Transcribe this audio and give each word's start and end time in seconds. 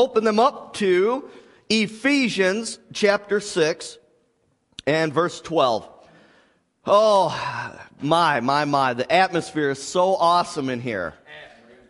open 0.00 0.24
them 0.24 0.40
up 0.40 0.72
to 0.72 1.28
Ephesians 1.68 2.78
chapter 2.94 3.38
6 3.38 3.98
and 4.86 5.12
verse 5.12 5.42
12. 5.42 5.86
Oh, 6.86 7.78
my, 8.00 8.40
my, 8.40 8.64
my. 8.64 8.94
The 8.94 9.12
atmosphere 9.12 9.68
is 9.70 9.82
so 9.82 10.16
awesome 10.16 10.70
in 10.70 10.80
here. 10.80 11.12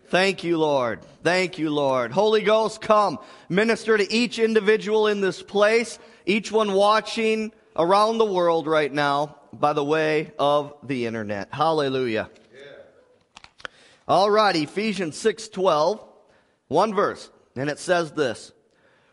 Thank 0.08 0.42
you, 0.42 0.58
Lord. 0.58 0.98
Thank 1.22 1.58
you, 1.58 1.70
Lord. 1.70 2.10
Holy 2.10 2.42
Ghost, 2.42 2.80
come. 2.80 3.20
Minister 3.48 3.96
to 3.96 4.12
each 4.12 4.40
individual 4.40 5.06
in 5.06 5.20
this 5.20 5.40
place, 5.40 6.00
each 6.26 6.50
one 6.50 6.72
watching 6.72 7.52
around 7.76 8.18
the 8.18 8.24
world 8.24 8.66
right 8.66 8.92
now 8.92 9.36
by 9.52 9.72
the 9.72 9.84
way 9.84 10.32
of 10.36 10.74
the 10.82 11.06
internet. 11.06 11.48
Hallelujah. 11.52 12.28
All 14.08 14.28
right, 14.28 14.56
Ephesians 14.56 15.16
6:12, 15.16 16.00
one 16.66 16.92
verse, 16.92 17.30
and 17.56 17.68
it 17.68 17.78
says 17.78 18.12
this: 18.12 18.52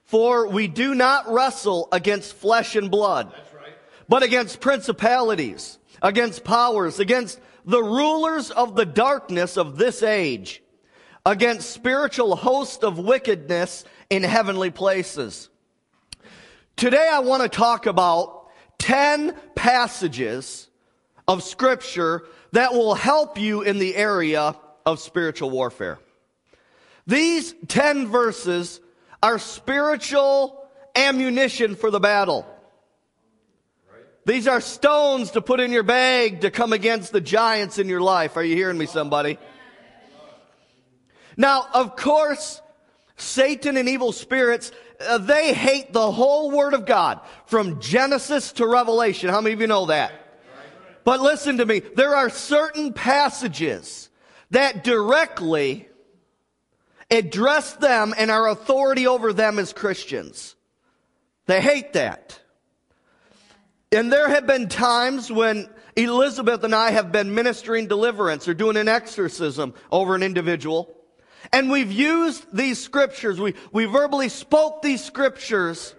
"For 0.03 0.47
we 0.47 0.67
do 0.67 0.95
not 0.95 1.31
wrestle 1.31 1.87
against 1.91 2.33
flesh 2.33 2.75
and 2.75 2.89
blood, 2.89 3.33
but 4.07 4.23
against 4.23 4.59
principalities, 4.59 5.79
against 6.01 6.43
powers, 6.43 6.99
against 6.99 7.39
the 7.65 7.83
rulers 7.83 8.51
of 8.51 8.75
the 8.75 8.85
darkness 8.85 9.57
of 9.57 9.77
this 9.77 10.01
age, 10.01 10.63
against 11.25 11.71
spiritual 11.71 12.35
hosts 12.37 12.83
of 12.83 12.97
wickedness 12.99 13.83
in 14.09 14.23
heavenly 14.23 14.69
places." 14.69 15.49
Today 16.77 17.09
I 17.11 17.19
want 17.19 17.43
to 17.43 17.49
talk 17.49 17.87
about 17.87 18.47
10 18.77 19.35
passages 19.55 20.67
of 21.27 21.43
scripture 21.43 22.23
that 22.51 22.73
will 22.73 22.93
help 22.93 23.37
you 23.37 23.63
in 23.63 23.79
the 23.79 23.95
area 23.95 24.55
of 24.85 24.99
spiritual 24.99 25.49
warfare. 25.49 25.99
These 27.07 27.55
10 27.67 28.07
verses 28.07 28.81
are 29.23 29.39
spiritual 29.39 30.67
ammunition 30.95 31.75
for 31.75 31.89
the 31.89 32.01
battle. 32.01 32.45
These 34.25 34.45
are 34.45 34.59
stones 34.59 35.31
to 35.31 35.41
put 35.41 35.61
in 35.61 35.71
your 35.71 35.83
bag 35.83 36.41
to 36.41 36.51
come 36.51 36.73
against 36.73 37.13
the 37.13 37.21
giants 37.21 37.79
in 37.79 37.87
your 37.87 38.01
life. 38.01 38.35
Are 38.35 38.43
you 38.43 38.55
hearing 38.55 38.77
me, 38.77 38.85
somebody? 38.85 39.39
Now, 41.37 41.65
of 41.73 41.95
course, 41.95 42.61
Satan 43.15 43.77
and 43.77 43.87
evil 43.87 44.11
spirits, 44.11 44.73
uh, 44.99 45.19
they 45.19 45.53
hate 45.53 45.93
the 45.93 46.11
whole 46.11 46.51
Word 46.51 46.73
of 46.73 46.85
God 46.85 47.21
from 47.45 47.79
Genesis 47.79 48.51
to 48.53 48.67
Revelation. 48.67 49.29
How 49.29 49.39
many 49.39 49.53
of 49.53 49.61
you 49.61 49.67
know 49.67 49.85
that? 49.85 50.11
But 51.05 51.21
listen 51.21 51.59
to 51.59 51.65
me. 51.65 51.79
There 51.79 52.13
are 52.13 52.29
certain 52.29 52.91
passages 52.91 54.09
that 54.51 54.83
directly 54.83 55.87
address 57.09 57.73
them 57.73 58.13
and 58.17 58.29
our 58.29 58.47
authority 58.47 59.07
over 59.07 59.33
them 59.33 59.59
as 59.59 59.73
Christians. 59.73 60.55
They 61.45 61.61
hate 61.61 61.93
that. 61.93 62.39
And 63.91 64.11
there 64.11 64.27
have 64.27 64.45
been 64.45 64.67
times 64.67 65.31
when 65.31 65.69
Elizabeth 65.95 66.63
and 66.63 66.75
I 66.75 66.91
have 66.91 67.11
been 67.11 67.33
ministering 67.33 67.87
deliverance 67.87 68.47
or 68.47 68.53
doing 68.53 68.75
an 68.77 68.89
exorcism 68.89 69.73
over 69.91 70.13
an 70.13 70.23
individual. 70.23 70.93
And 71.53 71.71
we've 71.71 71.91
used 71.91 72.45
these 72.53 72.83
scriptures, 72.83 73.39
we, 73.39 73.53
we 73.71 73.85
verbally 73.85 74.27
spoke 74.27 74.81
these 74.81 75.03
scriptures 75.03 75.95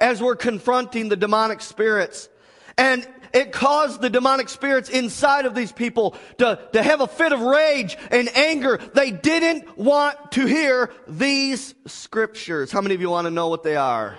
as 0.00 0.20
we're 0.20 0.36
confronting 0.36 1.08
the 1.08 1.16
demonic 1.16 1.60
spirits. 1.60 2.28
And 2.76 3.06
it 3.32 3.52
caused 3.52 4.00
the 4.00 4.10
demonic 4.10 4.48
spirits 4.48 4.88
inside 4.88 5.46
of 5.46 5.54
these 5.54 5.72
people 5.72 6.16
to, 6.38 6.58
to 6.72 6.82
have 6.82 7.00
a 7.00 7.06
fit 7.06 7.32
of 7.32 7.40
rage 7.40 7.96
and 8.10 8.28
anger. 8.36 8.78
They 8.94 9.10
didn't 9.10 9.78
want 9.78 10.32
to 10.32 10.46
hear 10.46 10.90
these 11.06 11.74
scriptures. 11.86 12.72
How 12.72 12.80
many 12.80 12.94
of 12.94 13.00
you 13.00 13.10
want 13.10 13.26
to 13.26 13.30
know 13.30 13.48
what 13.48 13.62
they 13.62 13.76
are? 13.76 14.16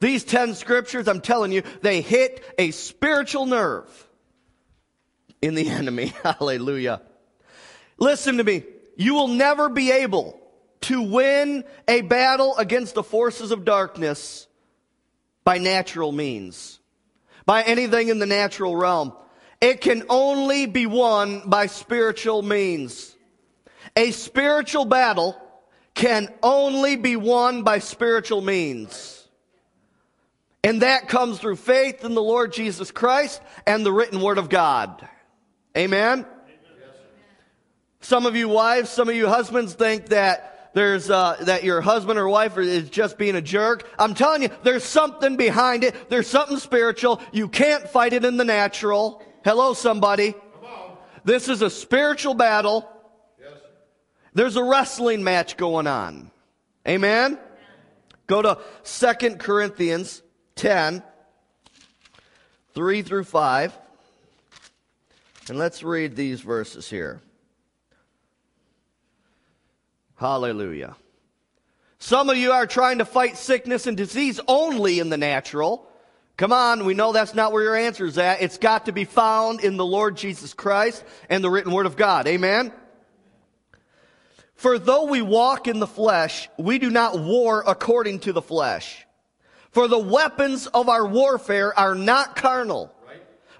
These 0.00 0.24
10 0.24 0.54
scriptures, 0.54 1.08
I'm 1.08 1.22
telling 1.22 1.50
you, 1.50 1.62
they 1.80 2.02
hit 2.02 2.44
a 2.58 2.72
spiritual 2.72 3.46
nerve 3.46 4.08
in 5.40 5.54
the 5.54 5.68
enemy. 5.70 6.12
Hallelujah. 6.22 7.00
Listen 7.96 8.36
to 8.36 8.44
me. 8.44 8.64
You 8.96 9.14
will 9.14 9.28
never 9.28 9.68
be 9.68 9.90
able 9.90 10.40
to 10.82 11.00
win 11.00 11.64
a 11.88 12.02
battle 12.02 12.56
against 12.58 12.94
the 12.94 13.02
forces 13.02 13.50
of 13.50 13.64
darkness 13.64 14.46
by 15.42 15.56
natural 15.58 16.12
means 16.12 16.80
by 17.46 17.62
anything 17.62 18.08
in 18.08 18.18
the 18.18 18.26
natural 18.26 18.76
realm. 18.76 19.12
It 19.60 19.80
can 19.80 20.04
only 20.08 20.66
be 20.66 20.86
won 20.86 21.48
by 21.48 21.66
spiritual 21.66 22.42
means. 22.42 23.14
A 23.96 24.10
spiritual 24.10 24.84
battle 24.84 25.40
can 25.94 26.28
only 26.42 26.96
be 26.96 27.16
won 27.16 27.62
by 27.62 27.78
spiritual 27.78 28.40
means. 28.40 29.26
And 30.62 30.82
that 30.82 31.08
comes 31.08 31.38
through 31.38 31.56
faith 31.56 32.04
in 32.04 32.14
the 32.14 32.22
Lord 32.22 32.52
Jesus 32.52 32.90
Christ 32.90 33.40
and 33.66 33.84
the 33.84 33.92
written 33.92 34.20
word 34.20 34.38
of 34.38 34.48
God. 34.48 35.06
Amen? 35.76 36.26
Some 38.00 38.26
of 38.26 38.36
you 38.36 38.48
wives, 38.48 38.90
some 38.90 39.08
of 39.08 39.14
you 39.14 39.28
husbands 39.28 39.74
think 39.74 40.06
that 40.06 40.53
there's 40.74 41.08
uh, 41.08 41.36
that 41.42 41.64
your 41.64 41.80
husband 41.80 42.18
or 42.18 42.28
wife 42.28 42.58
is 42.58 42.90
just 42.90 43.16
being 43.16 43.36
a 43.36 43.40
jerk. 43.40 43.88
I'm 43.98 44.14
telling 44.14 44.42
you, 44.42 44.50
there's 44.64 44.84
something 44.84 45.36
behind 45.36 45.84
it. 45.84 46.10
There's 46.10 46.26
something 46.26 46.58
spiritual. 46.58 47.22
You 47.32 47.48
can't 47.48 47.88
fight 47.88 48.12
it 48.12 48.24
in 48.24 48.36
the 48.36 48.44
natural. 48.44 49.22
Hello, 49.44 49.72
somebody. 49.72 50.34
This 51.24 51.48
is 51.48 51.62
a 51.62 51.70
spiritual 51.70 52.34
battle. 52.34 52.88
Yes. 53.40 53.52
There's 54.34 54.56
a 54.56 54.64
wrestling 54.64 55.24
match 55.24 55.56
going 55.56 55.86
on. 55.86 56.30
Amen. 56.86 57.38
Go 58.26 58.42
to 58.42 58.58
Second 58.82 59.38
Corinthians 59.38 60.22
10, 60.56 61.02
3 62.74 63.02
through 63.02 63.24
5. 63.24 63.78
And 65.48 65.58
let's 65.58 65.82
read 65.82 66.16
these 66.16 66.40
verses 66.40 66.88
here. 66.88 67.20
Hallelujah. 70.24 70.96
Some 71.98 72.30
of 72.30 72.38
you 72.38 72.52
are 72.52 72.66
trying 72.66 72.96
to 72.96 73.04
fight 73.04 73.36
sickness 73.36 73.86
and 73.86 73.94
disease 73.94 74.40
only 74.48 74.98
in 74.98 75.10
the 75.10 75.18
natural. 75.18 75.86
Come 76.38 76.50
on, 76.50 76.86
we 76.86 76.94
know 76.94 77.12
that's 77.12 77.34
not 77.34 77.52
where 77.52 77.62
your 77.62 77.76
answer 77.76 78.06
is 78.06 78.16
at. 78.16 78.40
It's 78.40 78.56
got 78.56 78.86
to 78.86 78.92
be 78.92 79.04
found 79.04 79.60
in 79.60 79.76
the 79.76 79.84
Lord 79.84 80.16
Jesus 80.16 80.54
Christ 80.54 81.04
and 81.28 81.44
the 81.44 81.50
written 81.50 81.72
word 81.72 81.84
of 81.84 81.96
God. 81.96 82.26
Amen? 82.26 82.72
For 84.54 84.78
though 84.78 85.04
we 85.04 85.20
walk 85.20 85.68
in 85.68 85.78
the 85.78 85.86
flesh, 85.86 86.48
we 86.56 86.78
do 86.78 86.88
not 86.88 87.18
war 87.18 87.62
according 87.66 88.20
to 88.20 88.32
the 88.32 88.40
flesh. 88.40 89.06
For 89.72 89.88
the 89.88 89.98
weapons 89.98 90.66
of 90.68 90.88
our 90.88 91.06
warfare 91.06 91.78
are 91.78 91.94
not 91.94 92.34
carnal, 92.34 92.90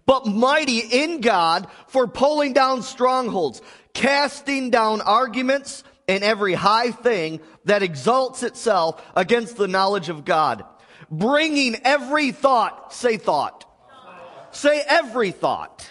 but 0.07 0.25
mighty 0.25 0.79
in 0.79 1.21
God 1.21 1.69
for 1.89 2.07
pulling 2.07 2.55
down 2.55 2.81
strongholds, 2.81 3.61
casting 3.93 4.71
down 4.71 5.03
arguments 5.03 5.85
and 6.09 6.23
every 6.25 6.55
high 6.55 6.91
thing 6.91 7.41
that 7.65 7.83
exalts 7.83 8.43
itself 8.43 9.03
against 9.17 9.57
the 9.57 9.69
knowledge 9.69 10.09
of 10.09 10.25
God. 10.25 10.65
Bringing 11.11 11.77
every 11.85 12.33
thought, 12.33 12.93
say 12.93 13.17
thought. 13.17 13.65
Say 14.51 14.83
every 14.87 15.31
thought. 15.31 15.91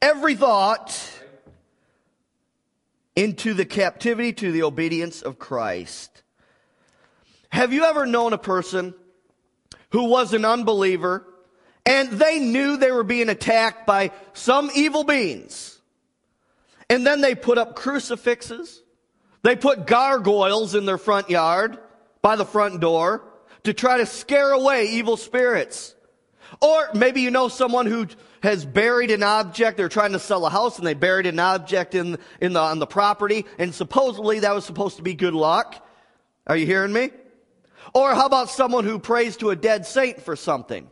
Every 0.00 0.34
thought 0.34 1.20
into 3.14 3.54
the 3.54 3.64
captivity 3.64 4.32
to 4.32 4.52
the 4.52 4.62
obedience 4.62 5.22
of 5.22 5.38
Christ. 5.38 6.22
Have 7.50 7.72
you 7.72 7.84
ever 7.84 8.06
known 8.06 8.32
a 8.32 8.38
person 8.38 8.94
who 9.90 10.04
was 10.04 10.32
an 10.32 10.44
unbeliever 10.44 11.26
and 11.84 12.08
they 12.10 12.38
knew 12.38 12.76
they 12.76 12.90
were 12.90 13.04
being 13.04 13.28
attacked 13.28 13.86
by 13.86 14.12
some 14.32 14.70
evil 14.74 15.04
beings? 15.04 15.78
And 16.92 17.06
then 17.06 17.22
they 17.22 17.34
put 17.34 17.56
up 17.56 17.74
crucifixes. 17.74 18.82
They 19.42 19.56
put 19.56 19.86
gargoyles 19.86 20.74
in 20.74 20.84
their 20.84 20.98
front 20.98 21.30
yard 21.30 21.78
by 22.20 22.36
the 22.36 22.44
front 22.44 22.80
door 22.80 23.24
to 23.64 23.72
try 23.72 23.96
to 23.96 24.04
scare 24.04 24.52
away 24.52 24.90
evil 24.90 25.16
spirits. 25.16 25.94
Or 26.60 26.90
maybe 26.94 27.22
you 27.22 27.30
know 27.30 27.48
someone 27.48 27.86
who 27.86 28.08
has 28.42 28.66
buried 28.66 29.10
an 29.10 29.22
object. 29.22 29.78
They're 29.78 29.88
trying 29.88 30.12
to 30.12 30.18
sell 30.18 30.44
a 30.44 30.50
house 30.50 30.76
and 30.76 30.86
they 30.86 30.92
buried 30.92 31.24
an 31.24 31.38
object 31.38 31.94
in, 31.94 32.18
in 32.42 32.52
the, 32.52 32.60
on 32.60 32.78
the 32.78 32.86
property 32.86 33.46
and 33.58 33.74
supposedly 33.74 34.40
that 34.40 34.54
was 34.54 34.66
supposed 34.66 34.98
to 34.98 35.02
be 35.02 35.14
good 35.14 35.32
luck. 35.32 35.82
Are 36.46 36.58
you 36.58 36.66
hearing 36.66 36.92
me? 36.92 37.08
Or 37.94 38.14
how 38.14 38.26
about 38.26 38.50
someone 38.50 38.84
who 38.84 38.98
prays 38.98 39.38
to 39.38 39.48
a 39.48 39.56
dead 39.56 39.86
saint 39.86 40.20
for 40.20 40.36
something? 40.36 40.90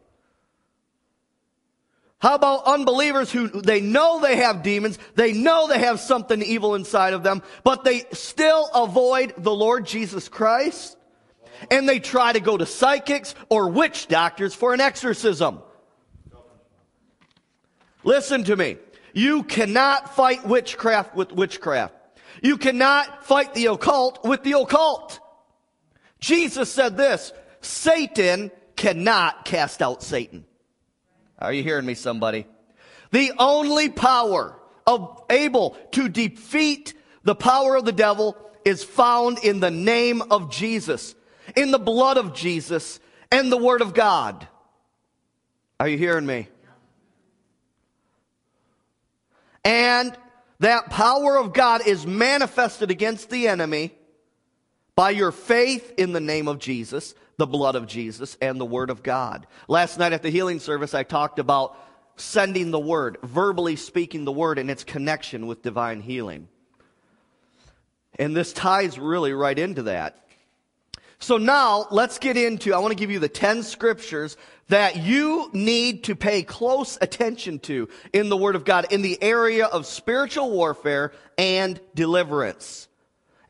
How 2.21 2.35
about 2.35 2.67
unbelievers 2.67 3.33
who 3.33 3.49
they 3.49 3.81
know 3.81 4.21
they 4.21 4.37
have 4.37 4.63
demons, 4.63 4.99
they 5.15 5.33
know 5.33 5.67
they 5.67 5.79
have 5.79 5.99
something 6.01 6.43
evil 6.43 6.75
inside 6.75 7.15
of 7.15 7.23
them, 7.23 7.43
but 7.65 7.83
they 7.83 8.05
still 8.13 8.69
avoid 8.75 9.33
the 9.39 9.55
Lord 9.55 9.87
Jesus 9.87 10.29
Christ? 10.29 10.99
And 11.71 11.89
they 11.89 11.99
try 11.99 12.33
to 12.33 12.41
go 12.41 12.59
to 12.59 12.67
psychics 12.67 13.35
or 13.49 13.71
witch 13.71 14.07
doctors 14.07 14.55
for 14.55 14.75
an 14.75 14.81
exorcism. 14.81 15.61
Listen 18.05 18.45
to 18.45 18.57
me. 18.57 18.77
You 19.15 19.43
cannot 19.43 20.15
fight 20.15 20.47
witchcraft 20.47 21.15
with 21.15 21.33
witchcraft. 21.33 21.95
You 22.43 22.59
cannot 22.59 23.25
fight 23.25 23.55
the 23.55 23.67
occult 23.67 24.25
with 24.25 24.43
the 24.43 24.59
occult. 24.59 25.21
Jesus 26.21 26.71
said 26.71 26.99
this, 26.99 27.33
Satan 27.63 28.51
cannot 28.77 29.47
cast 29.47 29.81
out 29.81 30.03
Satan. 30.03 30.45
Are 31.41 31.53
you 31.53 31.63
hearing 31.63 31.87
me, 31.87 31.95
somebody? 31.95 32.47
The 33.13 33.33
only 33.39 33.89
power 33.89 34.57
of 34.87 35.23
able 35.31 35.77
to 35.93 36.09
defeat 36.09 36.95
the 37.25 37.35
power 37.35 37.77
of 37.77 37.85
the 37.85 37.93
devil 37.93 38.37
is 38.65 38.85
found 38.85 39.39
in 39.39 39.61
the 39.61 39.71
name 39.71 40.23
of 40.31 40.51
Jesus, 40.51 41.15
in 41.57 41.71
the 41.71 41.79
blood 41.79 42.19
of 42.19 42.35
Jesus, 42.35 43.01
and 43.33 43.51
the 43.51 43.57
word 43.57 43.81
of 43.81 43.95
God. 43.95 44.47
Are 45.79 45.89
you 45.89 45.97
hearing 45.97 46.27
me? 46.27 46.49
And 49.65 50.17
that 50.61 50.91
power 50.91 51.39
of 51.39 51.53
God 51.53 51.87
is 51.87 52.07
manifested 52.07 52.91
against 52.91 53.31
the 53.31 53.49
enemy 53.49 53.93
by 54.95 55.11
your 55.11 55.33
faith 55.33 55.93
in 55.97 56.13
the 56.13 56.21
name 56.21 56.49
of 56.49 56.59
Jesus, 56.59 57.15
the 57.37 57.47
blood 57.47 57.75
of 57.75 57.87
Jesus, 57.87 58.37
and 58.41 58.61
the 58.61 58.67
word 58.67 58.91
of 58.91 59.03
God. 59.03 59.47
Last 59.69 59.99
night 59.99 60.13
at 60.13 60.23
the 60.23 60.31
healing 60.31 60.59
service, 60.59 60.95
I 60.95 61.03
talked 61.03 61.39
about 61.39 61.77
sending 62.17 62.71
the 62.71 62.81
word, 62.81 63.19
verbally 63.23 63.77
speaking 63.77 64.25
the 64.25 64.33
word, 64.33 64.59
and 64.59 64.71
its 64.71 64.85
connection 64.85 65.47
with 65.47 65.63
divine 65.63 66.01
healing. 66.01 66.49
And 68.19 68.37
this 68.37 68.53
ties 68.53 68.99
really 68.99 69.33
right 69.33 69.59
into 69.59 69.85
that. 69.85 70.27
So 71.19 71.37
now 71.37 71.87
let's 71.91 72.19
get 72.19 72.37
into, 72.37 72.75
I 72.75 72.79
want 72.79 72.93
to 72.93 72.97
give 72.97 73.11
you 73.11 73.19
the 73.19 73.29
10 73.29 73.63
scriptures 73.63 74.37
that 74.69 74.97
you 74.97 75.51
need 75.53 76.05
to 76.05 76.17
pay 76.17 76.43
close 76.43 76.97
attention 77.01 77.59
to 77.61 77.89
in 78.13 78.29
the 78.29 78.37
Word 78.37 78.57
of 78.57 78.65
God 78.65 78.87
in 78.91 79.03
the 79.03 79.23
area 79.23 79.67
of 79.67 79.85
spiritual 79.85 80.51
warfare 80.51 81.13
and 81.37 81.79
deliverance. 81.95 82.89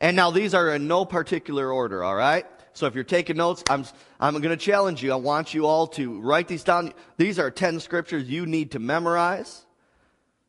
And 0.01 0.15
now 0.15 0.31
these 0.31 0.55
are 0.55 0.73
in 0.73 0.87
no 0.87 1.05
particular 1.05 1.71
order, 1.71 2.03
all 2.03 2.15
right? 2.15 2.45
So 2.73 2.87
if 2.87 2.95
you're 2.95 3.03
taking 3.03 3.37
notes, 3.37 3.63
I'm, 3.69 3.85
I'm 4.19 4.33
going 4.33 4.49
to 4.49 4.57
challenge 4.57 5.03
you. 5.03 5.11
I 5.11 5.17
want 5.17 5.53
you 5.53 5.67
all 5.67 5.87
to 5.87 6.19
write 6.19 6.47
these 6.47 6.63
down. 6.63 6.93
These 7.17 7.37
are 7.37 7.51
10 7.51 7.79
scriptures 7.79 8.27
you 8.27 8.47
need 8.47 8.71
to 8.71 8.79
memorize 8.79 9.63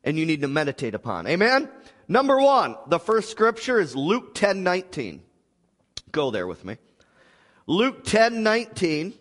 and 0.03 0.17
you 0.17 0.25
need 0.25 0.41
to 0.41 0.47
meditate 0.47 0.95
upon. 0.95 1.27
Amen? 1.27 1.69
Number 2.07 2.39
one, 2.39 2.75
the 2.87 2.99
first 2.99 3.29
scripture 3.29 3.79
is 3.79 3.95
Luke 3.95 4.33
10 4.33 4.63
19. 4.63 5.21
Go 6.11 6.31
there 6.31 6.47
with 6.47 6.65
me. 6.65 6.77
Luke 7.67 8.03
10 8.03 8.41
19. 8.41 9.13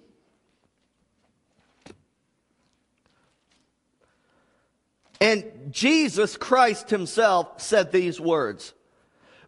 And 5.20 5.44
Jesus 5.70 6.36
Christ 6.36 6.90
himself 6.90 7.60
said 7.60 7.92
these 7.92 8.18
words 8.20 8.72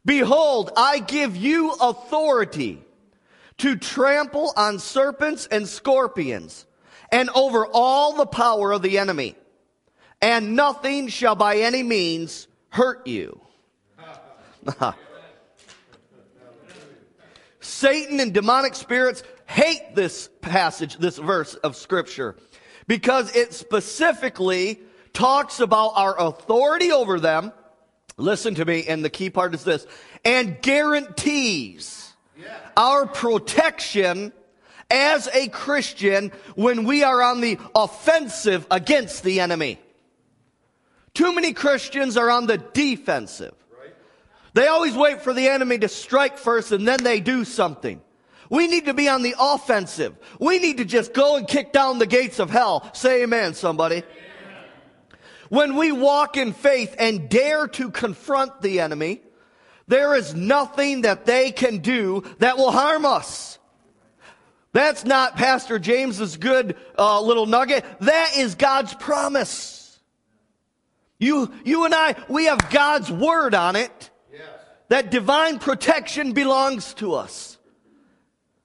Behold, 0.05 0.71
I 0.77 0.99
give 0.99 1.37
you 1.37 1.73
authority 1.73 2.83
to 3.59 3.77
trample 3.77 4.53
on 4.57 4.79
serpents 4.79 5.47
and 5.47 5.67
scorpions 5.67 6.67
and 7.11 7.31
over 7.31 7.67
all 7.67 8.15
the 8.15 8.27
power 8.27 8.73
of 8.73 8.83
the 8.83 8.99
enemy, 8.99 9.37
and 10.21 10.57
nothing 10.57 11.09
shall 11.09 11.37
by 11.37 11.59
any 11.59 11.83
means 11.83 12.49
hurt 12.71 13.07
you. 13.07 13.41
Satan 17.61 18.21
and 18.21 18.35
demonic 18.35 18.75
spirits 18.75 19.23
hate 19.47 19.95
this 19.95 20.29
passage, 20.41 20.97
this 20.97 21.19
verse 21.19 21.55
of 21.55 21.77
scripture, 21.77 22.37
because 22.87 23.35
it 23.35 23.55
specifically 23.55 24.81
talks 25.13 25.61
about 25.61 25.93
our 25.97 26.19
authority 26.21 26.93
over 26.93 27.21
them. 27.21 27.53
Listen 28.17 28.55
to 28.55 28.65
me, 28.65 28.85
and 28.87 29.05
the 29.05 29.11
key 29.11 29.31
part 29.31 29.55
is 29.55 29.65
this, 29.65 29.87
and 30.25 30.61
guarantees 30.63 32.13
our 32.77 33.07
protection 33.07 34.33
as 34.91 35.29
a 35.33 35.49
Christian 35.49 36.31
when 36.55 36.85
we 36.85 37.03
are 37.03 37.23
on 37.23 37.41
the 37.41 37.59
offensive 37.75 38.67
against 38.71 39.25
the 39.25 39.41
enemy. 39.41 39.79
Too 41.15 41.35
many 41.35 41.53
Christians 41.53 42.17
are 42.17 42.31
on 42.31 42.47
the 42.47 42.59
defensive. 42.59 43.55
They 44.53 44.69
always 44.69 44.97
wait 44.97 45.23
for 45.23 45.33
the 45.33 45.49
enemy 45.49 45.79
to 45.79 45.89
strike 45.89 46.39
first 46.39 46.71
and 46.71 46.87
then 46.87 47.03
they 47.03 47.21
do 47.21 47.45
something. 47.45 48.01
We 48.51 48.69
need 48.69 48.85
to 48.85 48.95
be 48.95 49.09
on 49.09 49.23
the 49.23 49.35
offensive. 49.39 50.17
We 50.39 50.59
need 50.59 50.77
to 50.77 50.85
just 50.85 51.13
go 51.13 51.37
and 51.37 51.49
kick 51.49 51.73
down 51.73 51.99
the 51.99 52.07
gates 52.07 52.39
of 52.39 52.51
hell. 52.51 52.89
Say 52.95 53.25
amen, 53.25 53.55
somebody. 53.55 54.05
When 55.49 55.77
we 55.77 55.93
walk 55.93 56.37
in 56.37 56.53
faith 56.53 56.95
and 56.99 57.29
dare 57.29 57.67
to 57.69 57.91
confront 57.91 58.63
the 58.63 58.81
enemy, 58.81 59.21
there 59.87 60.15
is 60.15 60.35
nothing 60.35 61.03
that 61.03 61.27
they 61.27 61.51
can 61.53 61.79
do 61.79 62.25
that 62.39 62.57
will 62.57 62.71
harm 62.71 63.05
us. 63.05 63.59
That's 64.73 65.05
not 65.05 65.37
Pastor 65.37 65.79
James's 65.79 66.37
good 66.37 66.77
uh, 66.99 67.21
little 67.21 67.47
nugget. 67.47 67.85
That 68.01 68.37
is 68.37 68.57
God's 68.57 68.93
promise. 68.95 70.01
You, 71.19 71.53
you 71.65 71.85
and 71.85 71.95
I, 71.95 72.17
we 72.29 72.47
have 72.47 72.71
God's 72.71 73.11
word 73.11 73.55
on 73.55 73.77
it. 73.77 74.11
That 74.89 75.11
divine 75.11 75.59
protection 75.59 76.33
belongs 76.33 76.95
to 76.95 77.15
us. 77.15 77.57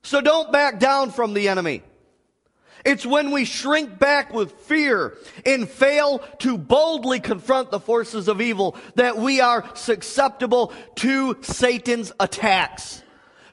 So 0.03 0.19
don't 0.21 0.51
back 0.51 0.79
down 0.79 1.11
from 1.11 1.33
the 1.33 1.47
enemy. 1.47 1.83
It's 2.89 3.05
when 3.05 3.29
we 3.29 3.45
shrink 3.45 3.99
back 3.99 4.33
with 4.33 4.51
fear 4.61 5.15
and 5.45 5.69
fail 5.69 6.23
to 6.39 6.57
boldly 6.57 7.19
confront 7.19 7.69
the 7.69 7.79
forces 7.79 8.27
of 8.27 8.41
evil 8.41 8.75
that 8.95 9.15
we 9.15 9.41
are 9.41 9.63
susceptible 9.75 10.73
to 10.95 11.37
Satan's 11.41 12.11
attacks. 12.19 13.03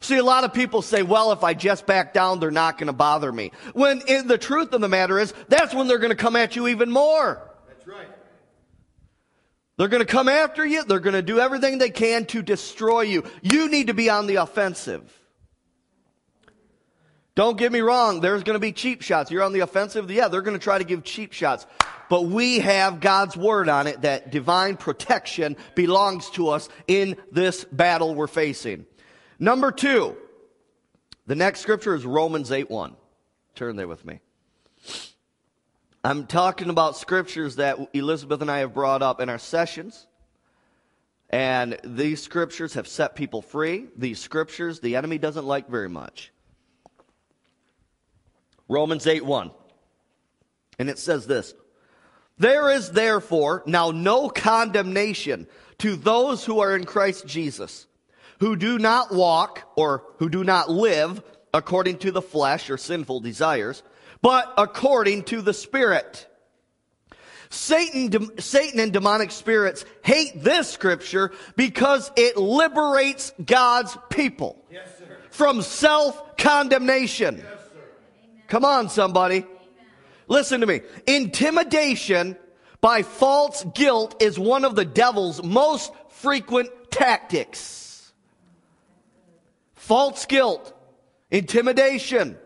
See, 0.01 0.17
a 0.17 0.25
lot 0.25 0.45
of 0.45 0.55
people 0.55 0.81
say, 0.81 1.03
well, 1.03 1.33
if 1.33 1.45
I 1.45 1.53
just 1.53 1.85
back 1.85 2.15
down, 2.15 2.41
they're 2.41 2.51
not 2.51 2.79
going 2.79 2.87
to 2.87 2.95
bother 2.95 3.31
me. 3.31 3.53
When 3.75 3.99
the 3.99 4.39
truth 4.39 4.73
of 4.73 4.81
the 4.81 4.89
matter 4.89 5.19
is, 5.19 5.35
that's 5.49 5.75
when 5.75 5.87
they're 5.87 5.99
going 5.99 6.09
to 6.09 6.17
come 6.17 6.35
at 6.35 6.57
you 6.57 6.69
even 6.69 6.91
more. 6.91 7.47
That's 7.69 7.87
right. 7.87 8.09
They're 9.77 9.89
going 9.89 10.01
to 10.01 10.11
come 10.11 10.31
after 10.31 10.65
you. 10.65 10.83
They're 10.83 10.99
going 10.99 11.13
to 11.13 11.21
do 11.21 11.41
everything 11.41 11.77
they 11.77 11.91
can 11.91 12.25
to 12.27 12.41
destroy 12.41 13.03
you. 13.03 13.25
You 13.43 13.69
need 13.69 13.89
to 13.89 13.95
be 13.95 14.09
on 14.09 14.29
the 14.29 14.37
offensive. 14.37 15.13
Don't 17.37 17.59
get 17.59 17.71
me 17.71 17.81
wrong, 17.81 18.21
there's 18.21 18.43
going 18.43 18.55
to 18.57 18.61
be 18.61 18.73
cheap 18.73 19.03
shots. 19.03 19.31
You're 19.31 19.43
on 19.43 19.53
the 19.53 19.61
offensive. 19.61 20.11
Yeah, 20.11 20.29
they're 20.29 20.43
going 20.43 20.59
to 20.59 20.63
try 20.63 20.79
to 20.79 20.85
give 20.85 21.05
cheap 21.05 21.33
shots. 21.33 21.67
But 22.09 22.23
we 22.23 22.61
have 22.61 23.01
God's 23.01 23.37
word 23.37 23.69
on 23.69 23.87
it 23.87 24.03
that 24.03 24.31
divine 24.31 24.77
protection 24.77 25.57
belongs 25.75 26.31
to 26.31 26.49
us 26.49 26.69
in 26.89 27.17
this 27.31 27.65
battle 27.65 28.15
we're 28.15 28.27
facing. 28.27 28.87
Number 29.39 29.71
two, 29.71 30.17
the 31.27 31.35
next 31.35 31.61
scripture 31.61 31.95
is 31.95 32.07
Romans 32.07 32.51
8 32.51 32.71
1. 32.71 32.97
Turn 33.55 33.77
there 33.77 33.89
with 33.89 34.05
me. 34.07 34.21
I'm 36.03 36.27
talking 36.27 36.71
about 36.71 36.97
scriptures 36.97 37.57
that 37.57 37.79
Elizabeth 37.93 38.41
and 38.41 38.51
I 38.51 38.61
have 38.61 38.73
brought 38.73 39.03
up 39.03 39.21
in 39.21 39.29
our 39.29 39.39
sessions. 39.39 40.07
And 41.29 41.77
these 41.85 42.23
scriptures 42.23 42.75
have 42.75 42.89
set 42.89 43.15
people 43.15 43.43
free. 43.43 43.89
These 43.97 44.21
scriptures 44.21 44.81
the 44.81 44.97
enemy 44.97 45.19
doesn't 45.19 45.45
like 45.45 45.69
very 45.69 45.89
much. 45.91 46.33
Romans 48.69 49.07
8 49.07 49.25
1. 49.25 49.51
And 50.79 50.91
it 50.91 50.99
says 50.99 51.27
this 51.27 51.55
There 52.39 52.71
is 52.71 52.91
therefore 52.91 53.63
now 53.67 53.91
no 53.91 54.29
condemnation 54.29 55.47
to 55.79 55.97
those 55.97 56.45
who 56.45 56.61
are 56.61 56.75
in 56.75 56.85
Christ 56.85 57.27
Jesus, 57.27 57.87
who 58.41 58.57
do 58.57 58.79
not 58.79 59.15
walk 59.15 59.63
or 59.77 60.05
who 60.19 60.29
do 60.29 60.45
not 60.45 60.71
live 60.71 61.23
according 61.53 61.99
to 61.99 62.11
the 62.11 62.23
flesh 62.23 62.71
or 62.71 62.77
sinful 62.77 63.21
desires, 63.21 63.83
but 64.23 64.53
according 64.59 65.25
to 65.25 65.43
the 65.43 65.55
Spirit. 65.55 66.27
Satan, 67.49 68.39
Satan 68.39 68.81
and 68.81 68.93
demonic 68.93 69.31
spirits 69.31 69.85
hate 70.03 70.43
this 70.43 70.69
scripture 70.69 71.33
because 71.55 72.11
it 72.17 72.37
liberates 72.37 73.33
God's 73.45 73.97
people 74.11 74.65
yes, 74.71 74.89
from 75.31 75.63
self 75.63 76.37
condemnation. 76.37 77.37
Yes. 77.39 77.56
Come 78.49 78.65
on, 78.65 78.89
somebody. 78.89 79.45
Listen 80.29 80.61
to 80.61 80.67
me. 80.67 80.81
Intimidation 81.07 82.37
by 82.81 83.03
false 83.03 83.65
guilt 83.75 84.23
is 84.23 84.39
one 84.39 84.65
of 84.65 84.77
the 84.77 84.85
devil's 84.85 85.43
most 85.43 85.93
frequent 86.09 86.71
tactics. 86.91 88.13
False 89.75 90.27
guilt, 90.27 90.73
intimidation. 91.31 92.37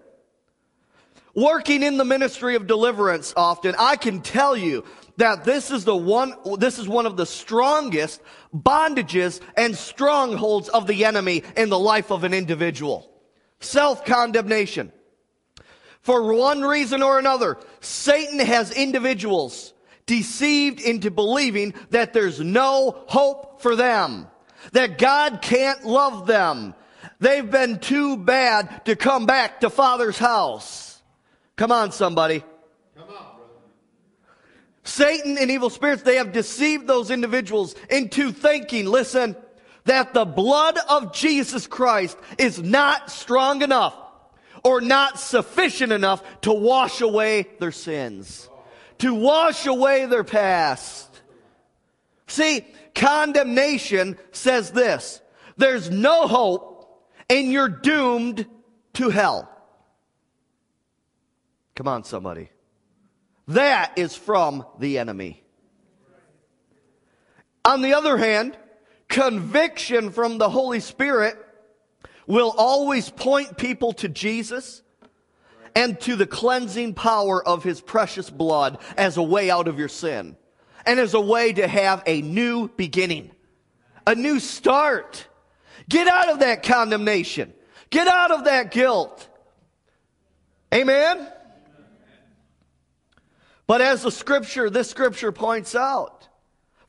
Working 1.35 1.83
in 1.83 1.97
the 1.97 2.05
ministry 2.05 2.55
of 2.57 2.67
deliverance 2.67 3.33
often, 3.37 3.75
I 3.79 3.97
can 3.97 4.21
tell 4.21 4.57
you 4.57 4.85
that 5.17 5.45
this 5.45 5.71
is 5.71 5.85
the 5.85 5.97
one, 5.97 6.35
this 6.59 6.79
is 6.79 6.89
one 6.89 7.07
of 7.07 7.17
the 7.17 7.27
strongest 7.27 8.21
bondages 8.55 9.41
and 9.57 9.77
strongholds 9.77 10.69
of 10.69 10.87
the 10.87 11.05
enemy 11.05 11.43
in 11.57 11.69
the 11.69 11.79
life 11.79 12.11
of 12.11 12.25
an 12.25 12.35
individual. 12.35 13.11
Self-condemnation. 13.61 14.93
For 16.03 16.33
one 16.33 16.63
reason 16.63 17.03
or 17.03 17.19
another, 17.19 17.59
Satan 17.81 18.39
has 18.39 18.71
individuals 18.71 19.75
deceived 20.07 20.81
into 20.81 21.11
believing 21.11 21.75
that 21.91 22.13
there's 22.13 22.41
no 22.41 23.05
hope 23.07 23.63
for 23.63 23.77
them. 23.77 24.27
that 24.73 24.99
God 24.99 25.41
can't 25.41 25.87
love 25.87 26.27
them. 26.27 26.75
They've 27.19 27.51
been 27.51 27.79
too 27.79 28.19
bad 28.19 28.85
to 28.85 28.95
come 28.95 29.25
back 29.25 29.61
to 29.61 29.71
Father's 29.71 30.19
house. 30.19 31.01
Come 31.57 31.73
on, 31.73 31.93
somebody. 31.93 32.45
Come 32.95 33.09
Satan 34.85 35.39
and 35.39 35.51
evil 35.51 35.71
spirits, 35.71 36.03
they 36.03 36.17
have 36.17 36.33
deceived 36.33 36.87
those 36.87 37.11
individuals 37.11 37.75
into 37.89 38.33
thinking, 38.33 38.87
listen, 38.87 39.37
that 39.85 40.15
the 40.15 40.25
blood 40.25 40.79
of 40.89 41.15
Jesus 41.15 41.67
Christ 41.67 42.19
is 42.39 42.63
not 42.63 43.11
strong 43.11 43.63
enough 43.63 43.95
or 44.65 44.81
not 44.81 45.19
sufficient 45.19 45.93
enough 45.93 46.23
to 46.43 46.53
wash 46.53 47.01
away 47.01 47.47
their 47.59 47.73
sins, 47.73 48.49
to 48.99 49.15
wash 49.15 49.67
away 49.67 50.07
their 50.07 50.25
past. 50.25 51.09
See, 52.27 52.65
condemnation 52.95 54.19
says 54.33 54.71
this 54.71 55.21
there's 55.57 55.91
no 55.91 56.27
hope 56.27 56.71
and 57.29 57.51
you're 57.53 57.69
doomed 57.69 58.47
to 58.95 59.11
hell. 59.11 59.49
Come 61.75 61.89
on, 61.89 62.05
somebody. 62.05 62.51
That 63.49 63.93
is 63.97 64.15
from 64.15 64.65
the 64.79 64.99
enemy. 64.99 65.43
On 67.65 67.83
the 67.83 67.95
other 67.95 68.17
hand, 68.17 68.57
conviction 69.09 70.11
from 70.11 70.39
the 70.39 70.49
Holy 70.49 70.81
Spirit 70.81 71.37
will 72.31 72.55
always 72.57 73.11
point 73.11 73.57
people 73.57 73.93
to 73.95 74.09
Jesus 74.09 74.83
and 75.75 76.01
to 76.01 76.17
the 76.17 76.27
cleansing 76.27 76.95
power 76.95 77.47
of 77.47 77.65
his 77.65 77.81
precious 77.81 78.31
blood 78.31 78.79
as 78.97 79.17
a 79.17 79.23
way 79.23 79.51
out 79.51 79.69
of 79.69 79.79
your 79.79 79.89
sin 79.89 80.37
and 80.87 81.01
as 81.01 81.15
a 81.15 81.21
way 81.21 81.53
to 81.53 81.67
have 81.67 82.03
a 82.07 82.23
new 82.23 82.69
beginning, 82.69 83.31
a 84.07 84.15
new 84.15 84.39
start. 84.41 85.27
Get 85.89 86.07
out 86.07 86.31
of 86.31 86.39
that 86.41 86.63
condemnation. 86.63 87.53
Get 87.91 88.07
out 88.07 88.31
of 88.31 88.45
that 88.45 88.71
guilt. 88.71 89.29
Amen? 90.73 91.27
But 93.67 93.81
as 93.81 94.03
the 94.03 94.11
scripture, 94.11 94.71
this 94.71 94.89
scripture 94.89 95.33
points 95.33 95.75
out, 95.75 96.29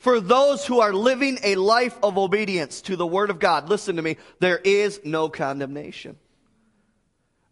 for 0.01 0.19
those 0.19 0.65
who 0.65 0.79
are 0.79 0.93
living 0.93 1.37
a 1.43 1.53
life 1.53 1.95
of 2.01 2.17
obedience 2.17 2.81
to 2.81 2.95
the 2.95 3.05
Word 3.05 3.29
of 3.29 3.37
God, 3.37 3.69
listen 3.69 3.97
to 3.97 4.01
me, 4.01 4.17
there 4.39 4.57
is 4.57 4.99
no 5.03 5.29
condemnation. 5.29 6.17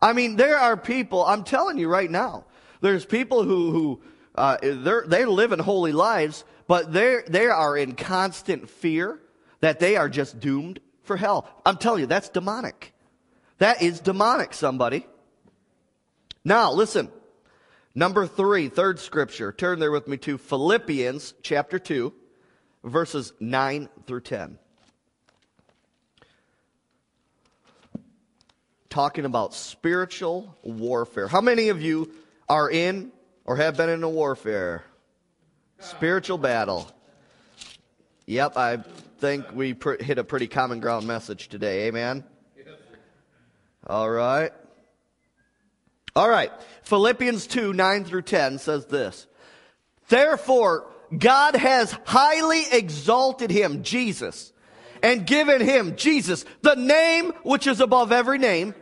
I 0.01 0.13
mean, 0.13 0.35
there 0.35 0.57
are 0.57 0.75
people, 0.75 1.23
I'm 1.23 1.43
telling 1.43 1.77
you 1.77 1.87
right 1.87 2.09
now, 2.09 2.45
there's 2.81 3.05
people 3.05 3.43
who, 3.43 3.71
who 3.71 4.01
uh, 4.33 4.57
they're, 4.63 5.03
they're 5.05 5.29
living 5.29 5.59
holy 5.59 5.91
lives, 5.91 6.43
but 6.65 6.91
they 6.91 7.19
they 7.27 7.45
are 7.45 7.77
in 7.77 7.93
constant 7.93 8.67
fear 8.67 9.19
that 9.59 9.79
they 9.79 9.95
are 9.95 10.09
just 10.09 10.39
doomed 10.39 10.79
for 11.03 11.17
hell. 11.17 11.47
I'm 11.67 11.77
telling 11.77 12.01
you, 12.01 12.07
that's 12.07 12.29
demonic. 12.29 12.95
That 13.59 13.83
is 13.83 13.99
demonic, 13.99 14.55
somebody. 14.55 15.05
Now, 16.43 16.71
listen. 16.71 17.11
Number 17.93 18.25
three, 18.25 18.69
third 18.69 18.99
scripture. 18.99 19.51
Turn 19.51 19.79
there 19.79 19.91
with 19.91 20.07
me 20.07 20.17
to 20.17 20.37
Philippians 20.39 21.35
chapter 21.43 21.77
2 21.77 22.13
verses 22.83 23.33
9 23.39 23.89
through 24.05 24.21
10. 24.21 24.57
Talking 28.89 29.25
about 29.25 29.53
spiritual 29.53 30.55
warfare. 30.63 31.27
How 31.27 31.41
many 31.41 31.69
of 31.69 31.81
you 31.81 32.11
are 32.47 32.69
in 32.69 33.11
or 33.45 33.55
have 33.55 33.77
been 33.77 33.89
in 33.89 34.03
a 34.03 34.09
warfare? 34.09 34.83
Spiritual 35.79 36.37
battle. 36.37 36.91
Yep, 38.25 38.57
I 38.57 38.77
think 39.19 39.45
we 39.53 39.73
pr- 39.73 40.01
hit 40.01 40.17
a 40.17 40.23
pretty 40.23 40.47
common 40.47 40.79
ground 40.79 41.07
message 41.07 41.49
today. 41.49 41.87
Amen? 41.87 42.23
All 43.87 44.09
right. 44.09 44.51
All 46.15 46.29
right. 46.29 46.51
Philippians 46.83 47.47
2 47.47 47.73
9 47.73 48.03
through 48.05 48.23
10 48.23 48.59
says 48.59 48.85
this 48.87 49.27
Therefore, 50.09 50.85
God 51.17 51.55
has 51.55 51.95
highly 52.05 52.63
exalted 52.71 53.49
him, 53.51 53.83
Jesus, 53.83 54.53
and 55.01 55.25
given 55.25 55.61
him, 55.61 55.95
Jesus, 55.95 56.45
the 56.61 56.75
name 56.75 57.31
which 57.43 57.67
is 57.67 57.79
above 57.79 58.11
every 58.11 58.37
name, 58.37 58.75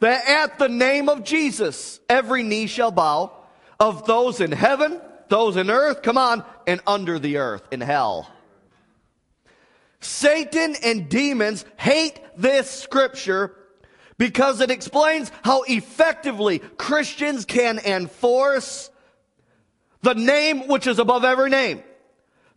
that 0.00 0.26
at 0.26 0.58
the 0.58 0.68
name 0.68 1.08
of 1.08 1.24
Jesus, 1.24 2.00
every 2.08 2.42
knee 2.42 2.66
shall 2.66 2.90
bow 2.90 3.32
of 3.78 4.06
those 4.06 4.40
in 4.40 4.52
heaven, 4.52 5.00
those 5.28 5.56
in 5.56 5.70
earth, 5.70 6.02
come 6.02 6.18
on, 6.18 6.44
and 6.66 6.80
under 6.86 7.18
the 7.18 7.38
earth 7.38 7.66
in 7.70 7.80
hell. 7.80 8.30
Satan 10.00 10.76
and 10.82 11.08
demons 11.08 11.64
hate 11.76 12.20
this 12.36 12.70
scripture 12.70 13.56
because 14.18 14.60
it 14.60 14.70
explains 14.70 15.32
how 15.42 15.62
effectively 15.62 16.58
Christians 16.58 17.44
can 17.44 17.78
enforce 17.78 18.90
the 20.04 20.14
name 20.14 20.68
which 20.68 20.86
is 20.86 20.98
above 20.98 21.24
every 21.24 21.48
name. 21.48 21.82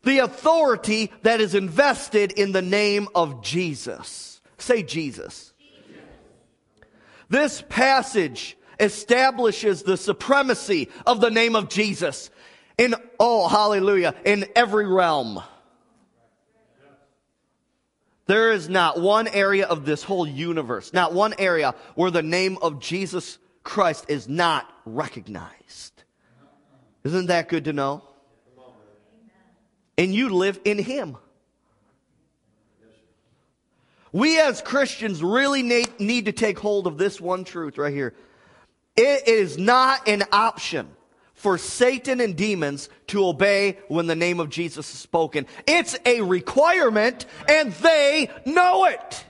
The 0.03 0.19
authority 0.19 1.11
that 1.23 1.41
is 1.41 1.55
invested 1.55 2.33
in 2.33 2.51
the 2.51 2.61
name 2.61 3.07
of 3.15 3.41
Jesus. 3.41 4.41
Say 4.57 4.83
Jesus. 4.83 5.53
Jesus. 5.57 6.03
This 7.29 7.63
passage 7.69 8.57
establishes 8.79 9.83
the 9.83 9.95
supremacy 9.95 10.89
of 11.05 11.21
the 11.21 11.31
name 11.31 11.55
of 11.55 11.69
Jesus 11.69 12.29
in, 12.77 12.95
oh, 13.19 13.47
hallelujah, 13.47 14.13
in 14.25 14.45
every 14.55 14.85
realm. 14.85 15.41
There 18.25 18.51
is 18.51 18.67
not 18.67 18.99
one 18.99 19.29
area 19.29 19.65
of 19.65 19.85
this 19.85 20.03
whole 20.03 20.27
universe, 20.27 20.91
not 20.91 21.13
one 21.13 21.33
area 21.39 21.75
where 21.95 22.11
the 22.11 22.21
name 22.21 22.57
of 22.61 22.81
Jesus 22.81 23.37
Christ 23.63 24.05
is 24.09 24.27
not 24.27 24.69
recognized. 24.85 26.03
Isn't 27.03 27.27
that 27.27 27.49
good 27.49 27.65
to 27.65 27.73
know? 27.73 28.03
And 29.97 30.13
you 30.13 30.29
live 30.29 30.59
in 30.65 30.77
Him. 30.77 31.17
We 34.11 34.39
as 34.39 34.61
Christians 34.61 35.21
really 35.21 35.63
need, 35.63 36.25
to 36.25 36.31
take 36.31 36.59
hold 36.59 36.87
of 36.87 36.97
this 36.97 37.19
one 37.19 37.43
truth 37.43 37.77
right 37.77 37.93
here. 37.93 38.13
It 38.95 39.27
is 39.27 39.57
not 39.57 40.07
an 40.07 40.23
option 40.31 40.89
for 41.33 41.57
Satan 41.57 42.19
and 42.19 42.35
demons 42.35 42.89
to 43.07 43.27
obey 43.27 43.77
when 43.89 44.07
the 44.07 44.15
name 44.15 44.39
of 44.39 44.49
Jesus 44.49 44.91
is 44.91 44.99
spoken. 44.99 45.45
It's 45.67 45.95
a 46.05 46.21
requirement 46.21 47.27
and 47.47 47.71
they 47.73 48.31
know 48.45 48.85
it. 48.85 49.25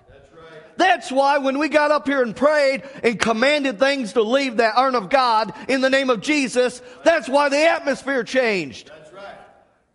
That's 0.77 1.11
why 1.11 1.39
when 1.39 1.57
we 1.57 1.69
got 1.69 1.91
up 1.91 2.07
here 2.07 2.21
and 2.21 2.35
prayed 2.35 2.83
and 3.03 3.19
commanded 3.19 3.79
things 3.79 4.13
to 4.13 4.21
leave 4.21 4.57
that 4.57 4.77
aren't 4.77 4.95
of 4.95 5.09
God 5.09 5.53
in 5.67 5.81
the 5.81 5.89
name 5.89 6.09
of 6.09 6.21
Jesus, 6.21 6.81
that's 7.03 7.27
why 7.27 7.49
the 7.49 7.59
atmosphere 7.59 8.23
changed. 8.23 8.87
That's 8.87 9.11
right. 9.11 9.35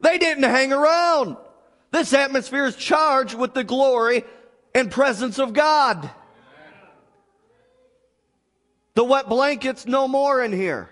They 0.01 0.19
didn't 0.19 0.43
hang 0.43 0.73
around. 0.73 1.37
This 1.93 2.13
atmosphere 2.13 2.65
is 2.67 2.77
charged 2.77 3.35
with 3.35 3.55
the 3.55 3.65
glory 3.65 4.25
and 4.75 4.91
presence 4.91 5.39
of 5.39 5.53
God. 5.53 6.11
The 8.95 9.05
wet 9.05 9.29
blankets 9.29 9.87
no 9.87 10.09
more 10.09 10.43
in 10.43 10.53
here. 10.53 10.91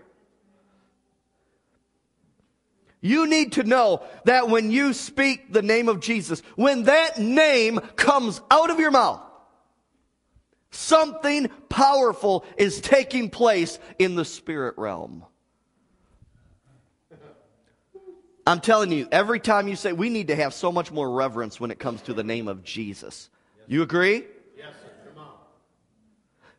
You 3.03 3.27
need 3.27 3.53
to 3.53 3.63
know 3.63 4.03
that 4.25 4.49
when 4.49 4.71
you 4.71 4.93
speak 4.93 5.53
the 5.53 5.63
name 5.63 5.89
of 5.89 6.01
Jesus, 6.01 6.43
when 6.55 6.85
that 6.85 7.19
name 7.19 7.81
comes 7.97 8.41
out 8.51 8.71
of 8.71 8.79
your 8.79 8.91
mouth, 8.91 9.23
Something 10.71 11.49
powerful 11.69 12.45
is 12.57 12.81
taking 12.81 13.31
place 13.31 13.79
in 13.99 14.15
the 14.15 14.25
spirit 14.25 14.77
realm. 14.79 15.25
I'm 18.47 18.61
telling 18.61 18.91
you, 18.91 19.07
every 19.13 19.39
time 19.39 19.69
you 19.69 19.77
say, 19.77 19.93
we 19.93 20.09
need 20.09 20.29
to 20.29 20.37
have 20.37 20.55
so 20.55 20.73
much 20.73 20.91
more 20.91 21.11
reverence 21.11 21.61
when 21.61 21.71
it 21.71 21.79
comes 21.79 22.03
to 22.03 22.15
the 22.15 22.25
name 22.25 22.49
of 22.49 22.65
Jesus. 22.65 23.29
You 23.69 23.83
agree? 23.83 24.25
Yes, 24.57 24.73
sir. 24.83 24.91
Come 25.15 25.23
on. 25.23 25.35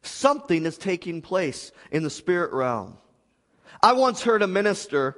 Something 0.01 0.65
is 0.65 0.77
taking 0.77 1.21
place 1.21 1.71
in 1.91 2.03
the 2.03 2.09
spirit 2.09 2.53
realm. 2.53 2.97
I 3.81 3.93
once 3.93 4.21
heard 4.21 4.41
a 4.41 4.47
minister 4.47 5.17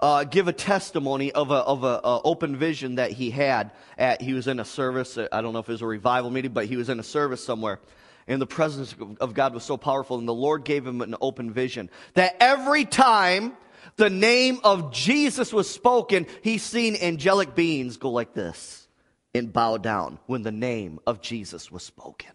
uh, 0.00 0.24
give 0.24 0.48
a 0.48 0.52
testimony 0.52 1.32
of 1.32 1.50
a 1.50 1.56
of 1.56 1.82
a, 1.82 2.00
a, 2.04 2.22
open 2.22 2.56
vision 2.56 2.96
that 2.96 3.10
he 3.10 3.30
had. 3.30 3.72
At 3.96 4.22
he 4.22 4.32
was 4.32 4.46
in 4.46 4.60
a 4.60 4.64
service. 4.64 5.18
I 5.18 5.40
don't 5.40 5.52
know 5.52 5.58
if 5.58 5.68
it 5.68 5.72
was 5.72 5.82
a 5.82 5.86
revival 5.86 6.30
meeting, 6.30 6.52
but 6.52 6.66
he 6.66 6.76
was 6.76 6.88
in 6.88 7.00
a 7.00 7.04
service 7.04 7.44
somewhere, 7.44 7.80
and 8.26 8.40
the 8.40 8.46
presence 8.46 8.94
of 9.20 9.34
God 9.34 9.54
was 9.54 9.64
so 9.64 9.76
powerful, 9.76 10.18
and 10.18 10.28
the 10.28 10.34
Lord 10.34 10.64
gave 10.64 10.86
him 10.86 11.00
an 11.00 11.16
open 11.20 11.52
vision 11.52 11.90
that 12.14 12.36
every 12.40 12.84
time 12.84 13.56
the 13.96 14.10
name 14.10 14.60
of 14.62 14.92
Jesus 14.92 15.52
was 15.52 15.68
spoken, 15.68 16.26
he's 16.42 16.62
seen 16.62 16.96
angelic 16.96 17.54
beings 17.54 17.96
go 17.96 18.10
like 18.10 18.34
this 18.34 18.86
and 19.34 19.52
bow 19.52 19.76
down 19.76 20.18
when 20.26 20.42
the 20.42 20.52
name 20.52 21.00
of 21.06 21.20
Jesus 21.20 21.70
was 21.70 21.82
spoken. 21.82 22.30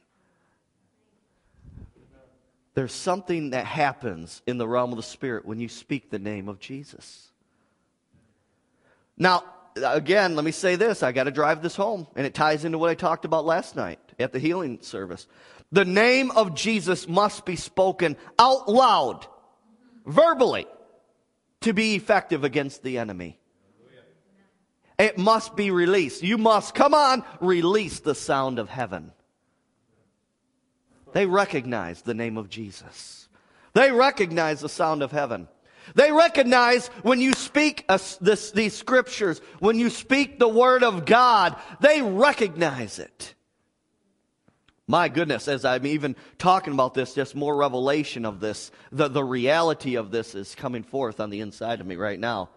There's 2.76 2.94
something 2.94 3.52
that 3.52 3.66
happens 3.66 4.42
in 4.48 4.58
the 4.58 4.68
realm 4.68 4.92
of 4.92 4.98
the 4.98 5.04
Spirit 5.04 5.46
when 5.46 5.60
you 5.60 5.70
speak 5.70 6.10
the 6.10 6.20
name 6.20 6.50
of 6.50 6.60
Jesus. 6.60 7.32
Now, 9.18 9.44
again, 9.76 10.36
let 10.36 10.46
me 10.46 10.52
say 10.52 10.76
this. 10.76 11.04
I 11.04 11.12
got 11.12 11.26
to 11.26 11.32
drive 11.32 11.62
this 11.62 11.76
home, 11.76 12.08
and 12.16 12.26
it 12.26 12.34
ties 12.34 12.66
into 12.66 12.78
what 12.78 12.90
I 12.90 12.96
talked 12.96 13.26
about 13.26 13.46
last 13.46 13.76
night 13.76 14.00
at 14.20 14.32
the 14.32 14.40
healing 14.40 14.82
service. 14.82 15.28
The 15.72 15.86
name 15.86 16.32
of 16.32 16.56
Jesus 16.56 17.08
must 17.08 17.46
be 17.46 17.56
spoken 17.56 18.16
out 18.38 18.70
loud, 18.70 19.26
verbally, 20.06 20.68
to 21.62 21.74
be 21.74 21.96
effective 21.96 22.44
against 22.44 22.84
the 22.84 22.98
enemy. 22.98 23.40
It 25.00 25.18
must 25.18 25.56
be 25.56 25.72
released. 25.72 26.22
You 26.22 26.38
must, 26.38 26.76
come 26.76 26.94
on, 26.94 27.24
release 27.42 28.00
the 28.00 28.14
sound 28.14 28.60
of 28.60 28.70
heaven. 28.70 29.12
They 31.14 31.26
recognize 31.26 32.02
the 32.02 32.14
name 32.14 32.38
of 32.38 32.50
Jesus. 32.50 33.28
They 33.74 33.92
recognize 33.92 34.62
the 34.62 34.70
sound 34.70 35.02
of 35.02 35.12
heaven. 35.12 35.48
They 35.96 36.12
recognize 36.12 36.88
when 37.04 37.20
you 37.20 37.34
speak 37.34 37.86
a, 37.90 38.00
this, 38.22 38.52
these 38.52 38.76
scriptures, 38.76 39.42
when 39.60 39.80
you 39.80 39.90
speak 39.90 40.40
the 40.40 40.48
word 40.48 40.84
of 40.84 41.06
God, 41.06 41.56
they 41.80 42.02
recognize 42.02 43.00
it. 43.00 43.36
My 44.88 45.08
goodness, 45.08 45.48
as 45.48 45.64
I'm 45.64 45.86
even 45.86 46.16
talking 46.38 46.74
about 46.74 46.94
this, 46.94 47.14
just 47.14 47.36
more 47.36 47.56
revelation 47.56 48.26
of 48.26 48.40
this, 48.40 48.72
the, 48.92 49.08
the 49.08 49.24
reality 49.24 49.96
of 49.96 50.12
this 50.12 50.36
is 50.36 50.56
coming 50.56 50.84
forth 50.84 51.20
on 51.20 51.30
the 51.30 51.40
inside 51.40 51.80
of 51.80 51.88
me 51.88 51.96
right 51.96 52.20
now. 52.20 52.50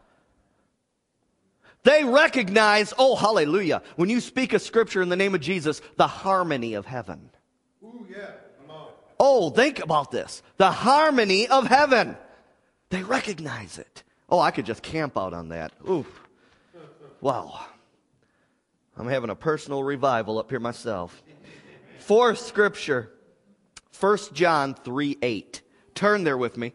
They 1.85 2.02
recognize, 2.02 2.92
oh, 2.99 3.14
hallelujah, 3.14 3.83
when 3.95 4.11
you 4.11 4.21
speak 4.21 4.52
a 4.52 4.59
scripture 4.59 5.02
in 5.02 5.09
the 5.09 5.16
name 5.16 5.37
of 5.37 5.40
Jesus, 5.40 5.80
the 5.97 6.09
harmony 6.09 6.75
of 6.75 6.85
heaven. 6.85 7.30
Ooh, 7.85 8.04
yeah. 8.11 8.30
Oh, 9.18 9.50
think 9.50 9.83
about 9.83 10.11
this. 10.11 10.42
The 10.56 10.71
harmony 10.71 11.49
of 11.49 11.66
heaven. 11.66 12.16
They 12.90 13.02
recognize 13.02 13.78
it. 13.78 14.02
Oh, 14.28 14.38
I 14.38 14.50
could 14.50 14.66
just 14.66 14.83
camp 14.83 15.16
out 15.16 15.33
on 15.33 15.49
that. 15.49 15.73
Oof. 15.88 16.07
Wow. 17.21 17.61
I'm 18.97 19.09
having 19.09 19.31
a 19.31 19.35
personal 19.35 19.83
revival 19.85 20.38
up 20.38 20.50
here 20.50 20.61
myself. 20.61 21.23
Fourth 21.99 22.38
scripture, 22.38 23.11
1 23.99 24.19
John 24.33 24.75
3 24.75 25.19
8. 25.21 25.62
Turn 25.95 26.25
there 26.25 26.38
with 26.38 26.57
me. 26.57 26.73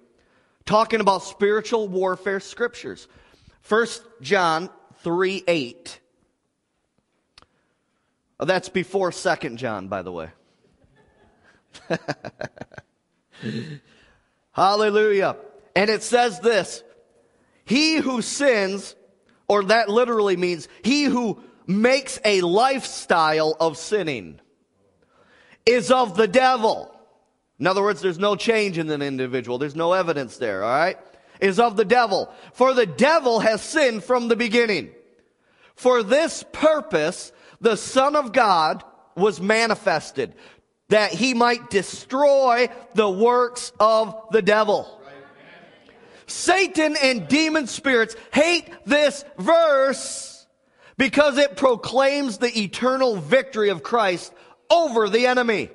Talking 0.66 1.00
about 1.00 1.24
spiritual 1.24 1.88
warfare 1.88 2.40
scriptures. 2.40 3.08
1 3.68 3.88
John 4.22 4.70
3 5.00 5.44
8. 5.48 6.00
Oh, 8.40 8.46
that's 8.46 8.70
before 8.70 9.12
2 9.12 9.56
John, 9.56 9.88
by 9.88 10.02
the 10.02 10.12
way. 10.12 10.30
Hallelujah. 14.52 15.38
And 15.76 15.90
it 15.90 16.04
says 16.04 16.40
this 16.40 16.84
He 17.66 17.98
who 17.98 18.22
sins, 18.22 18.96
or 19.48 19.64
that 19.66 19.90
literally 19.90 20.38
means 20.38 20.68
he 20.84 21.04
who 21.04 21.42
makes 21.68 22.20
a 22.26 22.42
lifestyle 22.42 23.56
of 23.60 23.78
sinning, 23.78 24.40
is 25.66 25.92
of 25.92 26.18
the 26.18 26.28
devil. 26.28 26.96
In 27.60 27.68
other 27.68 27.84
words, 27.84 28.02
there's 28.02 28.20
no 28.20 28.36
change 28.36 28.78
in 28.78 28.90
an 28.90 29.04
individual. 29.04 29.60
There's 29.60 29.76
no 29.76 29.94
evidence 29.94 30.38
there, 30.38 30.64
all 30.64 30.72
right? 30.72 30.98
Is 31.40 31.60
of 31.60 31.78
the 31.78 31.86
devil. 31.86 32.34
For 32.54 32.74
the 32.74 32.88
devil 32.88 33.40
has 33.40 33.62
sinned 33.62 34.04
from 34.04 34.28
the 34.28 34.36
beginning. 34.36 34.92
For 35.76 36.02
this 36.02 36.44
purpose, 36.52 37.32
the 37.60 37.78
Son 37.78 38.16
of 38.16 38.34
God 38.34 38.84
was 39.16 39.40
manifested 39.40 40.34
that 40.90 41.12
he 41.14 41.34
might 41.34 41.70
destroy 41.70 42.68
the 42.96 43.10
works 43.10 43.72
of 43.80 44.16
the 44.32 44.42
devil. 44.42 45.01
Satan 46.32 46.96
and 47.02 47.28
demon 47.28 47.68
spirits 47.68 48.16
hate 48.34 48.68
this 48.86 49.24
verse 49.38 50.48
because 50.98 51.38
it 51.38 51.58
proclaims 51.58 52.38
the 52.38 52.60
eternal 52.60 53.16
victory 53.18 53.70
of 53.70 53.84
Christ 53.84 54.34
over 54.70 55.10
the 55.10 55.28
enemy. 55.28 55.70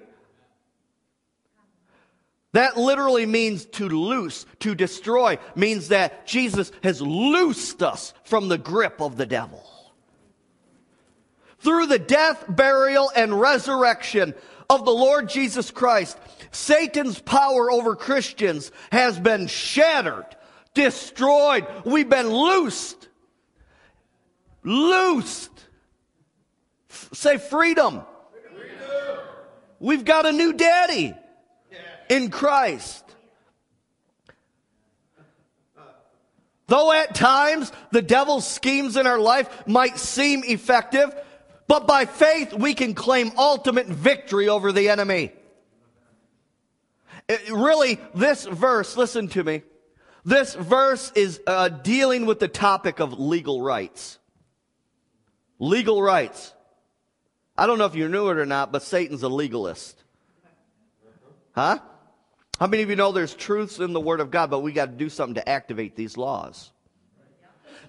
That 2.53 2.79
literally 2.79 3.27
means 3.27 3.67
to 3.67 3.87
loose, 3.89 4.47
to 4.61 4.75
destroy, 4.75 5.39
means 5.55 5.89
that 5.89 6.27
Jesus 6.27 6.73
has 6.83 7.03
loosed 7.03 7.83
us 7.83 8.15
from 8.25 8.49
the 8.49 8.57
grip 8.57 9.01
of 9.03 9.19
the 9.19 9.27
devil. 9.27 9.63
Through 11.59 11.87
the 11.89 11.99
death, 11.99 12.45
burial, 12.49 13.11
and 13.15 13.39
resurrection 13.39 14.35
of 14.71 14.85
the 14.85 14.91
Lord 14.93 15.29
Jesus 15.29 15.71
Christ, 15.71 16.19
Satan's 16.51 17.21
power 17.21 17.71
over 17.71 17.95
Christians 17.95 18.71
has 18.91 19.21
been 19.21 19.49
shattered, 19.49 20.25
destroyed. 20.77 21.67
We've 21.85 22.09
been 22.09 22.31
loosed. 22.31 23.09
Loosed. 24.63 25.51
F- 26.89 27.09
say 27.13 27.39
freedom. 27.39 28.03
freedom. 28.55 29.19
We've 29.81 30.05
got 30.05 30.27
a 30.27 30.33
new 30.33 30.53
daddy 30.53 31.15
in 32.09 32.31
Christ. 32.31 33.03
Though 36.69 36.93
at 36.93 37.15
times 37.15 37.73
the 37.91 38.03
devil's 38.03 38.47
schemes 38.47 38.97
in 38.97 39.07
our 39.07 39.19
life 39.19 39.67
might 39.67 39.99
seem 39.99 40.43
effective, 40.45 41.15
but 41.69 41.87
by 41.87 42.05
faith, 42.05 42.53
we 42.53 42.75
can 42.75 42.95
claim 42.95 43.33
ultimate 43.39 43.87
victory 43.87 44.49
over 44.49 44.73
the 44.73 44.89
enemy. 44.89 45.33
It, 47.29 47.51
really, 47.51 47.99
this 48.15 48.45
verse, 48.45 48.97
listen 48.97 49.29
to 49.29 49.43
me. 49.43 49.63
This 50.27 50.57
verse 50.57 51.13
is 51.15 51.41
uh, 51.47 51.69
dealing 51.69 52.27
with 52.27 52.41
the 52.41 52.49
topic 52.49 52.99
of 52.99 53.21
legal 53.21 53.63
rights. 53.63 54.19
Legal 55.61 56.03
rights. 56.03 56.53
I 57.57 57.69
don't 57.69 57.79
know 57.79 57.87
if 57.87 57.95
you 57.95 58.09
knew 58.09 58.29
it 58.31 58.37
or 58.37 58.45
not, 58.45 58.73
but 58.73 58.83
Satan's 58.83 59.23
a 59.23 59.29
legalist. 59.29 60.03
Huh? 61.55 61.79
How 62.59 62.67
many 62.67 62.83
of 62.83 62.91
you 62.91 62.97
know 62.97 63.13
there's 63.13 63.35
truths 63.35 63.79
in 63.79 63.93
the 63.93 64.01
Word 64.01 64.19
of 64.19 64.33
God, 64.33 64.51
but 64.51 64.61
we 64.61 64.73
got 64.73 64.87
to 64.87 64.93
do 64.97 65.09
something 65.09 65.37
to 65.37 65.49
activate 65.49 65.95
these 65.95 66.17
laws? 66.17 66.73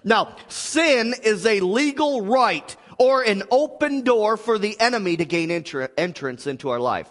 Now, 0.04 0.36
sin 0.46 1.16
is 1.24 1.44
a 1.44 1.58
legal 1.58 2.20
right 2.20 2.76
or 2.98 3.22
an 3.22 3.42
open 3.50 4.02
door 4.02 4.36
for 4.36 4.60
the 4.60 4.78
enemy 4.78 5.16
to 5.16 5.24
gain 5.24 5.50
entrance 5.50 6.46
into 6.46 6.68
our 6.68 6.78
life. 6.78 7.10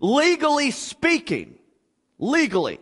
Legally 0.00 0.70
speaking, 0.70 1.58
legally, 2.20 2.78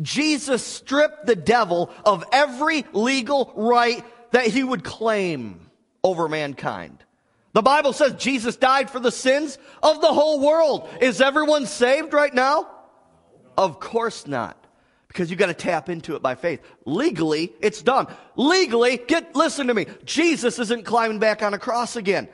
Jesus 0.00 0.64
stripped 0.64 1.26
the 1.26 1.36
devil 1.36 1.90
of 2.04 2.24
every 2.32 2.84
legal 2.92 3.52
right 3.56 4.04
that 4.32 4.46
he 4.46 4.62
would 4.62 4.84
claim 4.84 5.70
over 6.02 6.28
mankind. 6.28 7.04
The 7.52 7.62
Bible 7.62 7.92
says 7.92 8.14
Jesus 8.14 8.56
died 8.56 8.90
for 8.90 9.00
the 9.00 9.10
sins 9.10 9.58
of 9.82 10.00
the 10.00 10.12
whole 10.12 10.40
world. 10.40 10.88
Is 11.00 11.20
everyone 11.20 11.66
saved 11.66 12.12
right 12.12 12.32
now? 12.32 12.68
Of 13.58 13.80
course 13.80 14.26
not 14.26 14.56
because 15.08 15.28
you 15.28 15.36
got 15.36 15.46
to 15.46 15.54
tap 15.54 15.88
into 15.88 16.14
it 16.14 16.22
by 16.22 16.36
faith. 16.36 16.60
Legally, 16.84 17.52
it's 17.60 17.82
done. 17.82 18.06
Legally, 18.36 18.96
get 18.96 19.34
listen 19.34 19.66
to 19.66 19.74
me. 19.74 19.86
Jesus 20.04 20.60
isn't 20.60 20.84
climbing 20.84 21.18
back 21.18 21.42
on 21.42 21.52
a 21.52 21.58
cross 21.58 21.96
again. 21.96 22.28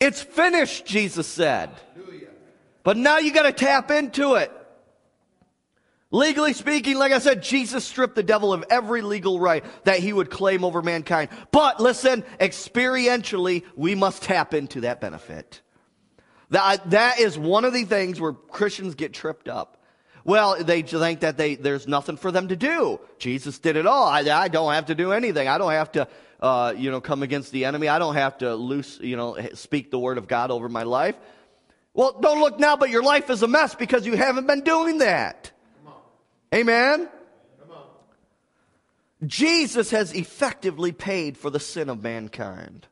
It's 0.00 0.22
finished, 0.22 0.86
Jesus 0.86 1.26
said. 1.26 1.70
But 2.82 2.96
now 2.96 3.18
you 3.18 3.32
got 3.32 3.42
to 3.42 3.52
tap 3.52 3.90
into 3.90 4.34
it. 4.34 4.50
Legally 6.14 6.52
speaking, 6.52 6.96
like 6.96 7.10
I 7.10 7.18
said, 7.18 7.42
Jesus 7.42 7.84
stripped 7.84 8.14
the 8.14 8.22
devil 8.22 8.52
of 8.52 8.64
every 8.70 9.02
legal 9.02 9.40
right 9.40 9.64
that 9.82 9.98
he 9.98 10.12
would 10.12 10.30
claim 10.30 10.64
over 10.64 10.80
mankind. 10.80 11.28
But 11.50 11.80
listen, 11.80 12.22
experientially, 12.38 13.64
we 13.74 13.96
must 13.96 14.22
tap 14.22 14.54
into 14.54 14.82
that 14.82 15.00
benefit. 15.00 15.60
That, 16.50 16.88
that 16.90 17.18
is 17.18 17.36
one 17.36 17.64
of 17.64 17.72
the 17.72 17.82
things 17.82 18.20
where 18.20 18.32
Christians 18.32 18.94
get 18.94 19.12
tripped 19.12 19.48
up. 19.48 19.82
Well, 20.22 20.62
they 20.62 20.82
think 20.82 21.18
that 21.20 21.36
they, 21.36 21.56
there's 21.56 21.88
nothing 21.88 22.16
for 22.16 22.30
them 22.30 22.46
to 22.46 22.54
do. 22.54 23.00
Jesus 23.18 23.58
did 23.58 23.74
it 23.74 23.84
all. 23.84 24.06
I, 24.06 24.20
I 24.20 24.46
don't 24.46 24.72
have 24.72 24.86
to 24.86 24.94
do 24.94 25.10
anything. 25.10 25.48
I 25.48 25.58
don't 25.58 25.72
have 25.72 25.90
to, 25.92 26.06
uh, 26.38 26.74
you 26.76 26.92
know, 26.92 27.00
come 27.00 27.24
against 27.24 27.50
the 27.50 27.64
enemy. 27.64 27.88
I 27.88 27.98
don't 27.98 28.14
have 28.14 28.38
to 28.38 28.54
loose, 28.54 29.00
you 29.02 29.16
know, 29.16 29.36
speak 29.54 29.90
the 29.90 29.98
word 29.98 30.18
of 30.18 30.28
God 30.28 30.52
over 30.52 30.68
my 30.68 30.84
life. 30.84 31.16
Well, 31.92 32.20
don't 32.20 32.38
look 32.38 32.60
now, 32.60 32.76
but 32.76 32.90
your 32.90 33.02
life 33.02 33.30
is 33.30 33.42
a 33.42 33.48
mess 33.48 33.74
because 33.74 34.06
you 34.06 34.16
haven't 34.16 34.46
been 34.46 34.60
doing 34.60 34.98
that. 34.98 35.50
Amen? 36.54 37.08
Jesus 39.26 39.90
has 39.90 40.12
effectively 40.12 40.92
paid 40.92 41.36
for 41.36 41.50
the 41.50 41.60
sin 41.60 41.88
of 41.88 42.02
mankind. 42.02 42.86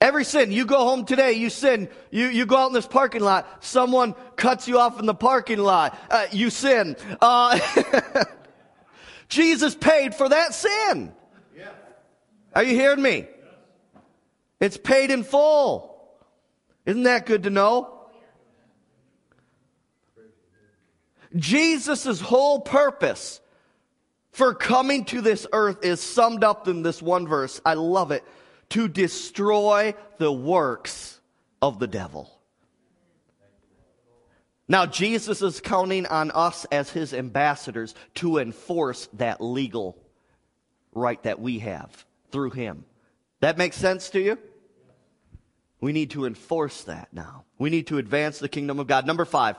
Every 0.00 0.24
sin, 0.24 0.52
you 0.52 0.66
go 0.66 0.78
home 0.78 1.06
today, 1.06 1.32
you 1.32 1.48
sin, 1.48 1.88
you, 2.10 2.26
you 2.26 2.44
go 2.44 2.56
out 2.56 2.66
in 2.66 2.72
this 2.74 2.86
parking 2.86 3.22
lot, 3.22 3.64
someone 3.64 4.14
cuts 4.36 4.68
you 4.68 4.78
off 4.78 5.00
in 5.00 5.06
the 5.06 5.14
parking 5.14 5.58
lot, 5.58 5.98
uh, 6.10 6.26
you 6.32 6.50
sin. 6.50 6.96
Uh, 7.20 7.58
Jesus 9.28 9.74
paid 9.74 10.14
for 10.14 10.28
that 10.28 10.52
sin. 10.52 11.14
Yeah. 11.56 11.68
Are 12.54 12.62
you 12.62 12.74
hearing 12.74 13.00
me? 13.00 13.26
It's 14.60 14.76
paid 14.76 15.10
in 15.10 15.24
full. 15.24 15.96
Isn't 16.84 17.04
that 17.04 17.24
good 17.24 17.44
to 17.44 17.50
know? 17.50 17.95
Jesus' 21.36 22.20
whole 22.20 22.60
purpose 22.60 23.40
for 24.30 24.54
coming 24.54 25.04
to 25.06 25.20
this 25.20 25.46
earth 25.52 25.84
is 25.84 26.00
summed 26.00 26.44
up 26.44 26.68
in 26.68 26.82
this 26.82 27.00
one 27.00 27.26
verse. 27.26 27.60
I 27.64 27.74
love 27.74 28.10
it. 28.10 28.24
To 28.70 28.88
destroy 28.88 29.94
the 30.18 30.32
works 30.32 31.20
of 31.62 31.78
the 31.78 31.86
devil. 31.86 32.30
Now, 34.68 34.84
Jesus 34.84 35.42
is 35.42 35.60
counting 35.60 36.06
on 36.06 36.32
us 36.32 36.66
as 36.72 36.90
his 36.90 37.14
ambassadors 37.14 37.94
to 38.16 38.38
enforce 38.38 39.08
that 39.14 39.40
legal 39.40 39.96
right 40.92 41.22
that 41.22 41.40
we 41.40 41.60
have 41.60 42.04
through 42.32 42.50
him. 42.50 42.84
That 43.40 43.58
makes 43.58 43.76
sense 43.76 44.10
to 44.10 44.20
you? 44.20 44.38
We 45.80 45.92
need 45.92 46.10
to 46.10 46.24
enforce 46.24 46.82
that 46.84 47.12
now. 47.12 47.44
We 47.58 47.70
need 47.70 47.86
to 47.88 47.98
advance 47.98 48.38
the 48.38 48.48
kingdom 48.48 48.80
of 48.80 48.86
God. 48.86 49.06
Number 49.06 49.24
five, 49.24 49.56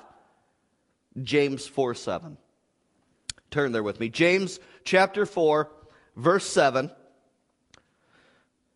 James 1.23 1.67
4 1.67 1.95
7. 1.95 2.37
Turn 3.49 3.71
there 3.71 3.83
with 3.83 3.99
me. 3.99 4.09
James 4.09 4.59
chapter 4.83 5.25
4, 5.25 5.69
verse 6.15 6.45
7. 6.45 6.91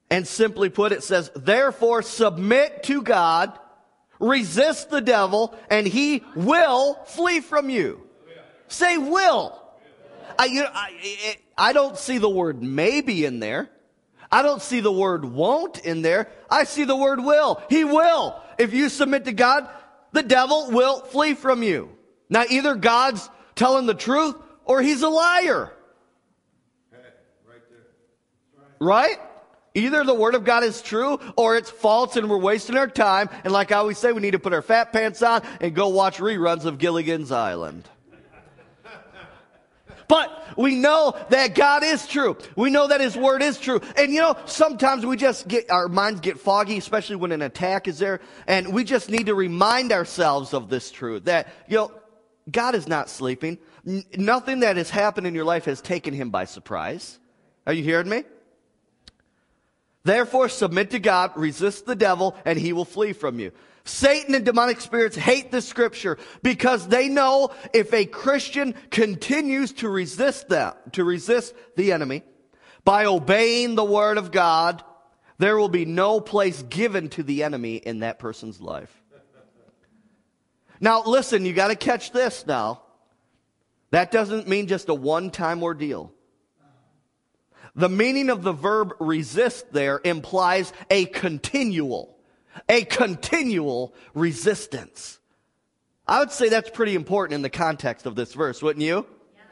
And 0.10 0.28
simply 0.28 0.70
put, 0.70 0.92
it 0.92 1.04
says, 1.04 1.32
Therefore 1.36 2.02
submit 2.02 2.84
to 2.84 3.02
God, 3.02 3.58
resist 4.20 4.90
the 4.90 5.02
devil, 5.02 5.58
and 5.70 5.88
he 5.88 6.24
will 6.36 6.96
flee 7.06 7.40
from 7.40 7.70
you. 7.70 8.02
Say 8.68 8.98
will. 8.98 9.58
I, 10.40 10.46
you 10.46 10.64
know, 10.64 10.70
I, 10.74 11.38
I 11.58 11.74
don't 11.74 11.98
see 11.98 12.18
the 12.18 12.30
word 12.30 12.62
maybe 12.62 13.26
in 13.26 13.40
there. 13.40 13.70
I 14.32 14.44
don't 14.44 14.62
see 14.62 14.80
the 14.80 14.92
word 14.92 15.26
won't 15.26 15.80
in 15.80 16.02
there. 16.02 16.30
I 16.50 16.64
see 16.64 16.86
the 16.86 16.96
word 16.96 17.20
will. 17.22 17.62
He 17.70 17.84
will. 17.84 18.42
If 18.58 18.74
you 18.74 18.88
submit 18.88 19.26
to 19.26 19.34
God, 19.34 19.68
the 20.14 20.24
devil 20.24 20.72
will 20.72 21.02
flee 21.02 21.34
from 21.34 21.64
you. 21.64 21.90
Now, 22.32 22.46
either 22.50 22.76
God's 22.76 23.30
telling 23.56 23.86
the 23.86 23.94
truth 23.94 24.36
or 24.65 24.82
he's 24.82 25.04
a 25.04 25.10
liar. 25.10 25.72
Right? 28.80 29.20
Either 29.76 30.04
the 30.04 30.13
word 30.13 30.34
of 30.34 30.44
God 30.44 30.63
is 30.63 30.82
true 30.82 31.20
or 31.36 31.56
it's 31.58 31.70
false 31.70 32.15
and 32.15 32.30
we're 32.30 32.38
wasting 32.38 32.78
our 32.78 32.88
time. 32.88 33.30
And 33.44 33.54
like 33.54 33.72
I 33.72 33.76
always 33.76 33.98
say, 33.98 34.13
we 34.13 34.22
need 34.22 34.32
to 34.32 34.39
put 34.39 34.54
our 34.54 34.62
fat 34.62 34.91
pants 34.94 35.22
on 35.22 35.44
and 35.60 35.76
go 35.76 35.89
watch 35.89 36.17
reruns 36.17 36.65
of 36.65 36.78
Gilligan's 36.78 37.32
Island. 37.32 37.88
But 40.08 40.58
we 40.58 40.76
know 40.76 41.17
that 41.30 41.56
God 41.56 41.84
is 41.84 42.06
true. 42.06 42.38
We 42.58 42.70
know 42.70 42.88
that 42.88 43.00
His 43.00 43.15
Word 43.15 43.41
is 43.41 43.58
true. 43.58 43.80
And 43.96 44.12
you 44.12 44.20
know, 44.20 44.36
sometimes 44.46 45.06
we 45.06 45.15
just 45.15 45.48
get, 45.48 45.72
our 45.72 45.88
minds 45.88 46.20
get 46.20 46.38
foggy, 46.38 46.78
especially 46.78 47.15
when 47.15 47.32
an 47.32 47.41
attack 47.41 47.88
is 47.88 48.00
there. 48.00 48.20
And 48.46 48.74
we 48.74 48.84
just 48.84 49.10
need 49.10 49.28
to 49.28 49.36
remind 49.36 49.94
ourselves 49.94 50.54
of 50.54 50.70
this 50.70 50.91
truth 50.91 51.26
that, 51.26 51.48
you 51.70 51.78
know, 51.78 51.91
God 52.50 52.76
is 52.76 52.88
not 52.88 53.10
sleeping. 53.10 53.58
N- 53.86 54.04
nothing 54.16 54.62
that 54.62 54.78
has 54.78 54.90
happened 54.90 55.28
in 55.28 55.36
your 55.36 55.46
life 55.46 55.66
has 55.66 55.82
taken 55.82 56.14
Him 56.14 56.30
by 56.30 56.46
surprise. 56.46 57.20
Are 57.68 57.74
you 57.74 57.84
hearing 57.84 58.10
me? 58.10 58.24
Therefore, 60.04 60.50
submit 60.50 60.92
to 60.92 61.00
God, 61.00 61.32
resist 61.36 61.86
the 61.86 61.96
devil, 61.96 62.36
and 62.46 62.58
he 62.58 62.74
will 62.74 62.86
flee 62.86 63.14
from 63.14 63.40
you. 63.40 63.52
Satan 63.84 64.36
and 64.36 64.46
demonic 64.46 64.82
spirits 64.82 65.16
hate 65.16 65.52
the 65.52 65.62
scripture 65.62 66.18
because 66.44 66.88
they 66.88 67.08
know 67.08 67.52
if 67.74 67.94
a 67.94 68.06
Christian 68.06 68.74
continues 68.90 69.74
to 69.74 69.90
resist 69.90 70.50
them, 70.50 70.74
to 70.94 71.04
resist 71.04 71.54
the 71.76 71.92
enemy 71.92 72.24
by 72.84 73.06
obeying 73.06 73.76
the 73.76 73.84
word 73.84 74.18
of 74.18 74.32
God, 74.32 74.84
there 75.38 75.58
will 75.58 75.70
be 75.70 75.86
no 75.86 76.20
place 76.20 76.62
given 76.64 77.10
to 77.10 77.24
the 77.24 77.44
enemy 77.44 77.76
in 77.76 78.00
that 78.00 78.20
person's 78.20 78.62
life. 78.62 78.96
Now, 80.82 81.04
listen, 81.04 81.46
you 81.46 81.54
got 81.54 81.67
to 81.70 81.76
catch 81.76 82.12
this 82.12 82.46
now. 82.46 82.82
That 83.91 84.12
doesn't 84.12 84.48
mean 84.48 84.67
just 84.67 84.89
a 84.89 84.94
one 84.94 85.32
time 85.32 85.63
ordeal. 85.63 86.12
The 87.76 87.88
meaning 87.88 88.30
of 88.30 88.41
the 88.44 88.52
verb 88.52 88.96
resist 89.00 89.72
there 89.72 90.02
implies 90.04 90.74
a 90.89 91.06
continual 91.06 92.17
a 92.67 92.84
continual 92.84 93.94
resistance. 94.13 95.20
I 96.08 96.20
would 96.20 96.32
say 96.32 96.50
that's 96.50 96.70
pretty 96.70 96.96
important 96.96 97.36
in 97.36 97.41
the 97.41 97.50
context 97.50 98.06
of 98.06 98.15
this 98.15 98.34
verse, 98.34 98.62
wouldn't 98.62 98.84
you? 98.84 99.06
Yes. 99.34 99.46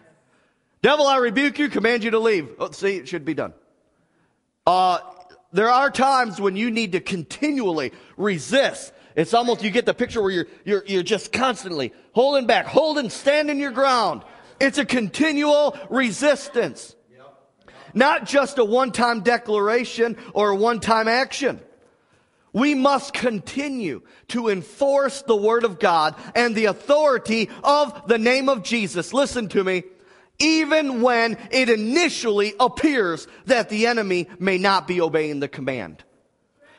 Devil, 0.82 1.08
I 1.08 1.18
rebuke 1.18 1.60
you, 1.60 1.70
command 1.70 2.04
you 2.04 2.12
to 2.12 2.20
leave. 2.20 2.50
Oh, 2.60 2.72
see, 2.72 2.98
it 2.98 3.08
should 3.08 3.24
be 3.24 3.34
done. 3.34 3.54
Uh, 4.68 5.00
there 5.54 5.70
are 5.70 5.90
times 5.90 6.42
when 6.42 6.56
you 6.56 6.70
need 6.70 6.92
to 6.92 7.00
continually 7.00 7.94
resist. 8.18 8.92
It's 9.20 9.34
almost, 9.34 9.64
you 9.64 9.70
get 9.70 9.86
the 9.86 9.94
picture 9.94 10.22
where 10.22 10.32
you're, 10.32 10.48
you're, 10.64 10.84
you're 10.88 11.04
just 11.04 11.34
constantly 11.34 11.92
holding 12.14 12.48
back, 12.48 12.66
holding, 12.66 13.10
standing 13.10 13.60
your 13.60 13.72
ground. 13.72 14.24
It's 14.62 14.78
a 14.78 14.86
continual 14.86 15.78
resistance. 15.90 16.96
Not 17.94 18.26
just 18.26 18.60
a 18.60 18.64
one 18.64 18.94
time 18.94 19.20
declaration 19.20 20.16
or 20.34 20.52
a 20.52 20.56
one 20.56 20.80
time 20.80 21.10
action. 21.10 21.60
We 22.54 22.76
must 22.76 23.14
continue 23.14 24.04
to 24.30 24.48
enforce 24.48 25.22
the 25.24 25.36
Word 25.36 25.66
of 25.66 25.80
God 25.80 26.16
and 26.34 26.56
the 26.56 26.66
authority 26.66 27.50
of 27.62 28.08
the 28.08 28.18
name 28.18 28.48
of 28.48 28.64
Jesus. 28.64 29.14
Listen 29.14 29.50
to 29.50 29.66
me. 29.66 29.84
Even 30.40 31.02
when 31.02 31.38
it 31.52 31.70
initially 31.70 32.54
appears 32.58 33.28
that 33.48 33.68
the 33.68 33.88
enemy 33.88 34.30
may 34.40 34.58
not 34.58 34.88
be 34.88 35.02
obeying 35.02 35.42
the 35.42 35.50
command. 35.50 36.06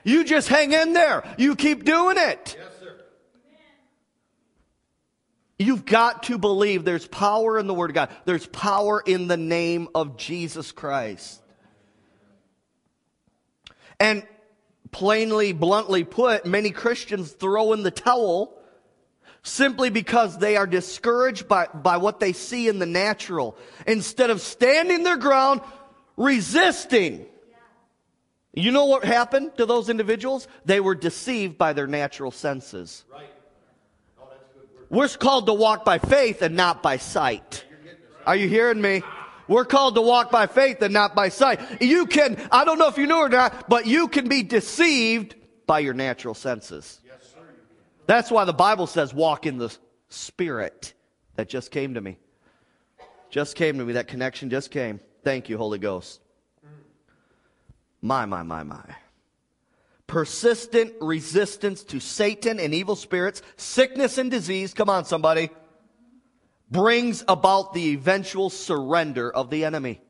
You 0.04 0.24
just 0.24 0.48
hang 0.48 0.72
in 0.72 0.92
there. 0.92 1.24
You 1.38 1.56
keep 1.56 1.84
doing 1.84 2.16
it. 2.18 2.56
Yes, 2.58 2.68
sir. 2.80 2.96
You've 5.58 5.84
got 5.84 6.22
to 6.24 6.38
believe 6.38 6.84
there's 6.84 7.06
power 7.06 7.58
in 7.58 7.66
the 7.66 7.74
Word 7.74 7.90
of 7.90 7.94
God. 7.94 8.10
There's 8.24 8.46
power 8.46 9.02
in 9.04 9.28
the 9.28 9.36
name 9.36 9.88
of 9.94 10.16
Jesus 10.16 10.72
Christ. 10.72 11.42
And 13.98 14.26
plainly, 14.90 15.52
bluntly 15.52 16.04
put, 16.04 16.46
many 16.46 16.70
Christians 16.70 17.30
throw 17.32 17.74
in 17.74 17.82
the 17.82 17.90
towel 17.90 18.56
simply 19.42 19.90
because 19.90 20.38
they 20.38 20.56
are 20.56 20.66
discouraged 20.66 21.46
by, 21.46 21.66
by 21.66 21.98
what 21.98 22.20
they 22.20 22.32
see 22.32 22.68
in 22.68 22.78
the 22.78 22.86
natural. 22.86 23.56
Instead 23.86 24.30
of 24.30 24.40
standing 24.40 25.02
their 25.02 25.16
ground, 25.16 25.60
resisting. 26.16 27.26
You 28.52 28.72
know 28.72 28.86
what 28.86 29.04
happened 29.04 29.56
to 29.58 29.66
those 29.66 29.88
individuals? 29.88 30.48
They 30.64 30.80
were 30.80 30.94
deceived 30.94 31.56
by 31.56 31.72
their 31.72 31.86
natural 31.86 32.30
senses. 32.30 33.04
Right. 33.12 33.26
Oh, 34.20 34.28
We're 34.88 35.08
called 35.08 35.46
to 35.46 35.54
walk 35.54 35.84
by 35.84 35.98
faith 35.98 36.42
and 36.42 36.56
not 36.56 36.82
by 36.82 36.96
sight. 36.96 37.64
Are 38.26 38.36
you 38.36 38.48
hearing 38.48 38.80
me? 38.80 39.02
We're 39.48 39.64
called 39.64 39.96
to 39.96 40.02
walk 40.02 40.30
by 40.30 40.46
faith 40.46 40.82
and 40.82 40.92
not 40.92 41.14
by 41.14 41.28
sight. 41.28 41.60
You 41.80 42.06
can, 42.06 42.36
I 42.52 42.64
don't 42.64 42.78
know 42.78 42.88
if 42.88 42.98
you 42.98 43.06
know 43.06 43.18
or 43.18 43.28
not, 43.28 43.68
but 43.68 43.86
you 43.86 44.08
can 44.08 44.28
be 44.28 44.42
deceived 44.42 45.34
by 45.66 45.80
your 45.80 45.94
natural 45.94 46.34
senses. 46.34 47.00
Yes, 47.04 47.32
sir. 47.32 47.40
That's 48.06 48.30
why 48.30 48.44
the 48.44 48.52
Bible 48.52 48.86
says 48.86 49.12
walk 49.12 49.46
in 49.46 49.58
the 49.58 49.76
Spirit. 50.08 50.92
That 51.36 51.48
just 51.48 51.70
came 51.70 51.94
to 51.94 52.00
me. 52.00 52.18
Just 53.30 53.56
came 53.56 53.78
to 53.78 53.84
me. 53.84 53.94
That 53.94 54.08
connection 54.08 54.50
just 54.50 54.70
came. 54.70 55.00
Thank 55.24 55.48
you, 55.48 55.56
Holy 55.56 55.78
Ghost. 55.78 56.20
My, 58.02 58.26
my, 58.26 58.42
my, 58.42 58.62
my. 58.62 58.96
Persistent 60.06 60.94
resistance 61.00 61.84
to 61.84 62.00
Satan 62.00 62.58
and 62.58 62.74
evil 62.74 62.96
spirits, 62.96 63.42
sickness 63.56 64.18
and 64.18 64.30
disease. 64.30 64.74
Come 64.74 64.90
on, 64.90 65.04
somebody 65.04 65.50
brings 66.70 67.24
about 67.28 67.74
the 67.74 67.92
eventual 67.92 68.50
surrender 68.50 69.30
of 69.30 69.50
the 69.50 69.64
enemy. 69.64 70.00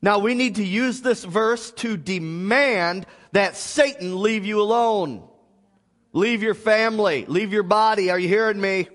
Now 0.00 0.18
we 0.18 0.34
need 0.34 0.56
to 0.56 0.64
use 0.64 1.00
this 1.00 1.22
verse 1.22 1.70
to 1.72 1.96
demand 1.96 3.06
that 3.30 3.56
Satan 3.56 4.20
leave 4.20 4.44
you 4.44 4.60
alone. 4.60 5.28
Leave 6.12 6.42
your 6.42 6.54
family. 6.54 7.24
Leave 7.26 7.52
your 7.52 7.62
body. 7.62 8.10
Are 8.10 8.18
you 8.18 8.28
hearing 8.28 8.60
me? 8.60 8.88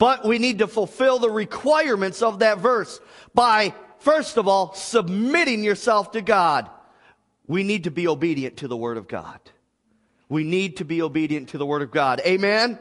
But 0.00 0.24
we 0.24 0.38
need 0.38 0.60
to 0.60 0.66
fulfill 0.66 1.18
the 1.18 1.30
requirements 1.30 2.22
of 2.22 2.38
that 2.38 2.56
verse 2.56 2.98
by, 3.34 3.74
first 3.98 4.38
of 4.38 4.48
all, 4.48 4.72
submitting 4.72 5.62
yourself 5.62 6.12
to 6.12 6.22
God. 6.22 6.70
We 7.46 7.64
need 7.64 7.84
to 7.84 7.90
be 7.90 8.08
obedient 8.08 8.56
to 8.58 8.68
the 8.68 8.78
Word 8.78 8.96
of 8.96 9.08
God. 9.08 9.38
We 10.30 10.42
need 10.42 10.78
to 10.78 10.86
be 10.86 11.02
obedient 11.02 11.50
to 11.50 11.58
the 11.58 11.66
Word 11.66 11.82
of 11.82 11.90
God. 11.90 12.22
Amen? 12.24 12.78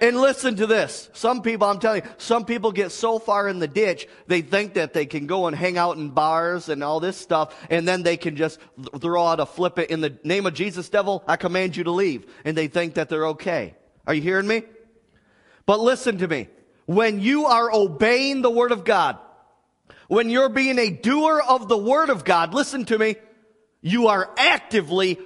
And 0.00 0.20
listen 0.20 0.54
to 0.56 0.66
this. 0.68 1.10
Some 1.12 1.42
people, 1.42 1.66
I'm 1.66 1.80
telling 1.80 2.04
you, 2.04 2.10
some 2.18 2.44
people 2.44 2.70
get 2.70 2.92
so 2.92 3.18
far 3.18 3.48
in 3.48 3.58
the 3.58 3.66
ditch, 3.66 4.06
they 4.28 4.40
think 4.40 4.74
that 4.74 4.92
they 4.92 5.06
can 5.06 5.26
go 5.26 5.48
and 5.48 5.56
hang 5.56 5.76
out 5.76 5.96
in 5.96 6.10
bars 6.10 6.68
and 6.68 6.84
all 6.84 7.00
this 7.00 7.16
stuff, 7.16 7.52
and 7.68 7.86
then 7.88 8.04
they 8.04 8.16
can 8.16 8.36
just 8.36 8.60
throw 9.00 9.26
out 9.26 9.40
a 9.40 9.46
flip 9.46 9.80
it 9.80 9.90
in 9.90 10.02
the 10.02 10.16
name 10.22 10.46
of 10.46 10.54
Jesus, 10.54 10.88
devil, 10.88 11.24
I 11.26 11.34
command 11.34 11.76
you 11.76 11.82
to 11.82 11.90
leave. 11.90 12.32
And 12.44 12.56
they 12.56 12.68
think 12.68 12.94
that 12.94 13.08
they're 13.08 13.26
okay. 13.30 13.74
Are 14.06 14.14
you 14.14 14.22
hearing 14.22 14.46
me? 14.46 14.62
But 15.66 15.80
listen 15.80 16.18
to 16.18 16.28
me. 16.28 16.46
When 16.90 17.20
you 17.20 17.46
are 17.46 17.72
obeying 17.72 18.42
the 18.42 18.50
Word 18.50 18.72
of 18.72 18.82
God, 18.82 19.16
when 20.08 20.28
you're 20.28 20.48
being 20.48 20.76
a 20.76 20.90
doer 20.90 21.40
of 21.40 21.68
the 21.68 21.78
Word 21.78 22.10
of 22.10 22.24
God, 22.24 22.52
listen 22.52 22.84
to 22.86 22.98
me, 22.98 23.14
you 23.80 24.08
are 24.08 24.28
actively 24.36 25.20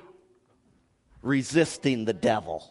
resisting 1.22 2.04
the 2.04 2.12
devil. 2.12 2.70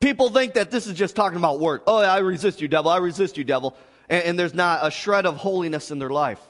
People 0.00 0.30
think 0.30 0.54
that 0.54 0.72
this 0.72 0.88
is 0.88 0.94
just 0.94 1.14
talking 1.14 1.38
about 1.38 1.60
work. 1.60 1.84
Oh, 1.86 1.98
I 1.98 2.18
resist 2.18 2.60
you, 2.60 2.66
devil. 2.66 2.90
I 2.90 2.96
resist 2.96 3.38
you, 3.38 3.44
devil. 3.44 3.76
And, 4.08 4.24
and 4.24 4.38
there's 4.38 4.52
not 4.52 4.84
a 4.84 4.90
shred 4.90 5.24
of 5.24 5.36
holiness 5.36 5.92
in 5.92 6.00
their 6.00 6.10
life. 6.10 6.40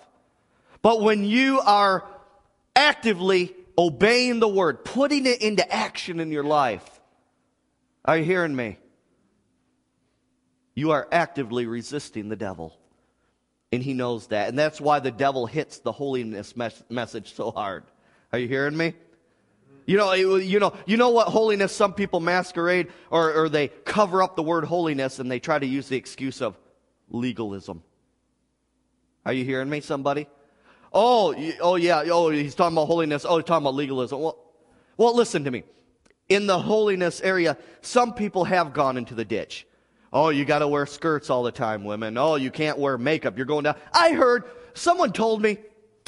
But 0.81 1.03
when 1.03 1.23
you 1.23 1.61
are 1.61 2.03
actively 2.75 3.55
obeying 3.77 4.41
the 4.41 4.49
word, 4.49 4.87
putting 4.87 5.27
it 5.27 5.43
into 5.43 5.71
action 5.71 6.19
in 6.19 6.33
your 6.33 6.45
life, 6.45 6.89
are 8.07 8.17
you 8.17 8.25
hearing 8.25 8.57
me? 8.57 8.79
You 10.77 10.93
are 10.93 11.09
actively 11.11 11.67
resisting 11.67 12.29
the 12.29 12.37
devil. 12.37 12.79
And 13.73 13.83
he 13.83 13.95
knows 13.95 14.29
that. 14.29 14.49
And 14.49 14.57
that's 14.57 14.81
why 14.81 15.01
the 15.01 15.11
devil 15.11 15.47
hits 15.47 15.79
the 15.79 15.91
holiness 15.91 16.55
mes- 16.55 16.85
message 16.89 17.35
so 17.35 17.51
hard. 17.51 17.83
Are 18.33 18.39
you 18.39 18.47
hearing 18.47 18.77
me? 18.77 18.95
You 19.87 19.97
know, 19.97 20.13
you 20.13 20.61
know, 20.61 20.75
you 20.85 20.97
know 20.97 21.11
what 21.11 21.29
holiness 21.29 21.73
some 21.73 21.95
people 21.95 22.21
masquerade 22.21 22.89
or, 23.11 23.33
or 23.33 23.49
they 23.49 23.69
cover 23.69 24.23
up 24.23 24.37
the 24.37 24.43
word 24.43 24.65
holiness 24.65 25.19
and 25.19 25.31
they 25.31 25.39
try 25.39 25.59
to 25.59 25.67
use 25.67 25.89
the 25.89 25.97
excuse 25.97 26.43
of 26.43 26.59
legalism. 27.09 27.83
Are 29.25 29.33
you 29.33 29.45
hearing 29.45 29.71
me, 29.71 29.81
somebody? 29.81 30.27
Oh, 30.93 31.35
oh 31.61 31.77
yeah, 31.77 32.03
oh, 32.07 32.31
he's 32.31 32.55
talking 32.55 32.77
about 32.77 32.87
holiness. 32.87 33.25
Oh, 33.27 33.37
he's 33.37 33.45
talking 33.45 33.65
about 33.65 33.75
legalism. 33.75 34.21
Well, 34.21 34.39
well, 34.97 35.15
listen 35.15 35.45
to 35.45 35.51
me. 35.51 35.63
In 36.29 36.47
the 36.47 36.59
holiness 36.59 37.21
area, 37.21 37.57
some 37.81 38.13
people 38.13 38.45
have 38.45 38.73
gone 38.73 38.97
into 38.97 39.15
the 39.15 39.25
ditch. 39.25 39.67
Oh, 40.19 40.31
you 40.31 40.47
got 40.47 40.61
to 40.61 40.69
wear 40.69 40.87
skirts 40.87 41.29
all 41.29 41.43
the 41.43 41.53
time, 41.53 41.85
women. 41.85 42.17
Oh, 42.17 42.37
you 42.37 42.51
can't 42.51 42.79
wear 42.79 42.97
makeup. 42.97 43.37
You're 43.37 43.45
going 43.45 43.65
down. 43.65 43.77
I 43.93 44.13
heard 44.13 44.45
someone 44.73 45.13
told 45.13 45.43
me 45.43 45.59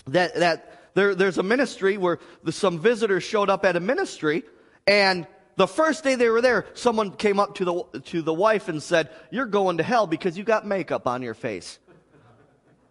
that 0.07 0.35
that 0.37 0.95
there, 0.95 1.15
there's 1.15 1.37
a 1.37 1.43
ministry 1.43 1.99
where 1.99 2.19
the, 2.43 2.51
some 2.51 2.79
visitors 2.79 3.23
showed 3.23 3.51
up 3.51 3.67
at 3.67 3.77
a 3.77 3.81
ministry, 3.81 4.45
and 4.87 5.27
the 5.57 5.67
first 5.67 6.05
day 6.05 6.15
they 6.15 6.31
were 6.31 6.41
there, 6.41 6.65
someone 6.73 7.11
came 7.17 7.39
up 7.39 7.57
to 7.57 7.67
the, 7.67 8.01
to 8.07 8.23
the 8.23 8.33
wife 8.33 8.69
and 8.69 8.83
said, 8.83 9.11
You're 9.31 9.45
going 9.45 9.77
to 9.77 9.83
hell 9.83 10.07
because 10.07 10.39
you 10.39 10.43
got 10.43 10.67
makeup 10.67 11.07
on 11.07 11.21
your 11.21 11.35
face. 11.35 11.79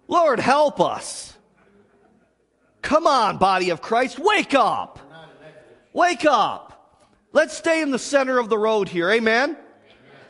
Lord, 0.08 0.40
help 0.40 0.80
us. 0.80 1.36
Come 2.84 3.08
on, 3.08 3.40
body 3.40 3.72
of 3.72 3.82
Christ, 3.82 4.20
wake 4.20 4.54
up. 4.54 5.00
Wake 5.94 6.26
up. 6.26 7.10
Let's 7.34 7.58
stay 7.58 7.82
in 7.82 7.90
the 7.90 7.98
center 7.98 8.38
of 8.38 8.50
the 8.50 8.58
road 8.60 8.88
here. 8.88 9.10
Amen. 9.10 9.58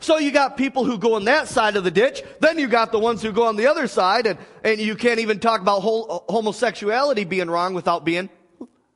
So 0.00 0.18
you 0.18 0.30
got 0.30 0.56
people 0.56 0.84
who 0.84 0.98
go 0.98 1.14
on 1.14 1.24
that 1.24 1.48
side 1.48 1.76
of 1.76 1.84
the 1.84 1.90
ditch. 1.90 2.22
Then 2.40 2.58
you 2.58 2.68
got 2.68 2.92
the 2.92 2.98
ones 2.98 3.22
who 3.22 3.32
go 3.32 3.46
on 3.46 3.56
the 3.56 3.66
other 3.66 3.86
side, 3.86 4.26
and, 4.26 4.38
and 4.62 4.80
you 4.80 4.94
can't 4.94 5.20
even 5.20 5.40
talk 5.40 5.60
about 5.60 5.80
whole, 5.80 6.24
uh, 6.28 6.32
homosexuality 6.32 7.24
being 7.24 7.50
wrong 7.50 7.74
without 7.74 8.04
being 8.04 8.28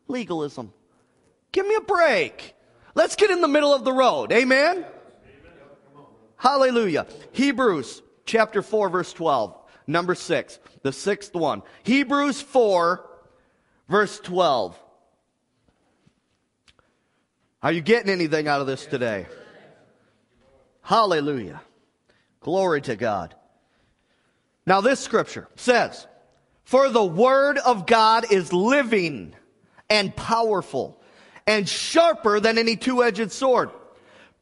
legalism. 0.09 0.73
Give 1.51 1.67
me 1.67 1.75
a 1.75 1.81
break. 1.81 2.55
Let's 2.95 3.17
get 3.17 3.31
in 3.31 3.41
the 3.41 3.49
middle 3.49 3.75
of 3.75 3.85
the 3.85 3.93
road. 3.93 4.33
Amen? 4.33 4.77
Amen. 4.79 4.87
Hallelujah. 6.37 7.07
Hebrews 7.33 8.03
chapter 8.25 8.63
4, 8.63 8.89
verse 8.89 9.13
12. 9.13 9.57
Number 9.87 10.15
6. 10.15 10.59
The 10.83 10.93
sixth 10.93 11.35
one. 11.35 11.63
Hebrews 11.83 12.41
4, 12.41 13.09
verse 13.89 14.19
12. 14.21 14.79
Are 17.63 17.73
you 17.73 17.81
getting 17.81 18.11
anything 18.11 18.49
out 18.49 18.61
of 18.61 18.67
this 18.67 18.85
today? 18.87 19.27
Hallelujah. 20.83 21.63
Glory 22.41 22.81
to 22.83 22.97
God. 22.97 23.35
Now, 24.67 24.81
this 24.81 25.01
scripture 25.01 25.49
says, 25.57 26.07
For 26.65 26.89
the 26.89 27.05
word 27.05 27.59
of 27.59 27.87
God 27.87 28.31
is 28.31 28.53
living 28.53 29.35
and 29.89 30.15
powerful 30.15 31.01
and 31.47 31.69
sharper 31.69 32.41
than 32.41 32.59
any 32.59 32.77
two 32.77 33.03
edged 33.03 33.33
sword, 33.33 33.71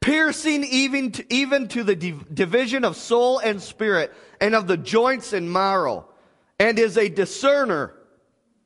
piercing 0.00 0.64
even 0.64 1.12
to, 1.12 1.34
even 1.34 1.68
to 1.68 1.84
the 1.84 1.96
div- 1.96 2.34
division 2.34 2.84
of 2.84 2.96
soul 2.96 3.38
and 3.38 3.60
spirit 3.62 4.12
and 4.40 4.54
of 4.54 4.66
the 4.66 4.76
joints 4.76 5.32
and 5.32 5.50
marrow, 5.50 6.06
and 6.58 6.78
is 6.78 6.96
a 6.98 7.08
discerner 7.08 7.94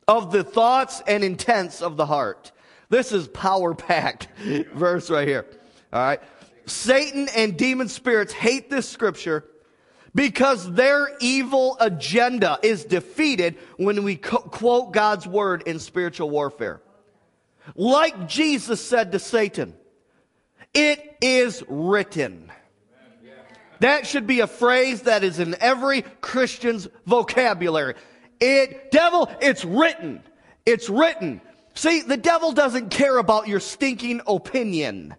of 0.06 0.32
the 0.32 0.44
thoughts 0.44 1.02
and 1.06 1.24
intents 1.24 1.80
of 1.82 1.96
the 1.96 2.06
heart. 2.06 2.52
This 2.88 3.12
is 3.12 3.28
power 3.28 3.74
packed 3.74 4.28
verse 4.74 5.10
right 5.10 5.26
here. 5.26 5.46
All 5.92 6.00
right. 6.00 6.20
Satan 6.66 7.28
and 7.34 7.56
demon 7.56 7.88
spirits 7.88 8.32
hate 8.32 8.70
this 8.70 8.88
scripture 8.88 9.44
because 10.14 10.70
their 10.72 11.10
evil 11.20 11.76
agenda 11.80 12.58
is 12.62 12.84
defeated 12.84 13.56
when 13.76 14.04
we 14.04 14.16
co- 14.16 14.38
quote 14.38 14.92
God's 14.92 15.26
word 15.26 15.64
in 15.66 15.78
spiritual 15.78 16.30
warfare. 16.30 16.80
Like 17.74 18.28
Jesus 18.28 18.84
said 18.84 19.12
to 19.12 19.18
Satan, 19.18 19.74
it 20.72 21.16
is 21.20 21.62
written. 21.68 22.50
That 23.80 24.06
should 24.06 24.26
be 24.26 24.40
a 24.40 24.46
phrase 24.46 25.02
that 25.02 25.24
is 25.24 25.40
in 25.40 25.56
every 25.60 26.02
Christian's 26.20 26.88
vocabulary. 27.06 27.94
It, 28.40 28.90
devil, 28.90 29.30
it's 29.40 29.64
written. 29.64 30.22
It's 30.64 30.88
written. 30.88 31.40
See, 31.74 32.02
the 32.02 32.16
devil 32.16 32.52
doesn't 32.52 32.90
care 32.90 33.18
about 33.18 33.48
your 33.48 33.60
stinking 33.60 34.20
opinion. 34.26 35.14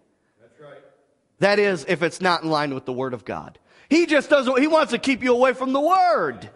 That 1.39 1.59
is, 1.59 1.85
if 1.87 2.01
it's 2.01 2.21
not 2.21 2.43
in 2.43 2.49
line 2.49 2.73
with 2.73 2.85
the 2.85 2.93
Word 2.93 3.13
of 3.13 3.25
God. 3.25 3.59
He 3.89 4.05
just 4.05 4.29
doesn't, 4.29 4.59
he 4.59 4.67
wants 4.67 4.91
to 4.91 4.97
keep 4.97 5.23
you 5.23 5.33
away 5.33 5.53
from 5.53 5.73
the 5.73 5.79
Word. 5.79 6.49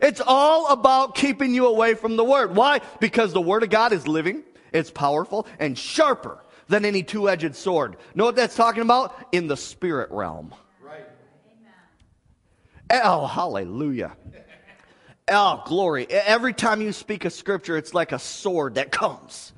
It's 0.00 0.20
all 0.24 0.68
about 0.68 1.14
keeping 1.14 1.54
you 1.54 1.66
away 1.66 1.94
from 1.94 2.16
the 2.16 2.24
Word. 2.24 2.54
Why? 2.54 2.80
Because 3.00 3.32
the 3.32 3.40
Word 3.40 3.62
of 3.62 3.70
God 3.70 3.92
is 3.92 4.06
living, 4.06 4.42
it's 4.72 4.90
powerful, 4.90 5.46
and 5.58 5.78
sharper 5.78 6.38
than 6.68 6.84
any 6.84 7.02
two 7.02 7.28
edged 7.28 7.54
sword. 7.56 7.96
Know 8.14 8.24
what 8.24 8.36
that's 8.36 8.56
talking 8.56 8.82
about? 8.82 9.14
In 9.32 9.46
the 9.46 9.56
spirit 9.56 10.10
realm. 10.10 10.54
Right. 10.82 11.06
Oh, 12.90 13.26
hallelujah. 13.26 14.16
Oh, 15.30 15.62
glory. 15.66 16.06
Every 16.10 16.52
time 16.52 16.82
you 16.82 16.92
speak 16.92 17.24
a 17.24 17.30
scripture, 17.30 17.76
it's 17.76 17.94
like 17.94 18.12
a 18.12 18.18
sword 18.18 18.74
that 18.74 18.90
comes. 18.90 19.52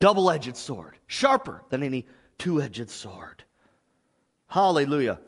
Double 0.00 0.30
edged 0.30 0.56
sword, 0.56 0.96
sharper 1.06 1.62
than 1.68 1.82
any 1.82 2.06
two 2.38 2.60
edged 2.60 2.90
sword. 2.90 3.44
Hallelujah. 4.52 5.18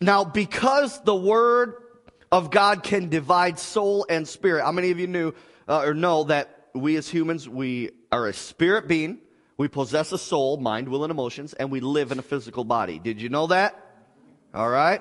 Now, 0.00 0.24
because 0.24 1.00
the 1.04 1.14
word 1.14 1.74
of 2.32 2.50
God 2.50 2.82
can 2.82 3.10
divide 3.10 3.60
soul 3.60 4.04
and 4.08 4.26
spirit, 4.26 4.64
how 4.64 4.72
many 4.72 4.90
of 4.90 4.98
you 4.98 5.06
knew 5.06 5.32
uh, 5.68 5.82
or 5.82 5.94
know 5.94 6.24
that 6.24 6.66
we 6.74 6.96
as 6.96 7.08
humans, 7.08 7.48
we 7.48 7.90
are 8.10 8.26
a 8.26 8.32
spirit 8.32 8.88
being, 8.88 9.18
we 9.56 9.68
possess 9.68 10.10
a 10.10 10.18
soul, 10.18 10.56
mind, 10.56 10.88
will, 10.88 11.04
and 11.04 11.12
emotions, 11.12 11.52
and 11.54 11.70
we 11.70 11.78
live 11.78 12.10
in 12.10 12.18
a 12.18 12.22
physical 12.22 12.64
body. 12.64 12.98
Did 12.98 13.22
you 13.22 13.28
know 13.28 13.46
that? 13.46 13.80
All 14.52 14.68
right. 14.68 15.00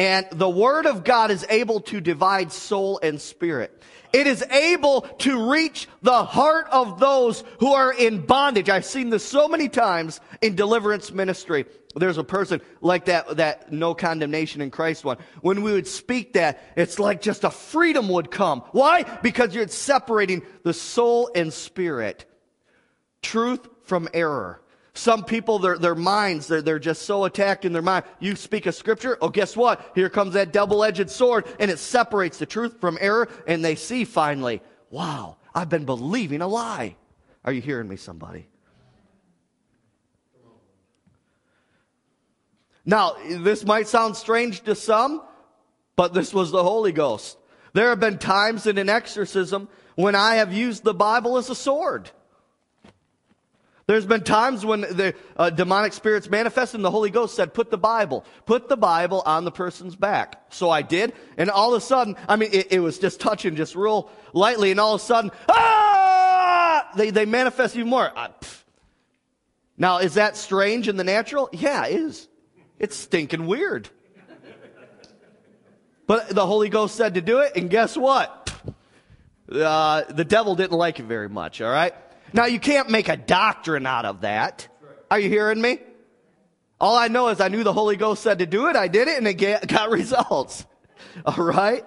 And 0.00 0.26
the 0.32 0.48
Word 0.48 0.86
of 0.86 1.04
God 1.04 1.30
is 1.30 1.44
able 1.50 1.80
to 1.82 2.00
divide 2.00 2.52
soul 2.52 2.98
and 3.02 3.20
spirit. 3.20 3.82
It 4.14 4.26
is 4.26 4.42
able 4.44 5.02
to 5.02 5.50
reach 5.50 5.88
the 6.00 6.24
heart 6.24 6.68
of 6.72 6.98
those 6.98 7.44
who 7.58 7.74
are 7.74 7.92
in 7.92 8.24
bondage. 8.24 8.70
I've 8.70 8.86
seen 8.86 9.10
this 9.10 9.26
so 9.26 9.46
many 9.46 9.68
times 9.68 10.18
in 10.40 10.56
deliverance 10.56 11.12
ministry. 11.12 11.66
There's 11.94 12.16
a 12.16 12.24
person 12.24 12.62
like 12.80 13.04
that, 13.04 13.36
that 13.36 13.72
no 13.72 13.94
condemnation 13.94 14.62
in 14.62 14.70
Christ 14.70 15.04
one. 15.04 15.18
When 15.42 15.60
we 15.60 15.72
would 15.72 15.86
speak 15.86 16.32
that, 16.32 16.62
it's 16.76 16.98
like 16.98 17.20
just 17.20 17.44
a 17.44 17.50
freedom 17.50 18.08
would 18.08 18.30
come. 18.30 18.62
Why? 18.72 19.02
Because 19.02 19.54
you're 19.54 19.68
separating 19.68 20.40
the 20.62 20.72
soul 20.72 21.30
and 21.34 21.52
spirit. 21.52 22.24
Truth 23.20 23.68
from 23.82 24.08
error. 24.14 24.62
Some 25.00 25.24
people, 25.24 25.58
their, 25.58 25.78
their 25.78 25.94
minds, 25.94 26.46
they're, 26.46 26.60
they're 26.60 26.78
just 26.78 27.02
so 27.06 27.24
attacked 27.24 27.64
in 27.64 27.72
their 27.72 27.80
mind. 27.80 28.04
You 28.18 28.36
speak 28.36 28.66
a 28.66 28.72
scripture, 28.72 29.16
oh, 29.22 29.30
guess 29.30 29.56
what? 29.56 29.92
Here 29.94 30.10
comes 30.10 30.34
that 30.34 30.52
double 30.52 30.84
edged 30.84 31.08
sword, 31.08 31.46
and 31.58 31.70
it 31.70 31.78
separates 31.78 32.36
the 32.36 32.44
truth 32.44 32.82
from 32.82 32.98
error, 33.00 33.26
and 33.46 33.64
they 33.64 33.76
see 33.76 34.04
finally, 34.04 34.60
wow, 34.90 35.38
I've 35.54 35.70
been 35.70 35.86
believing 35.86 36.42
a 36.42 36.46
lie. 36.46 36.96
Are 37.46 37.52
you 37.52 37.62
hearing 37.62 37.88
me, 37.88 37.96
somebody? 37.96 38.46
Now, 42.84 43.16
this 43.26 43.64
might 43.64 43.88
sound 43.88 44.16
strange 44.16 44.60
to 44.64 44.74
some, 44.74 45.22
but 45.96 46.12
this 46.12 46.34
was 46.34 46.50
the 46.50 46.62
Holy 46.62 46.92
Ghost. 46.92 47.38
There 47.72 47.88
have 47.88 48.00
been 48.00 48.18
times 48.18 48.66
in 48.66 48.76
an 48.76 48.90
exorcism 48.90 49.70
when 49.94 50.14
I 50.14 50.34
have 50.34 50.52
used 50.52 50.84
the 50.84 50.92
Bible 50.92 51.38
as 51.38 51.48
a 51.48 51.54
sword. 51.54 52.10
There's 53.86 54.06
been 54.06 54.22
times 54.22 54.64
when 54.64 54.82
the 54.82 55.14
uh, 55.36 55.50
demonic 55.50 55.92
spirits 55.92 56.30
manifested 56.30 56.78
and 56.78 56.84
the 56.84 56.90
Holy 56.90 57.10
Ghost 57.10 57.34
said, 57.34 57.52
put 57.52 57.70
the 57.70 57.78
Bible, 57.78 58.24
put 58.46 58.68
the 58.68 58.76
Bible 58.76 59.22
on 59.26 59.44
the 59.44 59.50
person's 59.50 59.96
back. 59.96 60.40
So 60.50 60.70
I 60.70 60.82
did. 60.82 61.12
And 61.36 61.50
all 61.50 61.74
of 61.74 61.82
a 61.82 61.84
sudden, 61.84 62.16
I 62.28 62.36
mean, 62.36 62.50
it, 62.52 62.72
it 62.72 62.80
was 62.80 62.98
just 62.98 63.20
touching 63.20 63.56
just 63.56 63.74
real 63.74 64.08
lightly. 64.32 64.70
And 64.70 64.78
all 64.78 64.94
of 64.94 65.00
a 65.00 65.04
sudden, 65.04 65.32
ah, 65.48 66.88
they, 66.96 67.10
they 67.10 67.26
manifest 67.26 67.74
even 67.74 67.88
more. 67.88 68.12
Uh, 68.16 68.28
now, 69.76 69.98
is 69.98 70.14
that 70.14 70.36
strange 70.36 70.88
in 70.88 70.96
the 70.96 71.04
natural? 71.04 71.48
Yeah, 71.52 71.86
it 71.86 72.00
is. 72.00 72.28
It's 72.78 72.96
stinking 72.96 73.46
weird. 73.46 73.88
But 76.06 76.28
the 76.28 76.44
Holy 76.44 76.68
Ghost 76.68 76.96
said 76.96 77.14
to 77.14 77.20
do 77.20 77.38
it, 77.38 77.52
and 77.56 77.70
guess 77.70 77.96
what? 77.96 78.52
Uh, 79.50 80.02
the 80.08 80.24
devil 80.24 80.54
didn't 80.54 80.76
like 80.76 80.98
it 80.98 81.04
very 81.04 81.28
much, 81.28 81.60
all 81.60 81.70
right? 81.70 81.94
Now, 82.32 82.46
you 82.46 82.60
can't 82.60 82.90
make 82.90 83.08
a 83.08 83.16
doctrine 83.16 83.86
out 83.86 84.04
of 84.04 84.22
that. 84.22 84.68
Are 85.10 85.18
you 85.18 85.28
hearing 85.28 85.60
me? 85.60 85.80
All 86.80 86.96
I 86.96 87.08
know 87.08 87.28
is 87.28 87.40
I 87.40 87.48
knew 87.48 87.62
the 87.62 87.72
Holy 87.72 87.96
Ghost 87.96 88.22
said 88.22 88.38
to 88.38 88.46
do 88.46 88.68
it. 88.68 88.76
I 88.76 88.88
did 88.88 89.08
it 89.08 89.18
and 89.18 89.26
it 89.26 89.34
got 89.68 89.90
results. 89.90 90.64
All 91.26 91.44
right? 91.44 91.84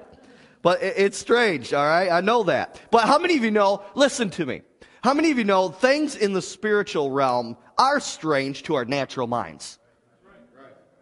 But 0.62 0.82
it's 0.82 1.18
strange, 1.18 1.74
all 1.74 1.84
right? 1.84 2.10
I 2.10 2.22
know 2.22 2.44
that. 2.44 2.80
But 2.90 3.04
how 3.04 3.20
many 3.20 3.36
of 3.36 3.44
you 3.44 3.52
know, 3.52 3.84
listen 3.96 4.30
to 4.32 4.46
me. 4.46 4.62
How 5.04 5.14
many 5.14 5.32
of 5.32 5.38
you 5.38 5.44
know 5.44 5.70
things 5.70 6.16
in 6.16 6.32
the 6.32 6.42
spiritual 6.42 7.12
realm 7.12 7.58
are 7.78 8.00
strange 8.00 8.64
to 8.64 8.76
our 8.76 8.86
natural 8.86 9.28
minds? 9.28 9.78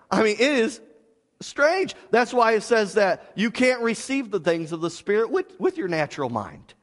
I 0.10 0.24
mean, 0.24 0.38
it 0.40 0.42
is 0.42 0.82
strange. 1.42 1.94
That's 2.10 2.34
why 2.34 2.54
it 2.54 2.64
says 2.64 2.96
that 2.96 3.32
you 3.36 3.52
can't 3.52 3.82
receive 3.82 4.32
the 4.32 4.40
things 4.40 4.72
of 4.72 4.82
the 4.82 4.90
Spirit 4.90 5.30
with, 5.30 5.60
with 5.60 5.78
your 5.78 5.88
natural 5.88 6.30
mind. 6.30 6.74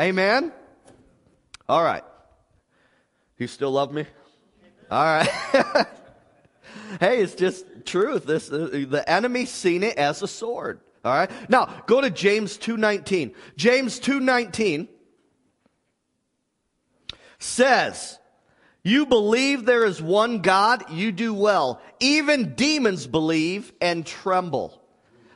Amen? 0.00 0.52
All 1.68 1.82
right. 1.82 2.04
You 3.38 3.46
still 3.46 3.70
love 3.70 3.92
me? 3.92 4.06
All 4.90 5.04
right. 5.04 5.28
hey, 7.00 7.22
it's 7.22 7.34
just 7.34 7.64
truth. 7.84 8.26
This, 8.26 8.50
uh, 8.50 8.84
the 8.88 9.04
enemy 9.06 9.46
seen 9.46 9.82
it 9.82 9.96
as 9.96 10.22
a 10.22 10.28
sword. 10.28 10.80
All 11.04 11.12
right. 11.12 11.30
Now, 11.50 11.82
go 11.86 12.00
to 12.00 12.10
James 12.10 12.56
2:19. 12.56 13.34
James 13.56 13.98
2:19 13.98 14.88
says, 17.38 18.18
"You 18.82 19.06
believe 19.06 19.64
there 19.64 19.84
is 19.84 20.00
one 20.00 20.40
God, 20.40 20.90
you 20.90 21.12
do 21.12 21.34
well. 21.34 21.80
Even 22.00 22.54
demons 22.54 23.06
believe 23.06 23.72
and 23.80 24.06
tremble." 24.06 24.82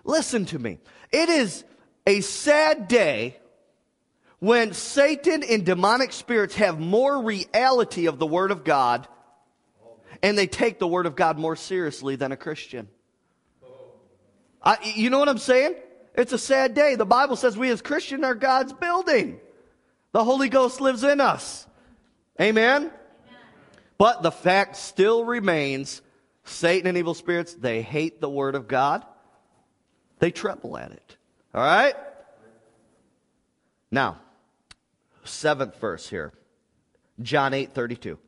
Listen 0.05 0.47
to 0.47 0.59
me. 0.59 0.79
It 1.11 1.29
is 1.29 1.65
a 2.07 2.21
sad 2.21 2.89
day 2.89 3.38
when 4.41 4.73
Satan 4.73 5.43
and 5.43 5.65
demonic 5.65 6.13
spirits 6.13 6.55
have 6.57 6.79
more 6.79 7.23
reality 7.23 8.07
of 8.07 8.19
the 8.19 8.27
word 8.27 8.51
of 8.51 8.65
God 8.65 9.09
and 10.23 10.37
they 10.37 10.47
take 10.47 10.79
the 10.79 10.87
word 10.87 11.07
of 11.07 11.17
God 11.17 11.39
more 11.39 11.57
seriously 11.57 12.17
than 12.17 12.33
a 12.33 12.37
Christian. 12.37 12.89
I, 14.63 14.79
you 14.83 15.11
know 15.11 15.19
what 15.19 15.29
I'm 15.29 15.39
saying? 15.39 15.75
It's 16.15 16.33
a 16.33 16.39
sad 16.39 16.75
day. 16.75 16.97
The 16.97 17.07
Bible 17.07 17.37
says 17.37 17.57
we 17.57 17.71
as 17.71 17.81
Christians 17.81 18.25
are 18.25 18.35
God's 18.35 18.73
building. 18.73 19.39
The 20.13 20.25
Holy 20.25 20.49
Ghost 20.49 20.81
lives 20.81 21.05
in 21.05 21.21
us. 21.21 21.67
Amen? 22.41 22.83
Amen? 22.83 22.93
But 23.99 24.23
the 24.23 24.31
fact 24.31 24.77
still 24.77 25.25
remains 25.25 26.03
Satan 26.45 26.89
and 26.89 26.97
evil 26.97 27.15
spirits, 27.15 27.55
they 27.55 27.83
hate 27.83 28.21
the 28.21 28.29
Word 28.29 28.55
of 28.55 28.69
God. 28.69 29.05
They 30.19 30.31
tremble 30.31 30.77
at 30.79 30.93
it. 30.93 31.17
All 31.55 31.63
right? 31.63 31.95
Now, 33.91 34.19
seventh 35.29 35.79
verse 35.81 36.09
here 36.09 36.33
John 37.21 37.53
8 37.53 37.73
32. 37.73 38.19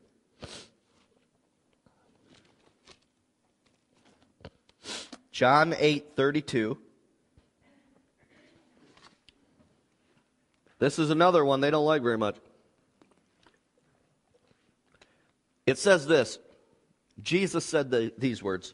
John 5.31 5.73
8 5.77 6.11
32. 6.15 6.77
This 10.79 10.99
is 10.99 11.09
another 11.09 11.45
one 11.45 11.61
they 11.61 11.71
don't 11.71 11.85
like 11.85 12.01
very 12.01 12.17
much. 12.17 12.35
It 15.65 15.77
says 15.77 16.05
this 16.05 16.37
Jesus 17.21 17.63
said 17.63 17.91
the, 17.91 18.11
these 18.17 18.43
words 18.43 18.73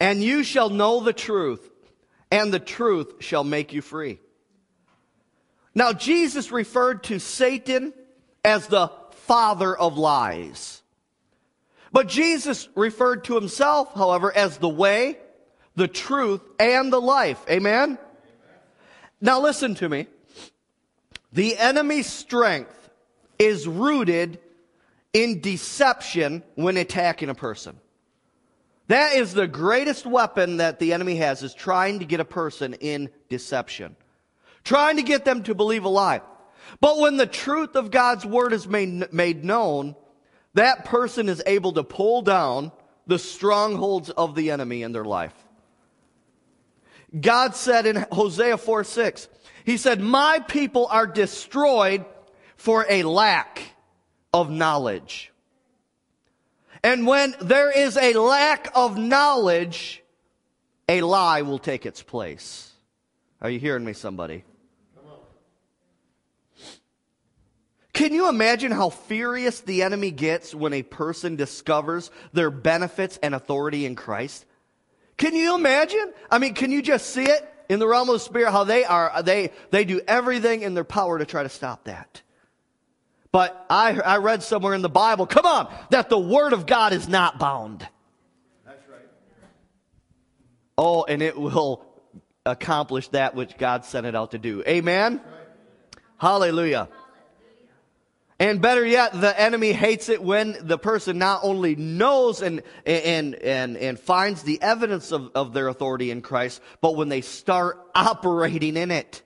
And 0.00 0.24
you 0.24 0.42
shall 0.42 0.70
know 0.70 1.00
the 1.00 1.12
truth, 1.12 1.70
and 2.32 2.52
the 2.52 2.58
truth 2.58 3.14
shall 3.20 3.44
make 3.44 3.72
you 3.72 3.80
free. 3.80 4.18
Now, 5.74 5.92
Jesus 5.92 6.50
referred 6.50 7.04
to 7.04 7.18
Satan 7.18 7.92
as 8.44 8.66
the 8.66 8.90
father 9.12 9.76
of 9.76 9.96
lies. 9.96 10.82
But 11.92 12.08
Jesus 12.08 12.68
referred 12.74 13.24
to 13.24 13.34
himself, 13.34 13.94
however, 13.94 14.34
as 14.34 14.58
the 14.58 14.68
way, 14.68 15.18
the 15.76 15.88
truth, 15.88 16.40
and 16.58 16.92
the 16.92 17.00
life. 17.00 17.40
Amen? 17.48 17.82
Amen? 17.82 17.98
Now 19.20 19.40
listen 19.40 19.74
to 19.76 19.88
me. 19.88 20.06
The 21.32 21.56
enemy's 21.56 22.06
strength 22.06 22.90
is 23.38 23.66
rooted 23.66 24.40
in 25.12 25.40
deception 25.40 26.42
when 26.54 26.76
attacking 26.76 27.28
a 27.28 27.34
person. 27.34 27.78
That 28.88 29.14
is 29.14 29.34
the 29.34 29.46
greatest 29.46 30.04
weapon 30.04 30.56
that 30.56 30.80
the 30.80 30.92
enemy 30.92 31.16
has 31.16 31.42
is 31.42 31.54
trying 31.54 32.00
to 32.00 32.04
get 32.04 32.18
a 32.18 32.24
person 32.24 32.74
in 32.74 33.10
deception. 33.28 33.94
Trying 34.64 34.96
to 34.96 35.02
get 35.02 35.24
them 35.24 35.42
to 35.44 35.54
believe 35.54 35.84
a 35.84 35.88
lie. 35.88 36.20
But 36.80 36.98
when 36.98 37.16
the 37.16 37.26
truth 37.26 37.74
of 37.74 37.90
God's 37.90 38.24
word 38.24 38.52
is 38.52 38.66
made, 38.66 39.12
made 39.12 39.44
known, 39.44 39.96
that 40.54 40.84
person 40.84 41.28
is 41.28 41.42
able 41.46 41.72
to 41.72 41.84
pull 41.84 42.22
down 42.22 42.72
the 43.06 43.18
strongholds 43.18 44.10
of 44.10 44.34
the 44.34 44.50
enemy 44.50 44.82
in 44.82 44.92
their 44.92 45.04
life. 45.04 45.34
God 47.18 47.56
said 47.56 47.86
in 47.86 48.06
Hosea 48.12 48.56
4 48.56 48.84
6, 48.84 49.28
He 49.64 49.76
said, 49.76 50.00
My 50.00 50.38
people 50.38 50.86
are 50.86 51.06
destroyed 51.06 52.04
for 52.56 52.86
a 52.88 53.02
lack 53.02 53.62
of 54.32 54.50
knowledge. 54.50 55.32
And 56.82 57.06
when 57.06 57.34
there 57.40 57.70
is 57.70 57.96
a 57.96 58.14
lack 58.14 58.70
of 58.74 58.96
knowledge, 58.96 60.02
a 60.88 61.02
lie 61.02 61.42
will 61.42 61.58
take 61.58 61.84
its 61.84 62.02
place. 62.02 62.72
Are 63.42 63.50
you 63.50 63.58
hearing 63.58 63.84
me, 63.84 63.92
somebody? 63.92 64.44
Can 67.92 68.14
you 68.14 68.28
imagine 68.28 68.72
how 68.72 68.88
furious 68.88 69.60
the 69.60 69.82
enemy 69.82 70.10
gets 70.10 70.54
when 70.54 70.72
a 70.72 70.82
person 70.82 71.36
discovers 71.36 72.10
their 72.32 72.50
benefits 72.50 73.18
and 73.22 73.34
authority 73.34 73.84
in 73.84 73.94
Christ? 73.94 74.46
Can 75.18 75.34
you 75.34 75.54
imagine? 75.54 76.12
I 76.30 76.38
mean, 76.38 76.54
can 76.54 76.70
you 76.70 76.80
just 76.80 77.10
see 77.10 77.24
it 77.24 77.46
in 77.68 77.78
the 77.78 77.86
realm 77.86 78.08
of 78.08 78.14
the 78.14 78.20
spirit 78.20 78.50
how 78.50 78.64
they 78.64 78.84
are 78.84 79.22
they 79.22 79.52
they 79.70 79.84
do 79.84 80.00
everything 80.08 80.62
in 80.62 80.74
their 80.74 80.84
power 80.84 81.18
to 81.18 81.26
try 81.26 81.42
to 81.42 81.48
stop 81.48 81.84
that. 81.84 82.22
But 83.32 83.66
I 83.70 84.00
I 84.00 84.16
read 84.16 84.42
somewhere 84.42 84.74
in 84.74 84.82
the 84.82 84.88
Bible, 84.88 85.26
come 85.26 85.46
on, 85.46 85.72
that 85.90 86.08
the 86.08 86.18
word 86.18 86.52
of 86.52 86.66
God 86.66 86.92
is 86.92 87.06
not 87.06 87.38
bound. 87.38 87.86
That's 88.66 88.88
right. 88.88 89.06
Oh, 90.78 91.04
and 91.04 91.22
it 91.22 91.38
will 91.38 91.84
accomplish 92.46 93.08
that 93.08 93.34
which 93.34 93.56
God 93.58 93.84
sent 93.84 94.06
it 94.06 94.14
out 94.14 94.30
to 94.32 94.38
do. 94.38 94.62
Amen. 94.66 95.20
Hallelujah. 96.16 96.88
And 98.38 98.62
better 98.62 98.86
yet, 98.86 99.20
the 99.20 99.38
enemy 99.38 99.72
hates 99.72 100.08
it 100.08 100.22
when 100.22 100.56
the 100.62 100.78
person 100.78 101.18
not 101.18 101.40
only 101.42 101.76
knows 101.76 102.40
and, 102.40 102.62
and, 102.86 103.34
and, 103.34 103.76
and 103.76 104.00
finds 104.00 104.42
the 104.42 104.60
evidence 104.62 105.12
of, 105.12 105.30
of 105.34 105.52
their 105.52 105.68
authority 105.68 106.10
in 106.10 106.22
Christ, 106.22 106.62
but 106.80 106.96
when 106.96 107.10
they 107.10 107.20
start 107.20 107.78
operating 107.94 108.78
in 108.78 108.90
it. 108.90 109.20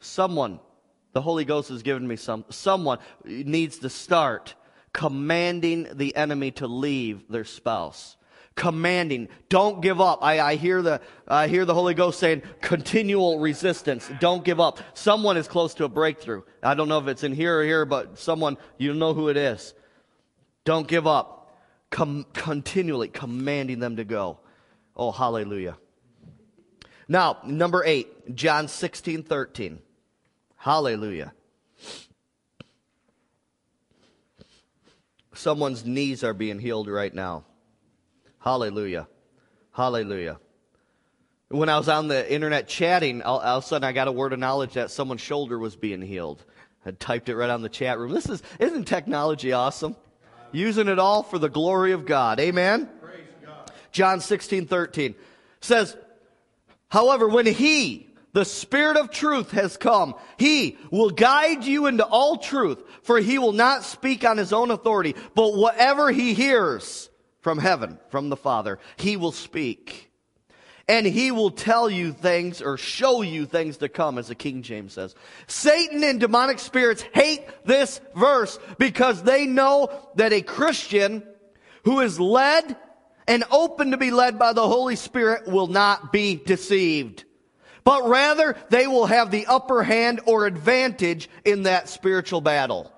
Someone, 0.00 0.58
the 1.12 1.22
Holy 1.22 1.44
Ghost 1.44 1.68
has 1.68 1.84
given 1.84 2.08
me 2.08 2.16
some, 2.16 2.44
someone 2.50 2.98
needs 3.24 3.78
to 3.78 3.88
start 3.88 4.56
commanding 4.92 5.86
the 5.92 6.16
enemy 6.16 6.50
to 6.50 6.66
leave 6.66 7.28
their 7.28 7.44
spouse 7.44 8.16
commanding, 8.54 9.28
don't 9.48 9.80
give 9.80 10.00
up. 10.00 10.20
I, 10.22 10.40
I, 10.40 10.56
hear 10.56 10.82
the, 10.82 11.00
I 11.26 11.48
hear 11.48 11.64
the 11.64 11.74
Holy 11.74 11.94
Ghost 11.94 12.18
saying 12.18 12.42
continual 12.60 13.38
resistance. 13.38 14.10
Don't 14.20 14.44
give 14.44 14.60
up. 14.60 14.80
Someone 14.94 15.36
is 15.36 15.48
close 15.48 15.74
to 15.74 15.84
a 15.84 15.88
breakthrough. 15.88 16.42
I 16.62 16.74
don't 16.74 16.88
know 16.88 16.98
if 16.98 17.08
it's 17.08 17.24
in 17.24 17.32
here 17.32 17.60
or 17.60 17.64
here, 17.64 17.84
but 17.84 18.18
someone, 18.18 18.58
you 18.78 18.94
know 18.94 19.14
who 19.14 19.28
it 19.28 19.36
is. 19.36 19.74
Don't 20.64 20.86
give 20.86 21.06
up. 21.06 21.38
Com- 21.90 22.26
continually 22.32 23.08
commanding 23.08 23.78
them 23.78 23.96
to 23.96 24.04
go. 24.04 24.38
Oh, 24.96 25.10
hallelujah. 25.10 25.76
Now, 27.08 27.38
number 27.44 27.84
eight, 27.84 28.34
John 28.34 28.68
16, 28.68 29.24
13. 29.24 29.78
Hallelujah. 30.56 31.34
Someone's 35.34 35.84
knees 35.84 36.22
are 36.22 36.34
being 36.34 36.58
healed 36.58 36.88
right 36.88 37.12
now. 37.12 37.44
Hallelujah. 38.42 39.06
Hallelujah. 39.72 40.38
When 41.48 41.68
I 41.68 41.78
was 41.78 41.88
on 41.88 42.08
the 42.08 42.32
internet 42.32 42.66
chatting, 42.66 43.22
all, 43.22 43.38
all 43.38 43.58
of 43.58 43.64
a 43.64 43.66
sudden 43.66 43.86
I 43.86 43.92
got 43.92 44.08
a 44.08 44.12
word 44.12 44.32
of 44.32 44.38
knowledge 44.38 44.74
that 44.74 44.90
someone's 44.90 45.20
shoulder 45.20 45.58
was 45.58 45.76
being 45.76 46.02
healed. 46.02 46.44
I 46.84 46.90
typed 46.90 47.28
it 47.28 47.36
right 47.36 47.50
on 47.50 47.62
the 47.62 47.68
chat 47.68 47.98
room. 47.98 48.10
This 48.12 48.28
is, 48.28 48.42
isn't 48.58 48.84
technology 48.84 49.52
awesome? 49.52 49.94
Using 50.50 50.88
it 50.88 50.98
all 50.98 51.22
for 51.22 51.38
the 51.38 51.48
glory 51.48 51.92
of 51.92 52.04
God. 52.04 52.40
Amen? 52.40 52.88
John 53.92 54.20
16, 54.20 54.66
13 54.66 55.14
says, 55.60 55.96
However, 56.88 57.28
when 57.28 57.46
He, 57.46 58.08
the 58.32 58.44
Spirit 58.44 58.96
of 58.96 59.10
truth 59.10 59.50
has 59.50 59.76
come. 59.76 60.14
He 60.38 60.78
will 60.90 61.10
guide 61.10 61.64
you 61.64 61.86
into 61.86 62.04
all 62.04 62.38
truth, 62.38 62.82
for 63.02 63.18
he 63.18 63.38
will 63.38 63.52
not 63.52 63.84
speak 63.84 64.24
on 64.24 64.38
his 64.38 64.54
own 64.54 64.70
authority, 64.70 65.14
but 65.34 65.54
whatever 65.54 66.10
he 66.10 66.32
hears, 66.32 67.10
from 67.42 67.58
heaven, 67.58 67.98
from 68.08 68.30
the 68.30 68.36
Father. 68.36 68.78
He 68.96 69.16
will 69.16 69.32
speak. 69.32 70.08
and 70.88 71.06
he 71.06 71.30
will 71.30 71.50
tell 71.50 71.88
you 71.88 72.12
things 72.12 72.60
or 72.60 72.76
show 72.76 73.22
you 73.22 73.46
things 73.46 73.76
to 73.78 73.88
come, 73.88 74.18
as 74.18 74.28
the 74.28 74.34
King 74.34 74.62
James 74.62 74.92
says. 74.94 75.14
Satan 75.46 76.02
and 76.02 76.18
demonic 76.18 76.58
spirits 76.58 77.02
hate 77.14 77.42
this 77.64 78.00
verse 78.16 78.58
because 78.78 79.22
they 79.22 79.46
know 79.46 79.88
that 80.16 80.32
a 80.32 80.42
Christian 80.42 81.22
who 81.84 82.00
is 82.00 82.18
led 82.18 82.76
and 83.28 83.44
open 83.52 83.92
to 83.92 83.96
be 83.96 84.10
led 84.10 84.38
by 84.40 84.52
the 84.52 84.66
Holy 84.66 84.96
Spirit 84.96 85.46
will 85.46 85.68
not 85.68 86.12
be 86.12 86.34
deceived. 86.34 87.24
But 87.84 88.08
rather, 88.08 88.56
they 88.70 88.88
will 88.88 89.06
have 89.06 89.30
the 89.30 89.46
upper 89.46 89.84
hand 89.84 90.20
or 90.26 90.46
advantage 90.46 91.28
in 91.44 91.62
that 91.62 91.88
spiritual 91.88 92.40
battle. 92.40 92.92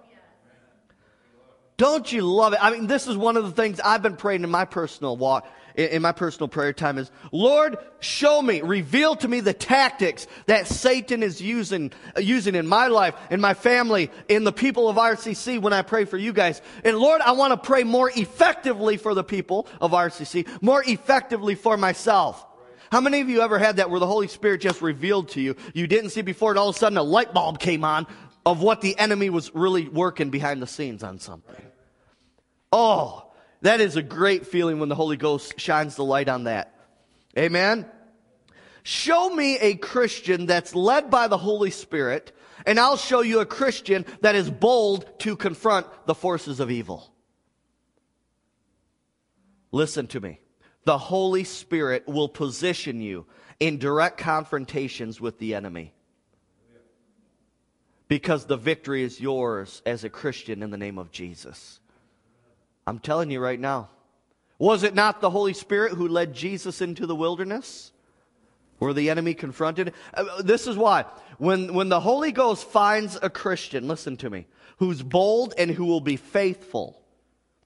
Don't 1.85 2.11
you 2.11 2.23
love 2.23 2.55
it? 2.55 2.61
I 2.63 2.71
mean, 2.71 2.87
this 2.87 3.07
is 3.07 3.15
one 3.15 3.37
of 3.37 3.45
the 3.45 3.51
things 3.51 3.79
I've 3.79 4.01
been 4.01 4.17
praying 4.17 4.43
in 4.43 4.51
my 4.51 4.65
personal 4.65 5.19
walk 5.19 5.47
in 5.77 6.01
my 6.01 6.13
personal 6.13 6.49
prayer 6.49 6.73
time 6.73 6.97
is, 6.97 7.11
Lord, 7.31 7.77
show 8.01 8.41
me, 8.41 8.63
reveal 8.63 9.17
to 9.17 9.29
me 9.29 9.41
the 9.41 9.53
tactics 9.53 10.27
that 10.47 10.67
Satan 10.67 11.23
is 11.23 11.43
using, 11.43 11.93
using 12.17 12.55
in 12.55 12.67
my 12.67 12.87
life, 12.87 13.15
in 13.29 13.39
my 13.39 13.53
family, 13.53 14.11
in 14.29 14.45
the 14.45 14.53
people 14.53 14.89
of 14.89 14.97
RCC 14.97 15.61
when 15.61 15.75
I 15.75 15.83
pray 15.83 16.07
for 16.07 16.17
you 16.17 16.33
guys. 16.33 16.63
And 16.85 16.97
Lord, 16.97 17.21
I 17.21 17.33
want 17.33 17.51
to 17.51 17.59
pray 17.59 17.85
more 17.85 18.11
effectively 18.17 18.97
for 18.97 19.13
the 19.13 19.25
people 19.25 19.67
of 19.79 19.91
RCC, 19.91 20.63
more 20.63 20.83
effectively 20.87 21.55
for 21.55 21.77
myself. 21.77 22.47
How 22.91 23.03
many 23.03 23.21
of 23.21 23.29
you 23.29 23.43
ever 23.43 23.59
had 23.59 23.77
that 23.77 23.91
where 23.91 24.01
the 24.01 24.07
Holy 24.07 24.29
Spirit 24.29 24.63
just 24.63 24.81
revealed 24.81 25.29
to 25.31 25.41
you? 25.43 25.55
You 25.75 25.87
didn't 25.87 26.11
see 26.11 26.23
before 26.23 26.53
and 26.53 26.59
all 26.59 26.71
of 26.71 26.77
a 26.77 26.79
sudden 26.79 26.97
a 26.97 27.03
light 27.03 27.35
bulb 27.35 27.59
came 27.59 27.85
on 27.85 28.07
of 28.47 28.63
what 28.63 28.81
the 28.81 28.99
enemy 28.99 29.29
was 29.29 29.55
really 29.55 29.89
working 29.89 30.31
behind 30.31 30.63
the 30.63 30.67
scenes 30.67 31.03
on 31.03 31.19
something. 31.19 31.57
Oh, 32.77 33.31
that 33.61 33.81
is 33.81 33.95
a 33.95 34.03
great 34.03 34.49
feeling 34.49 34.81
when 34.81 34.89
the 34.89 34.97
Holy 34.97 35.17
Ghost 35.17 35.61
shines 35.61 35.95
the 35.95 36.03
light 36.03 36.29
on 36.29 36.45
that. 36.45 36.75
Amen. 37.39 37.87
Show 38.83 39.31
me 39.31 39.57
a 39.59 39.77
Christian 39.77 40.47
that's 40.47 40.75
led 40.75 41.09
by 41.09 41.29
the 41.29 41.39
Holy 41.39 41.71
Spirit, 41.71 42.33
and 42.67 42.81
I'll 42.81 42.97
show 42.97 43.21
you 43.21 43.39
a 43.39 43.47
Christian 43.47 44.05
that 44.23 44.35
is 44.35 44.51
bold 44.51 45.21
to 45.21 45.37
confront 45.37 45.87
the 46.07 46.17
forces 46.17 46.59
of 46.59 46.69
evil. 46.69 47.15
Listen 49.71 50.09
to 50.09 50.19
me. 50.19 50.41
The 50.83 50.99
Holy 50.99 51.45
Spirit 51.45 52.09
will 52.09 52.29
position 52.29 53.01
you 53.01 53.25
in 53.61 53.79
direct 53.79 54.19
confrontations 54.19 55.21
with 55.21 55.39
the 55.39 55.55
enemy. 55.55 55.95
Because 58.09 58.47
the 58.47 58.57
victory 58.57 59.05
is 59.05 59.21
yours 59.21 59.81
as 59.87 60.03
a 60.03 60.11
Christian 60.11 60.61
in 60.61 60.73
the 60.73 60.77
name 60.77 60.99
of 60.99 61.13
Jesus. 61.13 61.79
I'm 62.87 62.99
telling 62.99 63.31
you 63.31 63.41
right 63.41 63.59
now. 63.59 63.91
Was 64.59 64.83
it 64.83 64.95
not 64.95 65.21
the 65.21 65.31
Holy 65.31 65.53
Spirit 65.53 65.93
who 65.93 66.09
led 66.09 66.35
Jesus 66.35 66.81
into 66.81 67.07
the 67.07 67.17
wilderness? 67.17 67.93
Where 68.79 68.93
the 68.93 69.11
enemy 69.11 69.35
confronted? 69.35 69.93
Uh, 70.13 70.43
this 70.43 70.67
is 70.67 70.77
why. 70.77 71.05
When, 71.39 71.75
when 71.75 71.89
the 71.89 72.01
Holy 72.01 72.33
Ghost 72.33 72.69
finds 72.69 73.19
a 73.21 73.31
Christian, 73.31 73.89
listen 73.89 74.17
to 74.19 74.31
me, 74.31 74.47
who's 74.79 75.03
bold 75.03 75.55
and 75.57 75.71
who 75.71 75.87
will 75.87 76.01
be 76.01 76.17
faithful 76.17 77.01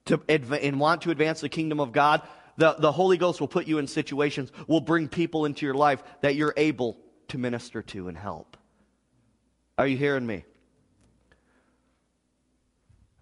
to, 0.05 0.21
and 0.27 0.79
want 0.79 1.03
to 1.03 1.11
advance 1.11 1.41
the 1.41 1.49
kingdom 1.49 1.79
of 1.79 1.91
God, 1.91 2.21
the, 2.57 2.73
the 2.73 2.91
Holy 2.91 3.17
Ghost 3.17 3.39
will 3.39 3.47
put 3.47 3.67
you 3.67 3.77
in 3.77 3.87
situations, 3.87 4.51
will 4.67 4.81
bring 4.81 5.07
people 5.07 5.45
into 5.45 5.65
your 5.65 5.75
life 5.75 6.03
that 6.21 6.35
you're 6.35 6.53
able 6.57 6.97
to 7.29 7.37
minister 7.37 7.81
to 7.81 8.07
and 8.07 8.17
help. 8.17 8.57
Are 9.77 9.87
you 9.87 9.97
hearing 9.97 10.25
me? 10.25 10.43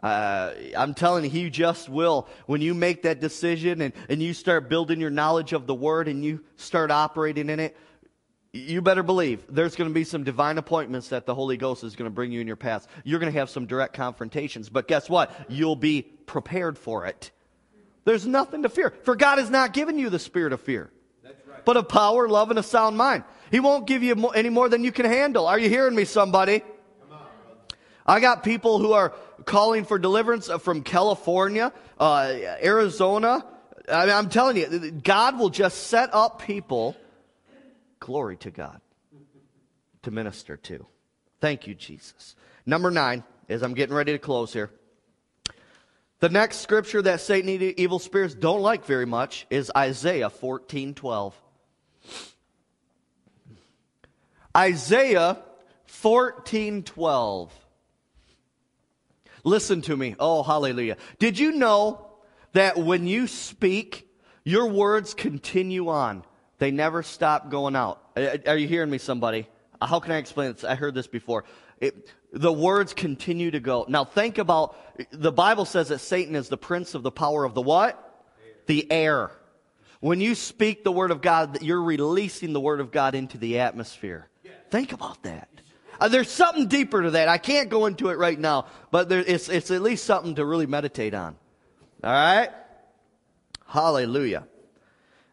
Uh, 0.02 0.54
I'm 0.78 0.94
telling 0.94 1.24
you, 1.24 1.30
he 1.30 1.50
just 1.50 1.90
will. 1.90 2.28
When 2.46 2.62
you 2.62 2.74
make 2.74 3.04
that 3.04 3.20
decision 3.20 3.82
and, 3.82 3.94
and 4.10 4.22
you 4.22 4.34
start 4.34 4.70
building 4.70 5.02
your 5.02 5.10
knowledge 5.10 5.54
of 5.54 5.66
the 5.66 5.74
word 5.74 6.08
and 6.08 6.24
you 6.24 6.44
start 6.56 6.92
operating 6.92 7.50
in 7.50 7.60
it, 7.60 7.76
you 8.54 8.82
better 8.82 9.04
believe 9.04 9.44
there's 9.50 9.76
going 9.76 9.90
to 9.90 9.94
be 9.94 10.04
some 10.04 10.24
divine 10.24 10.58
appointments 10.58 11.10
that 11.10 11.26
the 11.26 11.36
Holy 11.36 11.58
Ghost 11.58 11.84
is 11.84 11.96
going 11.96 12.10
to 12.10 12.14
bring 12.14 12.32
you 12.32 12.42
in 12.42 12.48
your 12.48 12.56
path. 12.56 12.88
You're 13.04 13.20
going 13.20 13.32
to 13.32 13.40
have 13.40 13.50
some 13.50 13.66
direct 13.66 13.94
confrontations, 13.94 14.70
but 14.70 14.88
guess 14.88 15.10
what? 15.10 15.32
You'll 15.50 15.76
be 15.76 16.02
prepared 16.02 16.78
for 16.78 17.06
it. 17.06 17.32
There's 18.06 18.26
nothing 18.26 18.64
to 18.64 18.70
fear. 18.70 18.94
For 19.04 19.16
God 19.16 19.38
has 19.38 19.50
not 19.50 19.74
given 19.74 20.00
you 20.00 20.10
the 20.10 20.20
spirit 20.20 20.54
of 20.54 20.62
fear, 20.62 20.90
right. 21.24 21.66
but 21.66 21.76
of 21.76 21.90
power, 21.90 22.30
love, 22.30 22.50
and 22.50 22.58
a 22.58 22.64
sound 22.64 22.98
mind. 22.98 23.26
He 23.52 23.60
won't 23.60 23.86
give 23.86 24.02
you 24.02 24.30
any 24.30 24.50
more 24.50 24.70
than 24.70 24.84
you 24.84 24.92
can 24.92 25.06
handle. 25.06 25.46
Are 25.46 25.60
you 25.60 25.70
hearing 25.70 25.96
me, 25.96 26.06
somebody? 26.06 26.62
I 28.06 28.22
got 28.22 28.44
people 28.44 28.80
who 28.80 28.94
are 28.94 29.14
calling 29.46 29.86
for 29.86 30.00
deliverance 30.00 30.50
from 30.62 30.82
California, 30.84 31.72
uh, 32.00 32.34
Arizona. 32.64 33.46
I 33.90 34.06
mean, 34.06 34.16
I'm 34.16 34.30
telling 34.30 34.58
you, 34.58 34.92
God 34.92 35.40
will 35.40 35.50
just 35.50 35.88
set 35.88 36.14
up 36.14 36.42
people, 36.42 36.96
glory 38.00 38.38
to 38.38 38.52
God, 38.52 38.82
to 40.04 40.12
minister 40.12 40.58
to. 40.58 40.86
Thank 41.40 41.68
you, 41.68 41.76
Jesus. 41.76 42.36
Number 42.66 42.92
nine, 42.92 43.24
as 43.48 43.64
I'm 43.64 43.74
getting 43.74 43.96
ready 43.96 44.12
to 44.12 44.20
close 44.20 44.52
here. 44.54 44.72
The 46.20 46.30
next 46.30 46.58
scripture 46.58 47.02
that 47.04 47.22
Satan 47.22 47.50
and 47.50 47.62
evil 47.80 48.00
spirits 48.00 48.34
don't 48.34 48.62
like 48.62 48.86
very 48.86 49.06
much 49.06 49.46
is 49.50 49.72
Isaiah 49.76 50.30
14 50.32 50.96
12. 50.96 51.40
Isaiah 54.56 55.38
14 55.86 56.84
12. 56.84 57.67
Listen 59.48 59.82
to 59.84 59.96
me. 59.96 60.14
Oh, 60.20 60.44
hallelujah. 60.44 60.98
Did 61.20 61.40
you 61.40 61.54
know 61.54 62.06
that 62.52 62.78
when 62.78 63.08
you 63.08 63.28
speak, 63.28 64.06
your 64.44 64.68
words 64.68 65.14
continue 65.14 65.88
on? 65.88 66.26
They 66.58 66.70
never 66.70 67.02
stop 67.02 67.50
going 67.50 67.74
out. 67.74 68.02
Are 68.46 68.58
you 68.58 68.68
hearing 68.68 68.90
me, 68.90 68.98
somebody? 68.98 69.48
Uh, 69.80 69.86
how 69.86 70.02
can 70.02 70.12
I 70.12 70.18
explain 70.18 70.52
this? 70.52 70.66
I 70.66 70.76
heard 70.76 70.94
this 70.94 71.08
before. 71.08 71.46
It, 71.80 72.10
the 72.34 72.52
words 72.52 72.94
continue 72.94 73.52
to 73.52 73.62
go. 73.62 73.86
Now 73.88 74.04
think 74.04 74.38
about, 74.38 74.76
the 75.12 75.32
Bible 75.32 75.64
says 75.64 75.88
that 75.90 76.00
Satan 76.00 76.36
is 76.36 76.50
the 76.50 76.58
prince 76.58 76.94
of 76.94 77.04
the 77.04 77.12
power 77.12 77.46
of 77.46 77.54
the 77.54 77.62
what? 77.62 77.94
Air. 78.44 78.54
The 78.66 78.92
air. 78.92 79.32
When 80.02 80.20
you 80.20 80.36
speak 80.36 80.84
the 80.84 80.92
word 80.92 81.12
of 81.12 81.22
God, 81.22 81.62
you're 81.62 81.82
releasing 81.82 82.52
the 82.52 82.60
word 82.60 82.82
of 82.82 82.92
God 82.92 83.16
into 83.16 83.38
the 83.38 83.60
atmosphere. 83.60 84.28
Think 84.72 84.92
about 84.92 85.24
that. 85.24 85.48
Uh, 86.00 86.08
there's 86.08 86.30
something 86.30 86.68
deeper 86.68 87.02
to 87.02 87.12
that. 87.12 87.28
I 87.28 87.38
can't 87.38 87.70
go 87.70 87.86
into 87.86 88.10
it 88.10 88.18
right 88.18 88.40
now, 88.40 88.66
but 88.92 89.10
there, 89.10 89.24
it's, 89.26 89.50
it's 89.50 89.72
at 89.72 89.82
least 89.82 90.06
something 90.06 90.36
to 90.36 90.46
really 90.46 90.66
meditate 90.66 91.14
on. 91.14 91.36
All 92.04 92.12
right? 92.12 92.50
Hallelujah. 93.66 94.48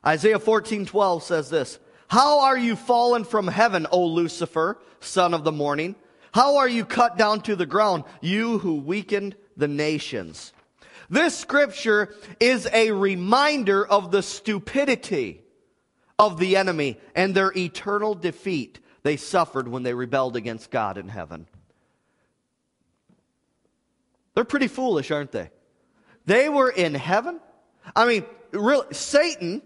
Isaiah 0.06 0.38
14 0.38 0.86
12 0.86 1.22
says 1.22 1.50
this 1.50 1.78
How 2.08 2.40
are 2.40 2.58
you 2.58 2.76
fallen 2.76 3.24
from 3.24 3.46
heaven, 3.46 3.86
O 3.90 4.06
Lucifer, 4.06 4.78
son 5.00 5.34
of 5.34 5.44
the 5.44 5.52
morning? 5.52 5.94
How 6.32 6.56
are 6.56 6.68
you 6.68 6.84
cut 6.84 7.16
down 7.16 7.42
to 7.42 7.54
the 7.54 7.66
ground, 7.66 8.04
you 8.20 8.58
who 8.58 8.74
weakened 8.74 9.36
the 9.56 9.68
nations? 9.68 10.52
This 11.08 11.38
scripture 11.38 12.14
is 12.40 12.68
a 12.72 12.90
reminder 12.90 13.86
of 13.86 14.10
the 14.10 14.22
stupidity 14.22 15.42
of 16.18 16.38
the 16.38 16.56
enemy 16.56 16.98
and 17.14 17.34
their 17.34 17.52
eternal 17.56 18.14
defeat 18.14 18.80
they 19.04 19.16
suffered 19.16 19.68
when 19.68 19.84
they 19.84 19.94
rebelled 19.94 20.34
against 20.34 20.70
God 20.70 20.98
in 20.98 21.08
heaven. 21.08 21.46
They're 24.34 24.44
pretty 24.44 24.66
foolish, 24.66 25.10
aren't 25.10 25.30
they? 25.30 25.50
They 26.26 26.48
were 26.48 26.70
in 26.70 26.94
heaven. 26.94 27.38
I 27.94 28.06
mean, 28.06 28.24
really, 28.50 28.92
Satan, 28.92 29.62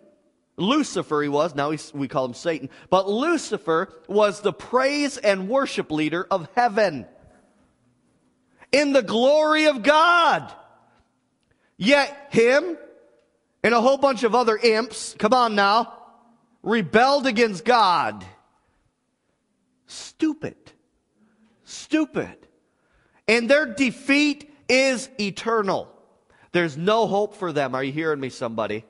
Lucifer 0.57 1.23
he 1.23 1.29
was, 1.29 1.55
now 1.55 1.73
we 1.95 2.09
call 2.09 2.25
him 2.27 2.35
Satan, 2.35 2.69
but 2.91 3.09
Lucifer 3.09 3.89
was 4.09 4.41
the 4.41 4.53
praise 4.53 5.17
and 5.17 5.49
worship 5.49 5.91
leader 5.93 6.27
of 6.31 6.49
heaven 6.57 7.07
in 8.73 8.93
the 8.93 9.03
glory 9.03 9.67
of 9.67 9.85
God. 9.85 10.53
Yet 11.77 12.29
him 12.31 12.77
and 13.63 13.73
a 13.73 13.81
whole 13.81 13.99
bunch 13.99 14.25
of 14.25 14.35
other 14.35 14.57
imps, 14.57 15.15
come 15.17 15.33
on 15.33 15.55
now, 15.55 15.95
rebelled 16.65 17.29
against 17.29 17.65
God. 17.65 18.27
Stupid. 20.19 20.57
Stupid. 21.63 22.37
And 23.29 23.49
their 23.49 23.67
defeat 23.67 24.53
is 24.69 25.09
eternal. 25.21 25.89
There's 26.51 26.77
no 26.77 27.07
hope 27.07 27.37
for 27.37 27.53
them. 27.53 27.73
Are 27.77 27.85
you 27.85 27.93
hearing 27.93 28.19
me, 28.19 28.29
somebody? 28.29 28.85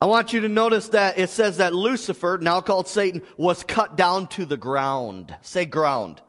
I 0.00 0.06
want 0.06 0.32
you 0.32 0.42
to 0.42 0.48
notice 0.48 0.90
that 0.90 1.18
it 1.18 1.28
says 1.28 1.56
that 1.56 1.74
Lucifer, 1.74 2.38
now 2.40 2.60
called 2.60 2.86
Satan, 2.86 3.20
was 3.36 3.64
cut 3.64 3.96
down 3.96 4.28
to 4.28 4.44
the 4.44 4.56
ground. 4.56 5.34
Say 5.42 5.64
ground. 5.64 6.22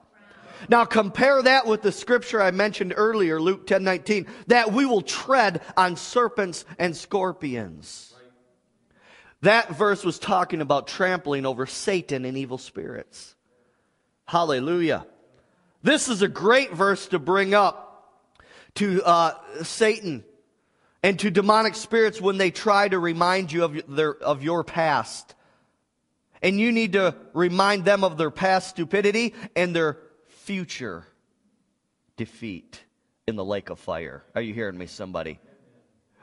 Now 0.70 0.86
compare 0.86 1.44
that 1.44 1.68
with 1.68 1.84
the 1.84 1.92
scripture 1.92 2.42
I 2.42 2.50
mentioned 2.50 2.96
earlier, 2.98 3.40
Luke 3.40 3.68
10 3.68 3.84
19, 3.84 4.26
that 4.48 4.74
we 4.74 4.88
will 4.88 5.04
tread 5.04 5.62
on 5.78 5.98
serpents 5.98 6.66
and 6.80 6.98
scorpions. 6.98 8.12
That 9.42 9.76
verse 9.76 10.04
was 10.04 10.20
talking 10.20 10.62
about 10.62 10.88
trampling 10.88 11.46
over 11.46 11.66
Satan 11.66 12.26
and 12.26 12.38
evil 12.38 12.58
spirits. 12.58 13.36
Hallelujah. 14.26 15.06
This 15.84 16.10
is 16.10 16.22
a 16.22 16.28
great 16.28 16.74
verse 16.74 17.08
to 17.08 17.20
bring 17.20 17.54
up 17.54 18.22
to 18.76 19.04
uh, 19.04 19.34
Satan 19.64 20.24
and 21.04 21.18
to 21.20 21.32
demonic 21.32 21.76
spirits 21.76 22.22
when 22.22 22.38
they 22.38 22.52
try 22.52 22.88
to 22.88 23.00
remind 23.00 23.52
you 23.52 23.64
of, 23.64 23.82
their, 23.88 24.16
of 24.16 24.44
your 24.44 24.64
past. 24.64 25.34
And 26.44 26.60
you 26.60 26.72
need 26.72 26.94
to 26.94 27.16
remind 27.34 27.84
them 27.86 28.04
of 28.04 28.18
their 28.18 28.32
past 28.32 28.70
stupidity 28.70 29.34
and 29.56 29.76
their 29.76 29.98
future 30.28 31.06
defeat 32.16 32.80
in 33.28 33.36
the 33.36 33.46
lake 33.46 33.70
of 33.70 33.80
fire. 33.80 34.24
Are 34.36 34.42
you 34.42 34.54
hearing 34.54 34.78
me, 34.78 34.86
somebody? 34.86 35.40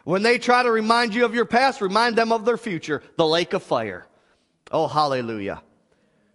When 0.09 0.23
they 0.23 0.39
try 0.39 0.63
to 0.63 0.71
remind 0.71 1.15
you 1.15 1.27
of 1.27 1.35
your 1.35 1.45
past, 1.45 1.83
remind 1.83 2.17
them 2.17 2.33
of 2.33 2.47
their 2.47 2.57
future, 2.57 3.03
the 3.17 3.27
lake 3.27 3.53
of 3.53 3.63
fire. 3.63 4.07
Oh, 4.73 4.89
hallelujah. 4.89 5.61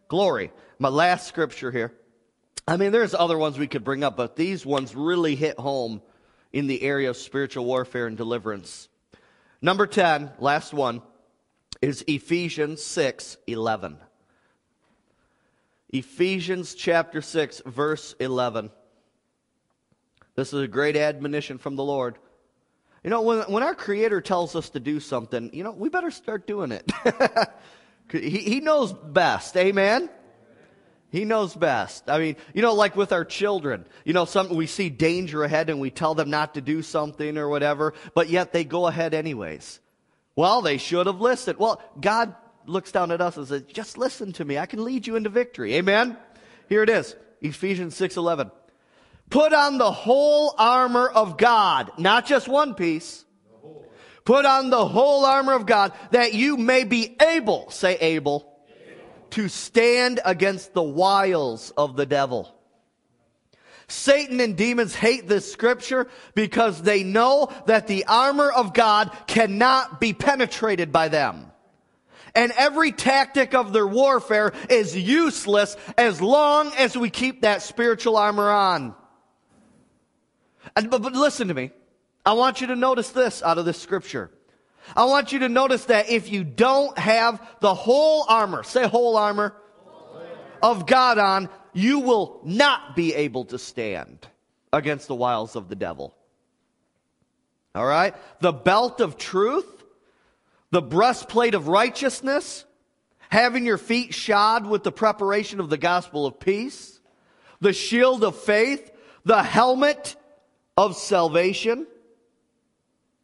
Glory. 0.07 0.51
My 0.77 0.89
last 0.89 1.25
scripture 1.25 1.71
here. 1.71 1.91
I 2.67 2.77
mean, 2.77 2.91
there's 2.91 3.15
other 3.15 3.35
ones 3.35 3.57
we 3.57 3.65
could 3.65 3.83
bring 3.83 4.03
up, 4.03 4.15
but 4.15 4.35
these 4.35 4.63
ones 4.63 4.95
really 4.95 5.33
hit 5.33 5.57
home 5.57 6.03
in 6.51 6.67
the 6.67 6.83
area 6.83 7.09
of 7.09 7.17
spiritual 7.17 7.65
warfare 7.65 8.05
and 8.05 8.15
deliverance. 8.15 8.89
Number 9.59 9.87
10, 9.87 10.33
last 10.37 10.71
one, 10.71 11.01
is 11.81 12.05
Ephesians 12.07 12.83
6 12.83 13.37
11. 13.47 13.97
Ephesians 15.89 16.75
chapter 16.75 17.23
6, 17.23 17.63
verse 17.65 18.13
11. 18.19 18.69
This 20.35 20.53
is 20.53 20.61
a 20.61 20.67
great 20.67 20.95
admonition 20.95 21.57
from 21.57 21.75
the 21.75 21.83
Lord. 21.83 22.19
You 23.03 23.09
know, 23.09 23.21
when, 23.21 23.39
when 23.41 23.63
our 23.63 23.75
Creator 23.75 24.21
tells 24.21 24.55
us 24.55 24.69
to 24.71 24.79
do 24.79 24.99
something, 24.99 25.49
you 25.53 25.63
know, 25.63 25.71
we 25.71 25.89
better 25.89 26.11
start 26.11 26.47
doing 26.47 26.71
it. 26.71 26.89
he, 28.11 28.37
he 28.37 28.59
knows 28.61 28.93
best. 28.93 29.57
Amen? 29.57 30.09
He 31.09 31.25
knows 31.25 31.53
best. 31.53 32.09
I 32.09 32.17
mean, 32.17 32.37
you 32.53 32.61
know, 32.61 32.73
like 32.73 32.95
with 32.95 33.11
our 33.11 33.25
children, 33.25 33.85
you 34.05 34.13
know, 34.13 34.25
some, 34.25 34.49
we 34.55 34.67
see 34.67 34.89
danger 34.89 35.43
ahead 35.43 35.69
and 35.69 35.79
we 35.79 35.91
tell 35.91 36.15
them 36.15 36.29
not 36.29 36.55
to 36.55 36.61
do 36.61 36.81
something 36.81 37.37
or 37.37 37.49
whatever, 37.49 37.93
but 38.15 38.29
yet 38.29 38.53
they 38.53 38.63
go 38.63 38.87
ahead 38.87 39.13
anyways. 39.13 39.79
Well, 40.35 40.61
they 40.61 40.77
should 40.77 41.05
have 41.05 41.21
listened. 41.21 41.59
Well, 41.59 41.81
God 41.99 42.35
looks 42.65 42.91
down 42.91 43.11
at 43.11 43.21
us 43.21 43.37
and 43.37 43.47
says, 43.47 43.63
just 43.63 43.97
listen 43.97 44.31
to 44.33 44.45
me. 44.45 44.57
I 44.57 44.65
can 44.65 44.83
lead 44.83 45.05
you 45.05 45.15
into 45.15 45.29
victory. 45.29 45.75
Amen? 45.75 46.17
Here 46.69 46.81
it 46.81 46.89
is. 46.89 47.15
Ephesians 47.41 47.95
6:11. 47.95 48.49
Put 49.29 49.53
on 49.53 49.77
the 49.77 49.91
whole 49.91 50.53
armor 50.57 51.07
of 51.07 51.37
God, 51.37 51.91
not 51.97 52.25
just 52.25 52.47
one 52.47 52.75
piece. 52.75 53.25
Put 54.25 54.45
on 54.45 54.69
the 54.69 54.87
whole 54.87 55.25
armor 55.25 55.53
of 55.53 55.65
God 55.65 55.91
that 56.11 56.33
you 56.33 56.55
may 56.55 56.83
be 56.83 57.17
able, 57.21 57.69
say 57.69 57.95
able, 57.95 58.49
to 59.31 59.49
stand 59.49 60.19
against 60.23 60.73
the 60.73 60.83
wiles 60.83 61.71
of 61.75 61.95
the 61.95 62.05
devil. 62.05 62.55
Satan 63.87 64.39
and 64.39 64.55
demons 64.55 64.95
hate 64.95 65.27
this 65.27 65.51
scripture 65.51 66.07
because 66.35 66.81
they 66.81 67.03
know 67.03 67.51
that 67.65 67.87
the 67.87 68.05
armor 68.05 68.49
of 68.49 68.73
God 68.73 69.11
cannot 69.27 69.99
be 69.99 70.13
penetrated 70.13 70.91
by 70.91 71.09
them. 71.09 71.51
And 72.35 72.51
every 72.57 72.91
tactic 72.91 73.53
of 73.53 73.73
their 73.73 73.85
warfare 73.85 74.53
is 74.69 74.97
useless 74.97 75.75
as 75.97 76.21
long 76.21 76.71
as 76.77 76.97
we 76.97 77.09
keep 77.09 77.41
that 77.41 77.61
spiritual 77.61 78.17
armor 78.17 78.49
on. 78.49 78.95
And, 80.75 80.89
but, 80.89 81.01
but 81.01 81.13
listen 81.13 81.47
to 81.47 81.53
me. 81.53 81.71
I 82.25 82.33
want 82.33 82.61
you 82.61 82.67
to 82.67 82.75
notice 82.75 83.09
this 83.09 83.43
out 83.43 83.57
of 83.57 83.65
this 83.65 83.79
scripture. 83.79 84.31
I 84.95 85.05
want 85.05 85.31
you 85.31 85.39
to 85.39 85.49
notice 85.49 85.85
that 85.85 86.09
if 86.09 86.31
you 86.31 86.43
don't 86.43 86.97
have 86.97 87.41
the 87.59 87.73
whole 87.73 88.25
armor, 88.27 88.63
say 88.63 88.87
whole 88.87 89.17
armor, 89.17 89.55
of 90.61 90.85
God 90.85 91.17
on, 91.17 91.49
you 91.73 91.99
will 91.99 92.39
not 92.45 92.95
be 92.95 93.13
able 93.13 93.45
to 93.45 93.59
stand 93.59 94.25
against 94.71 95.07
the 95.07 95.15
wiles 95.15 95.57
of 95.57 95.67
the 95.67 95.75
devil. 95.75 96.15
All 97.75 97.85
right? 97.85 98.15
The 98.39 98.53
belt 98.53 99.01
of 99.01 99.17
truth, 99.17 99.83
the 100.71 100.81
breastplate 100.81 101.53
of 101.53 101.67
righteousness, 101.67 102.63
having 103.29 103.65
your 103.65 103.77
feet 103.77 104.13
shod 104.13 104.65
with 104.65 104.83
the 104.83 104.91
preparation 104.91 105.59
of 105.59 105.69
the 105.69 105.77
gospel 105.77 106.25
of 106.25 106.39
peace, 106.39 106.99
the 107.59 107.73
shield 107.73 108.23
of 108.23 108.37
faith, 108.37 108.89
the 109.25 109.43
helmet 109.43 110.15
of 110.77 110.95
salvation, 110.95 111.87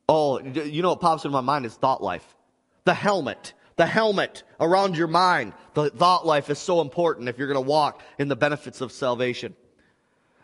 Oh, 0.10 0.40
you 0.40 0.82
know 0.82 0.90
what 0.90 1.02
pops 1.02 1.24
in 1.24 1.32
my 1.32 1.40
mind 1.40 1.68
is 1.68 1.76
thought 1.76 2.02
life. 2.02 2.36
The 2.84 2.96
helmet. 2.96 3.54
The 3.76 3.86
helmet 3.86 4.42
around 4.60 4.98
your 4.98 5.08
mind. 5.08 5.54
The 5.76 5.92
thought 5.92 6.26
life 6.26 6.50
is 6.50 6.58
so 6.58 6.82
important 6.82 7.30
if 7.30 7.38
you're 7.38 7.48
going 7.48 7.64
to 7.64 7.70
walk 7.70 8.02
in 8.18 8.28
the 8.28 8.36
benefits 8.36 8.82
of 8.82 8.92
salvation. 8.92 9.56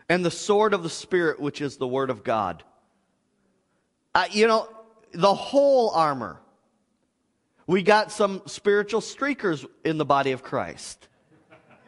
And 0.08 0.24
the 0.24 0.30
sword 0.30 0.72
of 0.72 0.84
the 0.84 0.88
Spirit, 0.88 1.40
which 1.40 1.60
is 1.60 1.78
the 1.78 1.86
Word 1.88 2.10
of 2.10 2.22
God. 2.22 2.62
Uh, 4.14 4.26
you 4.30 4.46
know, 4.46 4.68
the 5.12 5.34
whole 5.34 5.90
armor. 5.90 6.40
We 7.66 7.82
got 7.82 8.12
some 8.12 8.42
spiritual 8.46 9.00
streakers 9.00 9.66
in 9.84 9.98
the 9.98 10.04
body 10.04 10.30
of 10.30 10.44
Christ. 10.44 11.08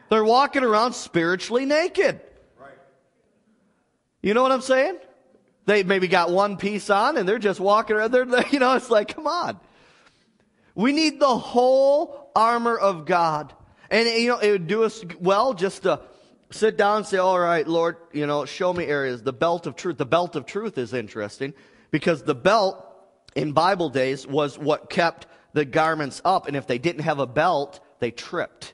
They're 0.09 0.25
walking 0.25 0.65
around 0.65 0.91
spiritually 0.91 1.65
naked. 1.65 2.19
You 4.21 4.33
know 4.33 4.43
what 4.43 4.51
I'm 4.51 4.59
saying? 4.59 4.97
They 5.65 5.83
maybe 5.83 6.07
got 6.07 6.31
one 6.31 6.57
piece 6.57 6.89
on 6.89 7.17
and 7.17 7.27
they're 7.27 7.39
just 7.39 7.59
walking 7.59 7.95
around. 7.95 8.11
They're, 8.11 8.25
you 8.51 8.59
know, 8.59 8.73
it's 8.75 8.89
like, 8.89 9.15
come 9.15 9.27
on. 9.27 9.59
We 10.75 10.93
need 10.93 11.19
the 11.19 11.37
whole 11.37 12.31
armor 12.35 12.77
of 12.77 13.05
God. 13.05 13.53
And, 13.89 14.07
you 14.07 14.29
know, 14.29 14.39
it 14.39 14.51
would 14.51 14.67
do 14.67 14.83
us 14.83 15.03
well 15.19 15.53
just 15.53 15.83
to 15.83 16.01
sit 16.51 16.77
down 16.77 16.97
and 16.97 17.05
say, 17.05 17.17
all 17.17 17.39
right, 17.39 17.67
Lord, 17.67 17.97
you 18.13 18.25
know, 18.25 18.45
show 18.45 18.73
me 18.73 18.85
areas. 18.85 19.21
The 19.21 19.33
belt 19.33 19.67
of 19.67 19.75
truth. 19.75 19.97
The 19.97 20.05
belt 20.05 20.35
of 20.35 20.45
truth 20.45 20.77
is 20.77 20.93
interesting 20.93 21.53
because 21.91 22.23
the 22.23 22.35
belt 22.35 22.85
in 23.35 23.51
Bible 23.51 23.89
days 23.89 24.25
was 24.25 24.57
what 24.57 24.89
kept 24.89 25.27
the 25.53 25.65
garments 25.65 26.21
up. 26.23 26.47
And 26.47 26.55
if 26.55 26.67
they 26.67 26.77
didn't 26.77 27.03
have 27.03 27.19
a 27.19 27.27
belt, 27.27 27.79
they 27.99 28.11
tripped. 28.11 28.73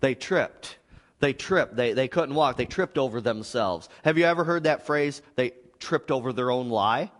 They 0.00 0.14
tripped. 0.14 0.78
They 1.20 1.32
tripped. 1.32 1.76
They, 1.76 1.92
they 1.92 2.08
couldn't 2.08 2.34
walk. 2.34 2.56
They 2.56 2.66
tripped 2.66 2.98
over 2.98 3.20
themselves. 3.20 3.88
Have 4.04 4.18
you 4.18 4.24
ever 4.24 4.44
heard 4.44 4.64
that 4.64 4.86
phrase? 4.86 5.22
They 5.36 5.52
tripped 5.82 6.10
over 6.10 6.32
their 6.32 6.50
own 6.50 6.70
lie. 6.70 7.10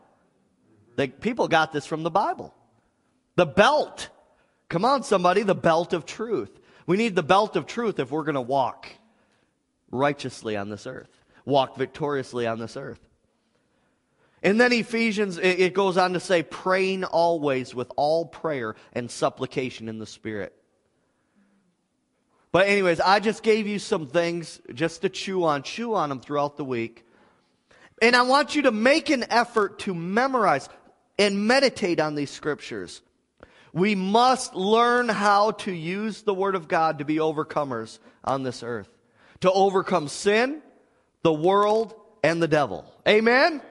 They, 0.97 1.09
people 1.09 1.49
got 1.49 1.73
this 1.73 1.85
from 1.85 2.03
the 2.03 2.11
Bible. 2.11 2.55
The 3.37 3.47
belt. 3.47 4.09
Come 4.69 4.85
on, 4.85 5.03
somebody, 5.03 5.43
the 5.43 5.55
belt 5.55 5.93
of 5.93 6.07
truth. 6.07 6.51
We 6.87 6.97
need 6.97 7.15
the 7.15 7.23
belt 7.23 7.57
of 7.57 7.67
truth 7.67 7.99
if 7.99 8.11
we're 8.11 8.25
going 8.25 8.37
to 8.37 8.41
walk 8.41 8.89
righteously 9.91 10.57
on 10.57 10.71
this 10.71 10.87
earth, 10.87 11.11
walk 11.45 11.77
victoriously 11.77 12.47
on 12.47 12.59
this 12.59 12.77
earth. 12.77 13.01
And 14.43 14.61
then 14.61 14.73
Ephesians, 14.73 15.39
it 15.39 15.73
goes 15.73 15.97
on 15.97 16.15
to 16.15 16.21
say, 16.21 16.43
praying 16.43 17.05
always 17.05 17.75
with 17.75 17.93
all 17.97 18.27
prayer 18.27 18.75
and 18.93 19.09
supplication 19.09 19.89
in 19.89 19.99
the 19.99 20.07
Spirit. 20.07 20.53
But, 22.51 22.67
anyways, 22.67 23.01
I 23.01 23.21
just 23.21 23.43
gave 23.43 23.67
you 23.67 23.79
some 23.79 24.09
things 24.09 24.61
just 24.75 25.03
to 25.03 25.09
chew 25.09 25.45
on. 25.45 25.63
Chew 25.63 25.95
on 25.95 26.09
them 26.09 26.21
throughout 26.21 26.57
the 26.57 26.65
week. 26.65 27.07
And 28.03 28.17
I 28.17 28.23
want 28.23 28.57
you 28.57 28.63
to 28.63 28.73
make 28.73 29.11
an 29.11 29.25
effort 29.31 29.79
to 29.81 29.95
memorize 29.95 30.69
and 31.21 31.47
meditate 31.47 32.01
on 32.01 32.17
these 32.17 32.31
scriptures. 32.31 33.01
We 33.73 33.95
must 33.95 34.57
learn 34.57 35.09
how 35.09 35.53
to 35.53 35.73
use 35.73 36.23
the 36.23 36.35
Word 36.35 36.57
of 36.57 36.67
God 36.67 36.99
to 36.99 37.05
be 37.05 37.17
overcomers 37.17 38.01
on 38.25 38.43
this 38.43 38.65
earth, 38.65 38.89
to 39.41 39.53
overcome 39.53 40.09
sin, 40.09 40.63
the 41.23 41.33
world, 41.33 41.95
and 42.25 42.43
the 42.43 42.49
devil. 42.49 42.85
Amen? 43.07 43.53
Amen? 43.53 43.63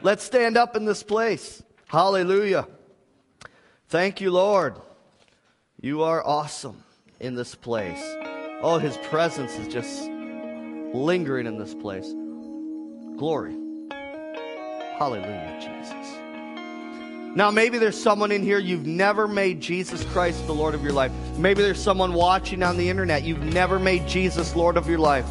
Let's 0.00 0.22
stand 0.22 0.56
up 0.56 0.76
in 0.76 0.84
this 0.84 1.02
place. 1.02 1.60
Hallelujah. 1.88 2.68
Thank 3.88 4.20
you, 4.20 4.30
Lord. 4.30 4.76
You 5.80 6.04
are 6.04 6.24
awesome 6.24 6.84
in 7.18 7.34
this 7.34 7.56
place. 7.56 8.00
Oh, 8.62 8.78
His 8.78 8.96
presence 8.98 9.58
is 9.58 9.66
just 9.66 10.08
lingering 10.94 11.46
in 11.46 11.58
this 11.58 11.74
place. 11.74 12.10
Glory. 13.18 13.61
Hallelujah, 15.02 15.58
Jesus. 15.58 16.16
Now, 17.34 17.50
maybe 17.50 17.78
there's 17.78 18.00
someone 18.00 18.30
in 18.30 18.44
here, 18.44 18.60
you've 18.60 18.86
never 18.86 19.26
made 19.26 19.60
Jesus 19.60 20.04
Christ 20.12 20.46
the 20.46 20.54
Lord 20.54 20.76
of 20.76 20.84
your 20.84 20.92
life. 20.92 21.10
Maybe 21.36 21.60
there's 21.60 21.82
someone 21.82 22.12
watching 22.12 22.62
on 22.62 22.76
the 22.76 22.88
internet, 22.88 23.24
you've 23.24 23.42
never 23.42 23.80
made 23.80 24.06
Jesus 24.06 24.54
Lord 24.54 24.76
of 24.76 24.88
your 24.88 25.00
life. 25.00 25.26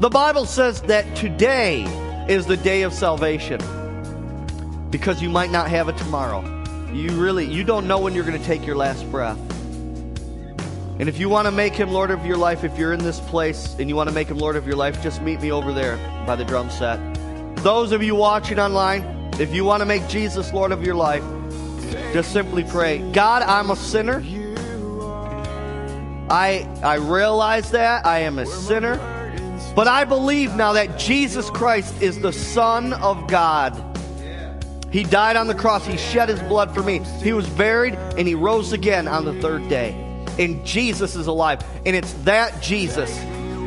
The 0.00 0.10
Bible 0.10 0.44
says 0.44 0.82
that 0.82 1.16
today 1.16 1.84
is 2.28 2.44
the 2.44 2.58
day 2.58 2.82
of 2.82 2.92
salvation 2.92 3.58
because 4.90 5.22
you 5.22 5.30
might 5.30 5.50
not 5.50 5.70
have 5.70 5.88
it 5.88 5.96
tomorrow. 5.96 6.42
You 6.92 7.08
really, 7.12 7.46
you 7.46 7.64
don't 7.64 7.88
know 7.88 8.00
when 8.00 8.14
you're 8.14 8.26
going 8.26 8.38
to 8.38 8.46
take 8.46 8.66
your 8.66 8.76
last 8.76 9.10
breath. 9.10 9.38
And 10.98 11.08
if 11.08 11.18
you 11.18 11.30
want 11.30 11.46
to 11.46 11.52
make 11.52 11.72
him 11.72 11.90
Lord 11.90 12.10
of 12.10 12.26
your 12.26 12.36
life, 12.36 12.64
if 12.64 12.76
you're 12.76 12.92
in 12.92 13.02
this 13.02 13.18
place 13.18 13.76
and 13.78 13.88
you 13.88 13.96
want 13.96 14.10
to 14.10 14.14
make 14.14 14.28
him 14.28 14.36
Lord 14.36 14.56
of 14.56 14.66
your 14.66 14.76
life, 14.76 15.02
just 15.02 15.22
meet 15.22 15.40
me 15.40 15.50
over 15.50 15.72
there 15.72 15.96
by 16.26 16.36
the 16.36 16.44
drum 16.44 16.68
set. 16.68 17.00
Those 17.62 17.92
of 17.92 18.02
you 18.02 18.14
watching 18.14 18.58
online, 18.58 19.04
if 19.38 19.52
you 19.52 19.66
want 19.66 19.82
to 19.82 19.84
make 19.84 20.08
Jesus 20.08 20.50
Lord 20.50 20.72
of 20.72 20.82
your 20.82 20.94
life, 20.94 21.22
just 22.14 22.32
simply 22.32 22.64
pray, 22.64 22.98
God, 23.12 23.42
I'm 23.42 23.68
a 23.68 23.76
sinner. 23.76 24.24
I, 26.30 26.66
I 26.82 26.94
realize 26.94 27.72
that. 27.72 28.06
I 28.06 28.20
am 28.20 28.38
a 28.38 28.46
sinner. 28.46 28.96
But 29.76 29.88
I 29.88 30.04
believe 30.04 30.54
now 30.54 30.72
that 30.72 30.98
Jesus 30.98 31.50
Christ 31.50 32.00
is 32.00 32.18
the 32.20 32.32
Son 32.32 32.94
of 32.94 33.28
God. 33.28 33.76
He 34.90 35.04
died 35.04 35.36
on 35.36 35.46
the 35.46 35.54
cross. 35.54 35.86
He 35.86 35.98
shed 35.98 36.30
his 36.30 36.40
blood 36.40 36.74
for 36.74 36.82
me. 36.82 37.00
He 37.22 37.34
was 37.34 37.46
buried 37.46 37.94
and 37.94 38.26
he 38.26 38.34
rose 38.34 38.72
again 38.72 39.06
on 39.06 39.26
the 39.26 39.34
third 39.42 39.68
day. 39.68 39.90
And 40.38 40.64
Jesus 40.64 41.14
is 41.14 41.26
alive. 41.26 41.62
And 41.84 41.94
it's 41.94 42.14
that 42.24 42.62
Jesus 42.62 43.14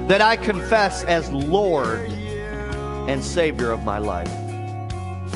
that 0.08 0.20
I 0.20 0.36
confess 0.36 1.04
as 1.04 1.30
Lord 1.32 2.12
and 3.08 3.24
Savior 3.24 3.72
of 3.72 3.84
my 3.84 3.98
life. 3.98 4.32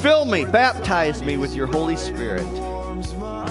Fill 0.02 0.26
me, 0.26 0.46
baptize 0.46 1.24
me 1.24 1.38
with 1.38 1.56
your 1.56 1.68
Holy 1.68 1.98
Spirit. 1.98 2.46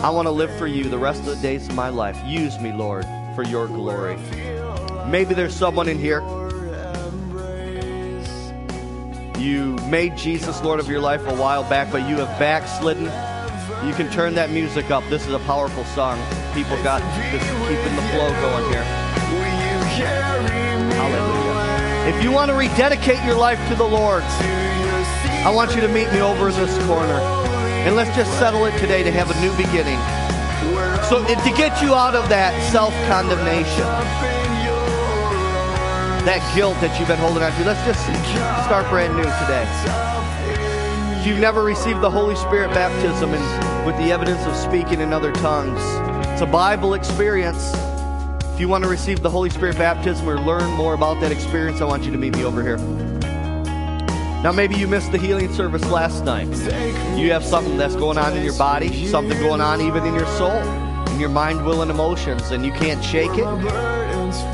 I 0.03 0.11
want 0.11 0.27
to 0.27 0.33
live 0.33 0.57
for 0.59 0.67
you 0.67 0.85
the 0.85 0.99
rest 0.99 1.21
of 1.21 1.27
the 1.27 1.37
days 1.37 1.69
of 1.69 1.75
my 1.75 1.89
life. 1.89 2.19
Use 2.25 2.59
me, 2.61 2.73
Lord, 2.73 3.05
for 3.35 3.43
your 3.43 3.67
glory. 3.67 4.19
Maybe 5.09 5.35
there's 5.35 5.55
someone 5.55 5.89
in 5.89 5.99
here. 5.99 6.21
You 9.39 9.77
made 9.89 10.17
Jesus 10.17 10.63
Lord 10.63 10.81
of 10.81 10.89
your 10.89 11.01
life 11.01 11.27
a 11.27 11.35
while 11.35 11.63
back, 11.69 11.93
but 11.93 12.09
you 12.09 12.17
have 12.17 12.39
backslidden. 12.39 13.05
You 13.87 13.95
can 13.95 14.11
turn 14.11 14.35
that 14.35 14.51
music 14.51 14.91
up. 14.91 15.05
This 15.11 15.27
is 15.27 15.33
a 15.35 15.39
powerful 15.41 15.85
song. 15.85 16.19
People 16.55 16.77
got 16.83 17.01
just 17.31 17.47
keeping 17.69 17.97
the 17.97 18.03
flow 18.13 18.31
going 18.41 18.73
here. 18.73 18.83
Hallelujah. 20.95 21.36
If 22.07 22.23
you 22.23 22.31
want 22.31 22.51
to 22.53 22.57
rededicate 22.57 23.23
your 23.25 23.37
life 23.37 23.59
to 23.69 23.75
the 23.75 23.85
Lord, 23.85 24.23
I 24.23 25.51
want 25.53 25.75
you 25.75 25.81
to 25.81 25.89
meet 25.89 26.11
me 26.13 26.21
over 26.21 26.49
in 26.49 26.55
this 26.55 26.87
corner. 26.87 27.19
And 27.83 27.97
let's 27.97 28.15
just 28.15 28.33
settle 28.39 28.65
it 28.67 28.79
today 28.79 29.03
to 29.03 29.11
have 29.11 29.29
a 29.29 29.41
new 29.41 29.51
beginning. 29.57 29.99
So 31.11 31.25
to 31.27 31.51
get 31.57 31.83
you 31.83 31.95
out 31.95 32.15
of 32.15 32.29
that 32.29 32.55
self-condemnation, 32.71 33.87
that 36.25 36.43
guilt 36.55 36.75
that 36.81 36.97
you've 36.99 37.09
been 37.09 37.19
holding 37.19 37.43
on 37.43 37.51
to, 37.51 37.65
let's 37.65 37.85
just 37.85 38.01
start 38.67 38.89
brand 38.89 39.17
new 39.17 39.23
today. 39.23 39.67
If 41.19 41.27
you've 41.27 41.41
never 41.41 41.65
received 41.65 42.01
the 42.03 42.11
Holy 42.11 42.37
Spirit 42.37 42.71
baptism 42.71 43.35
and 43.35 43.85
with 43.85 43.97
the 43.99 44.13
evidence 44.13 44.47
of 44.47 44.55
speaking 44.55 45.01
in 45.01 45.13
other 45.13 45.33
tongues, 45.33 45.83
it's 46.31 46.43
a 46.43 46.47
Bible 46.47 46.95
experience. 46.95 47.75
If 48.57 48.61
you 48.61 48.69
want 48.69 48.85
to 48.85 48.89
receive 48.89 49.21
the 49.21 49.29
Holy 49.29 49.51
Spirit 49.51 49.77
baptism 49.77 50.27
or 50.27 50.41
learn 50.41 50.71
more 50.71 50.95
about 50.95 51.21
that 51.21 51.31
experience, 51.31 51.83
I 51.83 51.85
want 51.85 52.05
you 52.05 52.11
to 52.11 52.17
meet 52.17 52.35
me 52.35 52.43
over 52.43 52.63
here. 52.63 52.79
Now, 54.43 54.51
maybe 54.51 54.77
you 54.77 54.89
missed 54.89 55.13
the 55.13 55.19
healing 55.19 55.53
service 55.53 55.85
last 55.91 56.25
night. 56.25 56.49
You 57.19 57.31
have 57.33 57.45
something 57.45 57.77
that's 57.77 57.97
going 57.97 58.17
on 58.17 58.35
in 58.35 58.43
your 58.43 58.57
body, 58.57 59.09
something 59.09 59.39
going 59.41 59.61
on 59.61 59.83
even 59.83 60.07
in 60.07 60.15
your 60.15 60.27
soul, 60.39 60.57
in 61.09 61.21
your 61.21 61.29
mind, 61.29 61.67
will, 61.67 61.83
and 61.83 61.91
emotions, 61.91 62.51
and 62.51 62.65
you 62.65 62.73
can't 62.73 63.05
shake 63.05 63.33
it. 63.35 63.45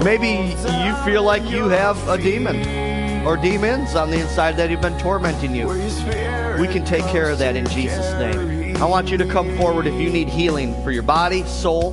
Maybe 0.02 0.50
you 0.50 0.96
feel 1.04 1.22
like 1.22 1.48
you 1.48 1.68
have 1.68 1.96
a 2.08 2.18
demon 2.18 3.24
or 3.24 3.36
demons 3.36 3.94
on 3.94 4.10
the 4.10 4.18
inside 4.18 4.56
that 4.56 4.68
have 4.68 4.82
been 4.82 4.98
tormenting 4.98 5.54
you. 5.54 5.68
We 6.58 6.66
can 6.66 6.84
take 6.84 7.04
care 7.04 7.30
of 7.30 7.38
that 7.38 7.54
in 7.54 7.68
Jesus' 7.68 8.12
name. 8.14 8.76
I 8.78 8.84
want 8.84 9.12
you 9.12 9.18
to 9.18 9.26
come 9.26 9.56
forward 9.56 9.86
if 9.86 9.94
you 9.94 10.10
need 10.10 10.28
healing 10.28 10.74
for 10.82 10.90
your 10.90 11.04
body, 11.04 11.44
soul, 11.44 11.92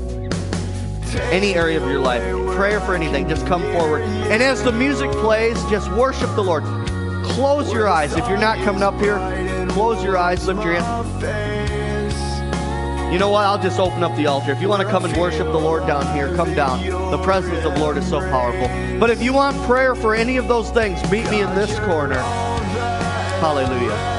any 1.16 1.56
area 1.56 1.82
of 1.82 1.90
your 1.90 2.00
life, 2.00 2.24
prayer 2.56 2.80
for 2.82 2.96
anything, 2.96 3.28
just 3.28 3.46
come 3.48 3.62
forward. 3.74 4.02
And 4.04 4.42
as 4.44 4.64
the 4.64 4.72
music 4.72 5.12
plays, 5.12 5.62
just 5.66 5.92
worship 5.92 6.34
the 6.36 6.44
Lord. 6.44 6.64
Close 7.24 7.72
your 7.72 7.88
eyes. 7.88 8.16
If 8.16 8.28
you're 8.28 8.38
not 8.38 8.58
coming 8.60 8.84
up 8.84 9.00
here, 9.00 9.18
close 9.70 10.04
your 10.04 10.18
eyes, 10.18 10.46
lift 10.46 10.64
your 10.64 10.74
hands. 10.74 11.60
You 13.14 13.18
know 13.18 13.30
what? 13.30 13.44
I'll 13.46 13.62
just 13.62 13.80
open 13.80 14.04
up 14.04 14.16
the 14.16 14.28
altar. 14.28 14.52
If 14.52 14.62
you 14.62 14.70
want 14.70 14.84
to 14.84 14.88
come 14.88 15.04
and 15.04 15.18
worship 15.18 15.48
the 15.48 15.58
Lord 15.58 15.88
down 15.88 16.16
here, 16.16 16.36
come 16.36 16.54
down. 16.54 16.86
The 17.10 17.18
presence 17.24 17.66
of 17.66 17.74
the 17.74 17.80
Lord 17.80 17.98
is 17.98 18.08
so 18.08 18.20
powerful. 18.20 18.68
But 19.00 19.10
if 19.10 19.22
you 19.22 19.34
want 19.34 19.58
prayer 19.64 19.96
for 19.96 20.14
any 20.14 20.38
of 20.38 20.48
those 20.48 20.70
things, 20.70 21.02
meet 21.10 21.28
me 21.32 21.42
in 21.42 21.56
this 21.56 21.80
corner. 21.80 22.20
Hallelujah. 23.40 24.19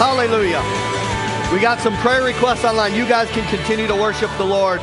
Hallelujah. 0.00 0.62
We 1.52 1.60
got 1.60 1.78
some 1.80 1.94
prayer 1.98 2.24
requests 2.24 2.64
online. 2.64 2.94
You 2.94 3.06
guys 3.06 3.28
can 3.32 3.46
continue 3.54 3.86
to 3.86 3.94
worship 3.94 4.30
the 4.38 4.46
Lord. 4.46 4.80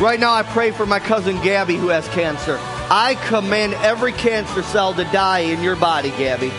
Right 0.00 0.20
now, 0.20 0.32
I 0.32 0.44
pray 0.44 0.70
for 0.70 0.86
my 0.86 1.00
cousin 1.00 1.42
Gabby 1.42 1.74
who 1.74 1.88
has 1.88 2.06
cancer. 2.10 2.56
I 2.88 3.18
command 3.26 3.74
every 3.74 4.12
cancer 4.12 4.62
cell 4.62 4.94
to 4.94 5.02
die 5.06 5.40
in 5.40 5.60
your 5.64 5.74
body, 5.74 6.10
Gabby. 6.10 6.52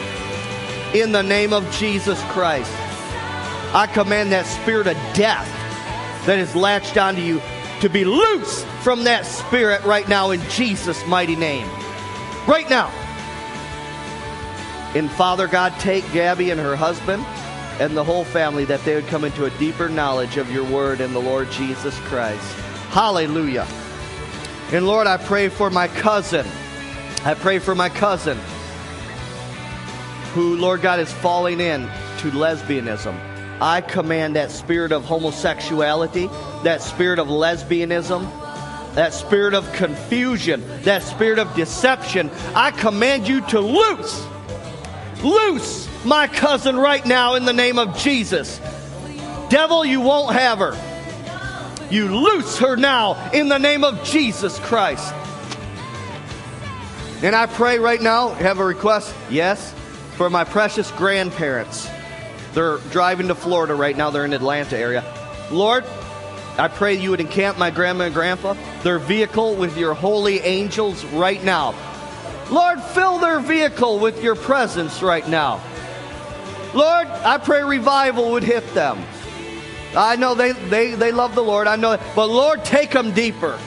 In 0.93 1.13
the 1.13 1.23
name 1.23 1.53
of 1.53 1.71
Jesus 1.71 2.21
Christ. 2.23 2.69
I 3.73 3.87
command 3.93 4.33
that 4.33 4.45
spirit 4.45 4.87
of 4.87 4.97
death 5.13 5.47
that 6.25 6.37
is 6.37 6.53
latched 6.53 6.97
onto 6.97 7.21
you 7.21 7.41
to 7.79 7.87
be 7.87 8.03
loose 8.03 8.65
from 8.81 9.05
that 9.05 9.25
spirit 9.25 9.85
right 9.85 10.09
now 10.09 10.31
in 10.31 10.41
Jesus' 10.49 11.07
mighty 11.07 11.37
name. 11.37 11.65
Right 12.45 12.69
now. 12.69 12.89
And 14.95 15.09
Father 15.09 15.47
God, 15.47 15.71
take 15.79 16.03
Gabby 16.11 16.49
and 16.49 16.59
her 16.59 16.75
husband 16.75 17.25
and 17.81 17.97
the 17.97 18.03
whole 18.03 18.23
family 18.23 18.63
that 18.63 18.79
they 18.85 18.93
would 18.93 19.07
come 19.07 19.23
into 19.23 19.45
a 19.45 19.49
deeper 19.57 19.89
knowledge 19.89 20.37
of 20.37 20.51
your 20.51 20.63
word 20.63 21.01
and 21.01 21.15
the 21.15 21.19
Lord 21.19 21.49
Jesus 21.49 21.97
Christ. 22.01 22.53
Hallelujah. 22.91 23.65
And 24.71 24.85
Lord, 24.85 25.07
I 25.07 25.17
pray 25.17 25.49
for 25.49 25.71
my 25.71 25.87
cousin. 25.87 26.45
I 27.25 27.33
pray 27.33 27.57
for 27.57 27.73
my 27.73 27.89
cousin 27.89 28.37
who, 30.35 30.57
Lord 30.57 30.83
God, 30.83 30.99
is 30.99 31.11
falling 31.11 31.59
in 31.59 31.89
to 32.19 32.29
lesbianism. 32.29 33.19
I 33.59 33.81
command 33.81 34.35
that 34.35 34.51
spirit 34.51 34.91
of 34.91 35.03
homosexuality, 35.03 36.27
that 36.61 36.83
spirit 36.83 37.17
of 37.17 37.29
lesbianism, 37.29 38.21
that 38.93 39.11
spirit 39.11 39.55
of 39.55 39.73
confusion, 39.73 40.63
that 40.83 41.01
spirit 41.01 41.39
of 41.39 41.55
deception. 41.55 42.29
I 42.53 42.69
command 42.69 43.27
you 43.27 43.41
to 43.47 43.59
loose, 43.59 44.23
loose 45.23 45.89
my 46.05 46.27
cousin 46.27 46.77
right 46.77 47.05
now 47.05 47.35
in 47.35 47.45
the 47.45 47.53
name 47.53 47.77
of 47.77 47.97
Jesus. 47.97 48.59
Devil, 49.49 49.85
you 49.85 50.01
won't 50.01 50.35
have 50.35 50.59
her. 50.59 50.77
You 51.89 52.07
loose 52.07 52.57
her 52.59 52.75
now 52.75 53.31
in 53.31 53.49
the 53.49 53.57
name 53.57 53.83
of 53.83 54.03
Jesus 54.03 54.57
Christ. 54.59 55.13
And 57.21 57.35
I 57.35 57.45
pray 57.45 57.77
right 57.77 58.01
now, 58.01 58.29
have 58.29 58.59
a 58.59 58.65
request? 58.65 59.13
Yes, 59.29 59.75
for 60.15 60.29
my 60.29 60.43
precious 60.43 60.89
grandparents. 60.91 61.87
They're 62.53 62.77
driving 62.91 63.27
to 63.27 63.35
Florida 63.35 63.75
right 63.75 63.95
now. 63.95 64.09
They're 64.09 64.25
in 64.25 64.33
Atlanta 64.33 64.77
area. 64.77 65.03
Lord, 65.51 65.85
I 66.57 66.67
pray 66.67 66.95
you 66.95 67.11
would 67.11 67.19
encamp 67.19 67.57
my 67.57 67.71
grandma 67.71 68.05
and 68.05 68.13
grandpa, 68.13 68.55
their 68.83 68.99
vehicle 68.99 69.55
with 69.55 69.77
your 69.77 69.93
holy 69.93 70.39
angels 70.39 71.03
right 71.05 71.43
now. 71.43 71.75
Lord, 72.49 72.81
fill 72.81 73.19
their 73.19 73.39
vehicle 73.39 73.99
with 73.99 74.23
your 74.23 74.35
presence 74.35 75.01
right 75.01 75.27
now. 75.27 75.61
Lord, 76.73 77.07
I 77.07 77.37
pray 77.37 77.63
revival 77.63 78.31
would 78.31 78.43
hit 78.43 78.65
them. 78.73 79.03
I 79.95 80.15
know 80.15 80.35
they, 80.35 80.53
they, 80.53 80.93
they 80.95 81.11
love 81.11 81.35
the 81.35 81.43
Lord. 81.43 81.67
I 81.67 81.75
know 81.75 81.97
But 82.15 82.27
Lord, 82.27 82.63
take 82.63 82.91
them 82.91 83.11
deeper. 83.11 83.59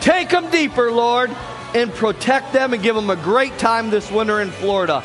Take 0.00 0.30
them 0.30 0.50
deeper, 0.50 0.90
Lord, 0.90 1.30
and 1.74 1.92
protect 1.92 2.52
them 2.52 2.72
and 2.72 2.82
give 2.82 2.94
them 2.94 3.10
a 3.10 3.16
great 3.16 3.58
time 3.58 3.90
this 3.90 4.10
winter 4.10 4.40
in 4.40 4.50
Florida. 4.50 5.02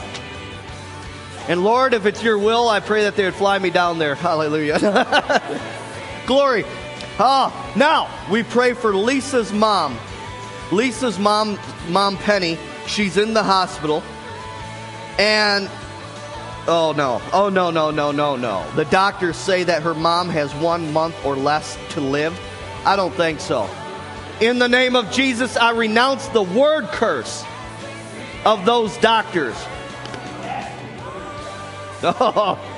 And 1.50 1.64
Lord, 1.64 1.94
if 1.94 2.06
it's 2.06 2.24
your 2.24 2.38
will, 2.38 2.70
I 2.70 2.80
pray 2.80 3.04
that 3.04 3.18
they 3.18 3.26
would 3.26 3.36
fly 3.36 3.60
me 3.60 3.70
down 3.70 4.00
there. 4.00 4.16
Hallelujah. 4.16 4.80
Glory. 6.26 6.64
Ah, 7.20 7.74
now 7.76 8.10
we 8.32 8.44
pray 8.44 8.74
for 8.74 8.96
Lisa's 8.96 9.52
mom. 9.52 9.98
Lisa's 10.72 11.20
mom, 11.20 11.60
Mom 11.90 12.18
Penny, 12.18 12.58
she's 12.88 13.18
in 13.18 13.34
the 13.34 13.44
hospital. 13.44 14.02
And 15.20 15.70
Oh 16.68 16.94
no. 16.96 17.22
Oh 17.34 17.50
no, 17.50 17.72
no, 17.72 17.92
no, 17.92 18.12
no, 18.12 18.36
no. 18.36 18.66
The 18.76 18.86
doctors 18.86 19.36
say 19.36 19.64
that 19.64 19.84
her 19.84 19.94
mom 19.94 20.30
has 20.30 20.54
one 20.56 20.94
month 20.94 21.16
or 21.26 21.36
less 21.36 21.78
to 21.90 22.02
live. 22.02 22.40
I 22.86 22.96
don't 22.96 23.14
think 23.16 23.40
so. 23.40 23.70
In 24.40 24.60
the 24.60 24.70
name 24.70 24.96
of 24.96 25.12
Jesus, 25.12 25.58
I 25.58 25.72
renounce 25.72 26.28
the 26.30 26.42
word 26.42 26.86
curse 26.86 27.44
of 28.46 28.66
those 28.66 28.98
doctors. 28.98 29.56
Oh. 32.04 32.60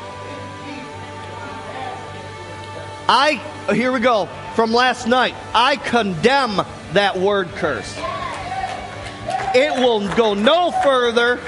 I, 3.07 3.33
here 3.73 3.91
we 3.91 3.99
go, 3.99 4.27
from 4.55 4.73
last 4.73 5.07
night. 5.07 5.35
I 5.53 5.75
condemn 5.75 6.65
that 6.93 7.17
word 7.17 7.49
curse. 7.49 7.95
It 9.53 9.71
will 9.79 10.07
go 10.15 10.33
no 10.33 10.71
further 10.83 11.39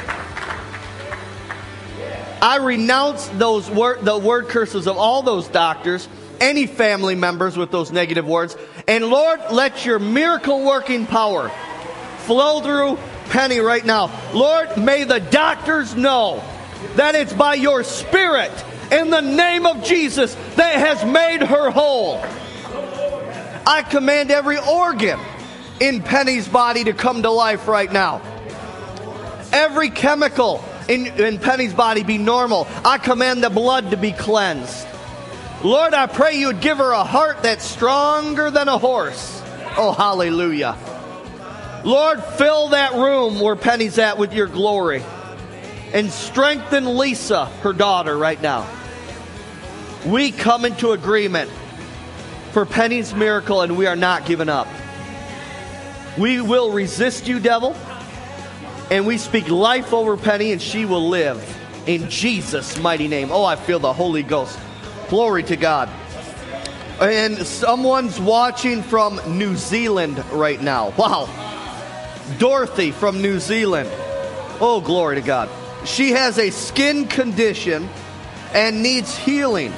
I 2.42 2.58
renounce 2.58 3.28
those 3.30 3.70
word, 3.70 4.06
the 4.06 4.18
word 4.18 4.48
curses 4.48 4.88
of 4.88 4.98
all 4.98 5.22
those 5.24 5.48
doctors, 5.48 6.08
any 6.40 6.68
family 6.68 7.16
members 7.16 7.58
with 7.58 7.72
those 7.72 7.92
negative 7.92 8.28
words. 8.28 8.56
And 8.88 9.06
Lord, 9.06 9.40
let 9.52 9.86
your 9.86 10.00
miracle 10.00 10.64
working 10.64 11.06
power 11.06 11.50
flow 12.20 12.62
through 12.62 12.98
Penny 13.30 13.60
right 13.60 13.86
now. 13.86 14.12
Lord, 14.34 14.78
may 14.78 15.04
the 15.04 15.20
doctors 15.20 15.96
know 15.96 16.44
that 16.96 17.16
it's 17.16 17.34
by 17.34 17.56
your 17.56 17.84
Spirit 17.84 18.52
in 18.92 19.10
the 19.10 19.22
name 19.22 19.66
of 19.66 19.84
Jesus 19.84 20.36
that 20.56 20.76
has 20.76 21.04
made 21.04 21.42
her 21.42 21.70
whole. 21.72 22.22
I 23.66 23.84
command 23.90 24.32
every 24.32 24.58
organ 24.58 25.20
in 25.80 26.02
Penny's 26.02 26.48
body 26.48 26.86
to 26.86 26.94
come 26.94 27.24
to 27.24 27.30
life 27.30 27.68
right 27.68 27.92
now. 27.92 28.22
Every 29.52 29.90
chemical 29.90 30.64
in, 30.88 31.08
in 31.20 31.40
Penny's 31.40 31.74
body 31.74 32.04
be 32.04 32.18
normal. 32.18 32.68
I 32.86 32.98
command 32.98 33.44
the 33.44 33.50
blood 33.50 33.92
to 33.92 33.98
be 33.98 34.12
cleansed. 34.12 34.88
Lord, 35.64 35.94
I 35.94 36.06
pray 36.06 36.38
you 36.38 36.48
would 36.48 36.62
give 36.62 36.78
her 36.78 36.92
a 36.92 37.04
heart 37.04 37.42
that's 37.44 37.64
stronger 37.64 38.52
than 38.52 38.68
a 38.68 38.78
horse. 38.78 39.42
Oh, 39.76 39.92
hallelujah. 39.92 40.78
Lord, 41.84 42.24
fill 42.24 42.70
that 42.70 42.94
room 42.94 43.40
where 43.40 43.56
Penny's 43.56 43.98
at 43.98 44.18
with 44.18 44.34
your 44.34 44.48
glory. 44.48 45.04
And 45.94 46.12
strengthen 46.12 46.98
Lisa, 46.98 47.46
her 47.62 47.74
daughter, 47.74 48.18
right 48.18 48.42
now. 48.42 48.68
We 50.06 50.32
come 50.32 50.66
into 50.66 50.92
agreement 50.92 51.50
for 52.52 52.66
Penny's 52.66 53.14
miracle, 53.14 53.62
and 53.62 53.78
we 53.78 53.88
are 53.88 53.96
not 53.96 54.26
giving 54.26 54.50
up. 54.50 54.68
We 56.18 56.42
will 56.42 56.72
resist 56.72 57.28
you, 57.28 57.40
devil. 57.40 57.76
And 58.90 59.06
we 59.06 59.18
speak 59.18 59.50
life 59.50 59.94
over 59.94 60.16
Penny, 60.16 60.54
and 60.54 60.62
she 60.62 60.86
will 60.86 61.10
live 61.10 61.44
in 61.88 62.10
Jesus' 62.10 62.80
mighty 62.80 63.08
name. 63.10 63.32
Oh, 63.32 63.44
I 63.44 63.58
feel 63.58 63.80
the 63.80 63.92
Holy 63.92 64.24
Ghost. 64.24 64.58
Glory 65.10 65.44
to 65.44 65.58
God. 65.58 65.90
And 67.02 67.38
someone's 67.46 68.20
watching 68.20 68.82
from 68.82 69.20
New 69.38 69.56
Zealand 69.56 70.24
right 70.32 70.62
now. 70.62 70.94
Wow. 70.98 71.30
Dorothy 72.40 72.92
from 72.92 73.22
New 73.22 73.40
Zealand. 73.40 73.90
Oh, 74.60 74.82
glory 74.82 75.16
to 75.16 75.22
God. 75.22 75.50
She 75.86 76.12
has 76.12 76.38
a 76.40 76.50
skin 76.50 77.08
condition 77.08 77.90
and 78.54 78.82
needs 78.82 79.18
healing, 79.18 79.74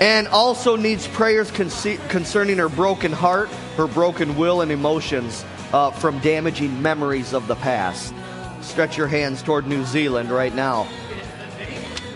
and 0.00 0.28
also 0.28 0.76
needs 0.76 1.06
prayers 1.06 1.50
concerning 1.50 2.56
her 2.56 2.68
broken 2.70 3.12
heart, 3.12 3.48
her 3.76 3.86
broken 3.86 4.36
will, 4.36 4.62
and 4.62 4.72
emotions 4.72 5.44
uh, 5.74 5.90
from 5.90 6.20
damaging 6.20 6.80
memories 6.82 7.32
of 7.32 7.48
the 7.48 7.56
past. 7.56 8.14
Stretch 8.60 8.96
your 8.96 9.08
hands 9.08 9.42
toward 9.42 9.66
New 9.66 9.84
Zealand 9.84 10.30
right 10.30 10.54
now. 10.54 10.86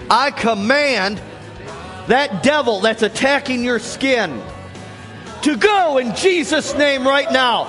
I 0.09 0.31
command 0.31 1.21
that 2.07 2.45
devil 2.45 2.79
that's 2.79 3.03
attacking 3.03 3.65
your 3.65 3.81
skin 3.81 4.41
to 5.43 5.57
go 5.57 5.99
in 5.99 6.15
Jesus' 6.15 6.73
name 6.77 7.05
right 7.07 7.31
now. 7.33 7.65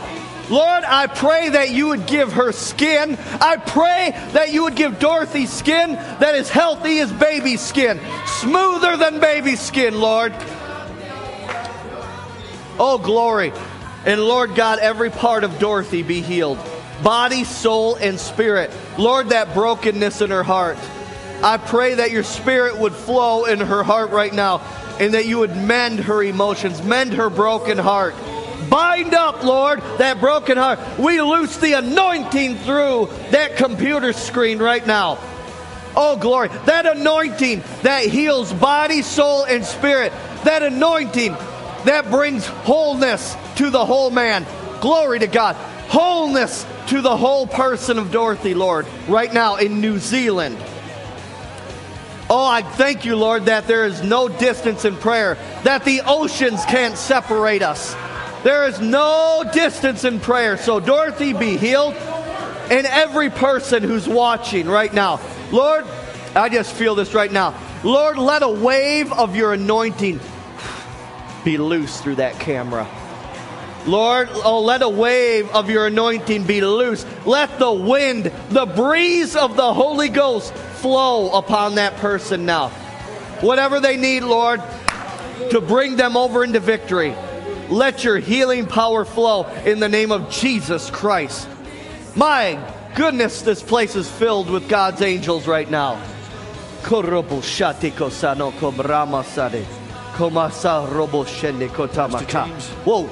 Lord, 0.52 0.84
I 0.84 1.08
pray 1.08 1.50
that 1.50 1.72
you 1.72 1.88
would 1.88 2.06
give 2.06 2.34
her 2.34 2.52
skin. 2.52 3.18
I 3.42 3.58
pray 3.58 4.12
that 4.34 4.54
you 4.54 4.66
would 4.66 4.76
give 4.76 5.00
Dorothy 5.00 5.48
skin 5.48 5.94
that 5.94 6.36
is 6.36 6.52
healthy 6.52 7.00
as 7.00 7.12
baby 7.12 7.58
skin, 7.58 8.00
smoother 8.28 8.96
than 8.96 9.20
baby 9.20 9.56
skin, 9.56 10.00
Lord. 10.00 10.36
Oh, 12.78 13.00
glory. 13.04 13.54
And 14.10 14.22
Lord 14.22 14.56
God, 14.56 14.80
every 14.80 15.12
part 15.12 15.44
of 15.44 15.60
Dorothy 15.60 16.02
be 16.02 16.22
healed 16.22 16.58
body, 17.04 17.44
soul, 17.44 17.96
and 17.96 18.20
spirit. 18.20 18.72
Lord, 18.98 19.30
that 19.30 19.54
brokenness 19.54 20.22
in 20.22 20.32
her 20.32 20.42
heart. 20.42 20.80
I 21.44 21.58
pray 21.58 21.94
that 21.94 22.10
your 22.10 22.24
spirit 22.24 22.80
would 22.80 22.94
flow 22.94 23.46
in 23.46 23.60
her 23.60 23.84
heart 23.84 24.10
right 24.10 24.34
now 24.34 24.62
and 25.00 25.14
that 25.14 25.28
you 25.28 25.38
would 25.38 25.56
mend 25.56 26.00
her 26.00 26.24
emotions, 26.24 26.82
mend 26.82 27.14
her 27.14 27.30
broken 27.30 27.78
heart. 27.78 28.16
Bind 28.68 29.14
up, 29.14 29.44
Lord, 29.44 29.80
that 30.00 30.20
broken 30.20 30.58
heart. 30.58 30.80
We 30.98 31.22
loose 31.22 31.58
the 31.58 31.74
anointing 31.74 32.56
through 32.58 33.10
that 33.30 33.58
computer 33.58 34.12
screen 34.12 34.58
right 34.58 34.86
now. 34.88 35.20
Oh, 35.96 36.18
glory. 36.18 36.50
That 36.66 36.88
anointing 36.88 37.62
that 37.84 38.06
heals 38.06 38.52
body, 38.54 39.04
soul, 39.04 39.44
and 39.44 39.64
spirit. 39.64 40.12
That 40.46 40.64
anointing 40.64 41.38
that 41.86 42.10
brings 42.10 42.46
wholeness 42.46 43.36
to 43.56 43.70
the 43.70 43.86
whole 43.86 44.12
man. 44.12 44.46
Glory 44.82 45.20
to 45.20 45.28
God. 45.28 45.56
Wholeness 45.90 46.66
to 46.88 47.02
the 47.02 47.16
whole 47.16 47.48
person 47.48 47.98
of 47.98 48.12
Dorothy, 48.12 48.54
Lord, 48.54 48.86
right 49.08 49.34
now 49.34 49.56
in 49.56 49.82
New 49.82 50.00
Zealand. 50.00 50.58
Oh, 52.30 52.46
I 52.46 52.62
thank 52.62 53.06
you, 53.06 53.16
Lord, 53.16 53.46
that 53.46 53.66
there 53.66 53.86
is 53.86 54.04
no 54.04 54.28
distance 54.28 54.86
in 54.86 54.96
prayer, 54.96 55.36
that 55.64 55.84
the 55.84 56.02
oceans 56.06 56.64
can't 56.66 56.96
separate 56.96 57.64
us. 57.64 57.96
There 58.44 58.68
is 58.68 58.80
no 58.80 59.44
distance 59.52 60.04
in 60.04 60.20
prayer. 60.20 60.58
So, 60.58 60.80
Dorothy, 60.80 61.34
be 61.34 61.58
healed. 61.58 61.96
And 61.96 62.86
every 62.86 63.32
person 63.32 63.82
who's 63.82 64.08
watching 64.08 64.68
right 64.68 64.94
now, 64.94 65.20
Lord, 65.52 65.86
I 66.36 66.50
just 66.50 66.72
feel 66.74 66.94
this 66.94 67.16
right 67.16 67.32
now. 67.32 67.60
Lord, 67.84 68.18
let 68.18 68.44
a 68.44 68.50
wave 68.50 69.12
of 69.12 69.36
your 69.36 69.54
anointing 69.54 70.20
be 71.44 71.58
loose 71.58 72.02
through 72.02 72.16
that 72.16 72.40
camera. 72.40 72.88
Lord, 73.86 74.30
oh, 74.32 74.62
let 74.62 74.82
a 74.82 74.90
wave 74.90 75.50
of 75.52 75.70
your 75.70 75.88
anointing 75.88 76.44
be 76.44 76.62
loose. 76.62 77.06
Let 77.26 77.60
the 77.60 77.72
wind, 77.72 78.32
the 78.50 78.66
breeze 78.66 79.36
of 79.36 79.56
the 79.56 79.74
Holy 79.74 80.10
Ghost 80.10 80.54
flow 80.54 81.32
upon 81.32 81.76
that 81.76 81.96
person 81.98 82.46
now. 82.46 82.70
Whatever 83.42 83.80
they 83.80 83.98
need, 83.98 84.22
Lord, 84.22 84.62
to 85.52 85.62
bring 85.62 85.96
them 85.96 86.18
over 86.18 86.44
into 86.44 86.60
victory. 86.60 87.16
Let 87.70 88.04
your 88.04 88.18
healing 88.18 88.66
power 88.66 89.06
flow 89.06 89.46
in 89.66 89.80
the 89.80 89.90
name 89.90 90.12
of 90.12 90.30
Jesus 90.30 90.90
Christ. 90.90 91.48
My 92.16 92.60
goodness, 92.96 93.42
this 93.44 93.64
place 93.64 93.96
is 93.96 94.10
filled 94.12 94.50
with 94.50 94.68
God's 94.68 95.02
angels 95.02 95.48
right 95.48 95.70
now. 95.70 96.02
Whoa. 102.84 103.10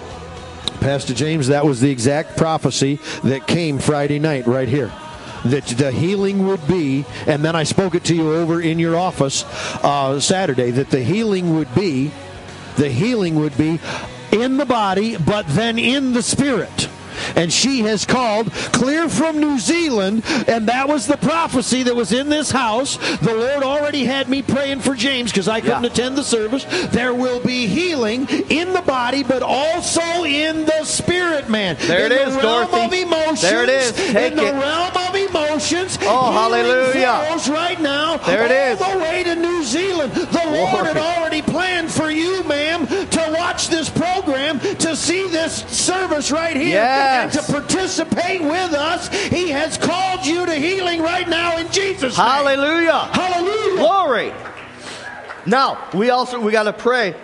Pastor 0.81 1.13
James, 1.13 1.47
that 1.47 1.65
was 1.65 1.79
the 1.79 1.89
exact 1.89 2.37
prophecy 2.37 2.99
that 3.23 3.47
came 3.47 3.79
Friday 3.79 4.19
night 4.19 4.45
right 4.45 4.67
here. 4.67 4.91
That 5.45 5.65
the 5.65 5.91
healing 5.91 6.47
would 6.47 6.67
be, 6.67 7.05
and 7.25 7.45
then 7.45 7.55
I 7.55 7.63
spoke 7.63 7.95
it 7.95 8.03
to 8.05 8.15
you 8.15 8.33
over 8.33 8.61
in 8.61 8.77
your 8.77 8.97
office 8.97 9.45
uh, 9.83 10.19
Saturday, 10.19 10.71
that 10.71 10.89
the 10.89 11.01
healing 11.01 11.55
would 11.55 11.73
be, 11.73 12.11
the 12.75 12.89
healing 12.89 13.35
would 13.35 13.57
be 13.57 13.79
in 14.31 14.57
the 14.57 14.65
body, 14.65 15.15
but 15.17 15.47
then 15.47 15.79
in 15.79 16.13
the 16.13 16.21
spirit 16.21 16.89
and 17.35 17.51
she 17.51 17.81
has 17.81 18.05
called 18.05 18.51
clear 18.51 19.09
from 19.09 19.39
New 19.39 19.59
Zealand, 19.59 20.23
and 20.47 20.67
that 20.67 20.87
was 20.87 21.07
the 21.07 21.17
prophecy 21.17 21.83
that 21.83 21.95
was 21.95 22.11
in 22.11 22.29
this 22.29 22.51
house. 22.51 22.97
The 23.19 23.33
Lord 23.33 23.63
already 23.63 24.05
had 24.05 24.29
me 24.29 24.41
praying 24.41 24.79
for 24.79 24.95
James 24.95 25.31
because 25.31 25.47
I 25.47 25.61
couldn't 25.61 25.83
yeah. 25.83 25.89
attend 25.89 26.17
the 26.17 26.23
service. 26.23 26.65
There 26.89 27.13
will 27.13 27.39
be 27.39 27.67
healing 27.67 28.27
in 28.49 28.73
the 28.73 28.81
body, 28.81 29.23
but 29.23 29.41
also 29.43 30.01
in 30.23 30.65
the 30.65 30.83
spirit, 30.83 31.49
man. 31.49 31.77
There 31.81 32.05
in 32.05 32.11
it 32.11 32.27
is, 32.27 32.35
the 32.35 32.41
realm 32.41 32.71
Dorothy. 32.71 32.85
Of 32.85 33.07
emotions, 33.07 33.41
there 33.41 33.63
it 33.63 33.69
is. 33.69 33.91
Take 33.91 34.33
in 34.33 34.33
it. 34.33 34.35
the 34.35 34.53
realm 34.53 34.95
of 34.95 35.15
emotions. 35.15 35.97
Oh, 36.01 36.31
hallelujah! 36.31 37.25
Right 37.49 37.79
now, 37.81 38.17
there 38.17 38.45
it 38.45 38.51
is. 38.51 38.81
All 38.81 38.93
the 38.93 38.99
way 38.99 39.23
to 39.23 39.35
New 39.35 39.63
Zealand. 39.63 40.13
The 40.13 40.43
Lord 40.45 40.85
had 40.85 40.97
already 40.97 41.41
planned 41.41 41.91
for 41.91 42.09
you, 42.09 42.43
ma'am, 42.43 42.87
this 43.77 43.89
program, 43.89 44.59
to 44.59 44.95
see 44.95 45.27
this 45.27 45.63
service 45.65 46.31
right 46.31 46.55
here. 46.55 46.69
Yes 46.69 47.35
and 47.35 47.45
to 47.45 47.51
participate 47.51 48.41
with 48.41 48.73
us. 48.73 49.07
He 49.27 49.49
has 49.49 49.77
called 49.77 50.25
you 50.25 50.45
to 50.45 50.55
healing 50.55 51.01
right 51.01 51.27
now 51.29 51.57
in 51.57 51.71
Jesus' 51.71 52.17
name. 52.17 52.27
Hallelujah. 52.27 53.09
Hallelujah. 53.13 53.77
Glory. 53.77 54.33
Now, 55.45 55.87
we 55.93 56.09
also 56.09 56.39
we 56.39 56.51
got 56.51 56.63
to 56.63 56.73
pray 56.73 57.15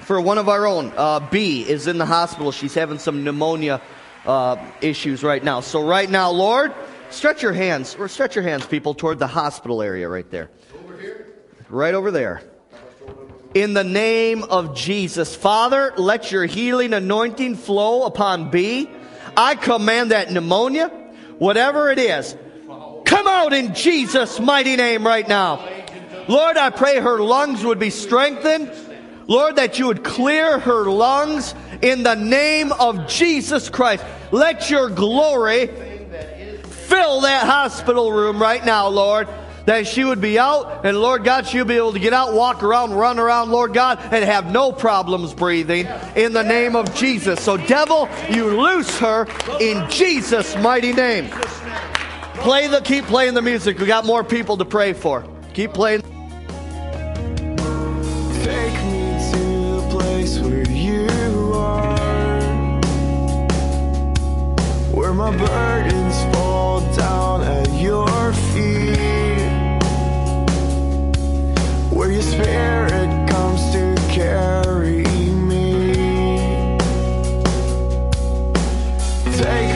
for 0.00 0.20
one 0.20 0.38
of 0.38 0.48
our 0.48 0.66
own. 0.66 0.92
Uh, 0.96 1.20
B 1.30 1.62
is 1.66 1.86
in 1.86 1.98
the 1.98 2.06
hospital. 2.06 2.52
She's 2.52 2.74
having 2.74 2.98
some 2.98 3.24
pneumonia 3.24 3.80
uh, 4.26 4.56
issues 4.80 5.22
right 5.22 5.42
now. 5.42 5.60
So 5.60 5.86
right 5.86 6.10
now, 6.10 6.30
Lord, 6.30 6.74
stretch 7.10 7.42
your 7.42 7.52
hands, 7.52 7.94
or 7.98 8.08
stretch 8.08 8.34
your 8.34 8.42
hands, 8.42 8.66
people, 8.66 8.94
toward 8.94 9.18
the 9.18 9.26
hospital 9.26 9.82
area 9.82 10.08
right 10.08 10.28
there. 10.30 10.50
Over 10.84 10.96
here? 10.98 11.26
Right 11.68 11.94
over 11.94 12.10
there. 12.10 12.42
In 13.54 13.74
the 13.74 13.84
name 13.84 14.44
of 14.44 14.74
Jesus. 14.74 15.36
Father, 15.36 15.92
let 15.98 16.32
your 16.32 16.46
healing 16.46 16.94
anointing 16.94 17.56
flow 17.56 18.04
upon 18.04 18.50
B. 18.50 18.88
I 19.36 19.56
command 19.56 20.10
that 20.10 20.30
pneumonia, 20.32 20.88
whatever 21.38 21.90
it 21.90 21.98
is, 21.98 22.34
come 23.04 23.26
out 23.26 23.52
in 23.52 23.74
Jesus' 23.74 24.40
mighty 24.40 24.76
name 24.76 25.06
right 25.06 25.28
now. 25.28 25.68
Lord, 26.28 26.56
I 26.56 26.70
pray 26.70 26.98
her 26.98 27.20
lungs 27.20 27.62
would 27.62 27.78
be 27.78 27.90
strengthened. 27.90 28.70
Lord, 29.26 29.56
that 29.56 29.78
you 29.78 29.86
would 29.86 30.02
clear 30.02 30.58
her 30.58 30.84
lungs 30.90 31.54
in 31.82 32.02
the 32.04 32.14
name 32.14 32.72
of 32.72 33.06
Jesus 33.06 33.68
Christ. 33.68 34.04
Let 34.30 34.70
your 34.70 34.88
glory 34.88 35.66
fill 35.66 37.20
that 37.22 37.46
hospital 37.46 38.10
room 38.12 38.40
right 38.40 38.64
now, 38.64 38.88
Lord 38.88 39.28
that 39.66 39.86
she 39.86 40.04
would 40.04 40.20
be 40.20 40.38
out, 40.38 40.84
and 40.84 40.98
Lord 40.98 41.24
God, 41.24 41.46
she'll 41.46 41.64
be 41.64 41.76
able 41.76 41.92
to 41.92 41.98
get 41.98 42.12
out, 42.12 42.34
walk 42.34 42.62
around, 42.62 42.92
run 42.92 43.18
around, 43.18 43.50
Lord 43.50 43.72
God, 43.74 43.98
and 44.10 44.24
have 44.24 44.50
no 44.50 44.72
problems 44.72 45.32
breathing 45.34 45.86
in 46.16 46.32
the 46.32 46.42
name 46.42 46.76
of 46.76 46.94
Jesus. 46.94 47.40
So, 47.42 47.56
devil, 47.56 48.08
you 48.30 48.60
loose 48.60 48.98
her 48.98 49.26
in 49.60 49.88
Jesus' 49.90 50.56
mighty 50.56 50.92
name. 50.92 51.30
Play 52.42 52.66
the, 52.66 52.80
keep 52.80 53.04
playing 53.04 53.34
the 53.34 53.42
music. 53.42 53.78
We 53.78 53.86
got 53.86 54.04
more 54.04 54.24
people 54.24 54.56
to 54.56 54.64
pray 54.64 54.92
for. 54.92 55.24
Keep 55.54 55.74
playing. 55.74 56.00
Take 56.00 56.08
me 58.84 59.16
to 59.32 59.76
the 59.76 59.86
place 59.90 60.38
where 60.40 60.68
you 60.68 61.06
are, 61.54 61.96
where 64.92 65.14
my 65.14 65.36
burdens 65.36 66.34
fall 66.34 66.80
down 66.96 67.42
at 67.42 67.70
your 67.80 68.32
feet 68.32 68.81
where 72.02 72.10
your 72.10 72.22
spirit 72.22 73.30
comes 73.30 73.70
to 73.70 73.94
carry 74.10 75.04
me. 75.48 75.94
Take 79.38 79.71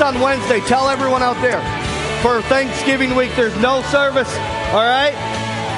on 0.00 0.20
Wednesday. 0.20 0.60
Tell 0.60 0.88
everyone 0.88 1.22
out 1.22 1.40
there. 1.42 1.60
For 2.22 2.40
Thanksgiving 2.42 3.14
week, 3.14 3.32
there's 3.36 3.56
no 3.58 3.82
service. 3.82 4.32
All 4.72 4.86
right? 4.86 5.12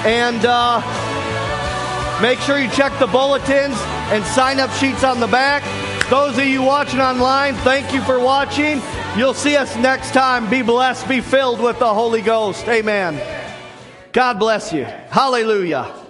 And 0.05 0.45
uh, 0.45 0.81
make 2.20 2.39
sure 2.41 2.59
you 2.59 2.69
check 2.70 2.97
the 2.99 3.07
bulletins 3.07 3.77
and 4.12 4.24
sign 4.24 4.61
up 4.61 4.70
sheets 4.73 5.03
on 5.03 5.20
the 5.20 5.27
back. 5.27 5.62
Those 6.11 6.36
of 6.36 6.45
you 6.45 6.62
watching 6.62 7.01
online, 7.01 7.55
thank 7.57 7.95
you 7.95 8.03
for 8.03 8.20
watching. 8.20 8.82
You'll 9.16 9.32
see 9.35 9.57
us 9.57 9.74
next 9.77 10.12
time. 10.12 10.51
Be 10.51 10.61
blessed, 10.61 11.09
be 11.09 11.20
filled 11.20 11.61
with 11.61 11.78
the 11.78 11.93
Holy 11.93 12.20
Ghost. 12.20 12.69
Amen. 12.69 13.20
God 14.12 14.39
bless 14.39 14.73
you. 14.73 14.85
Hallelujah. 14.85 16.03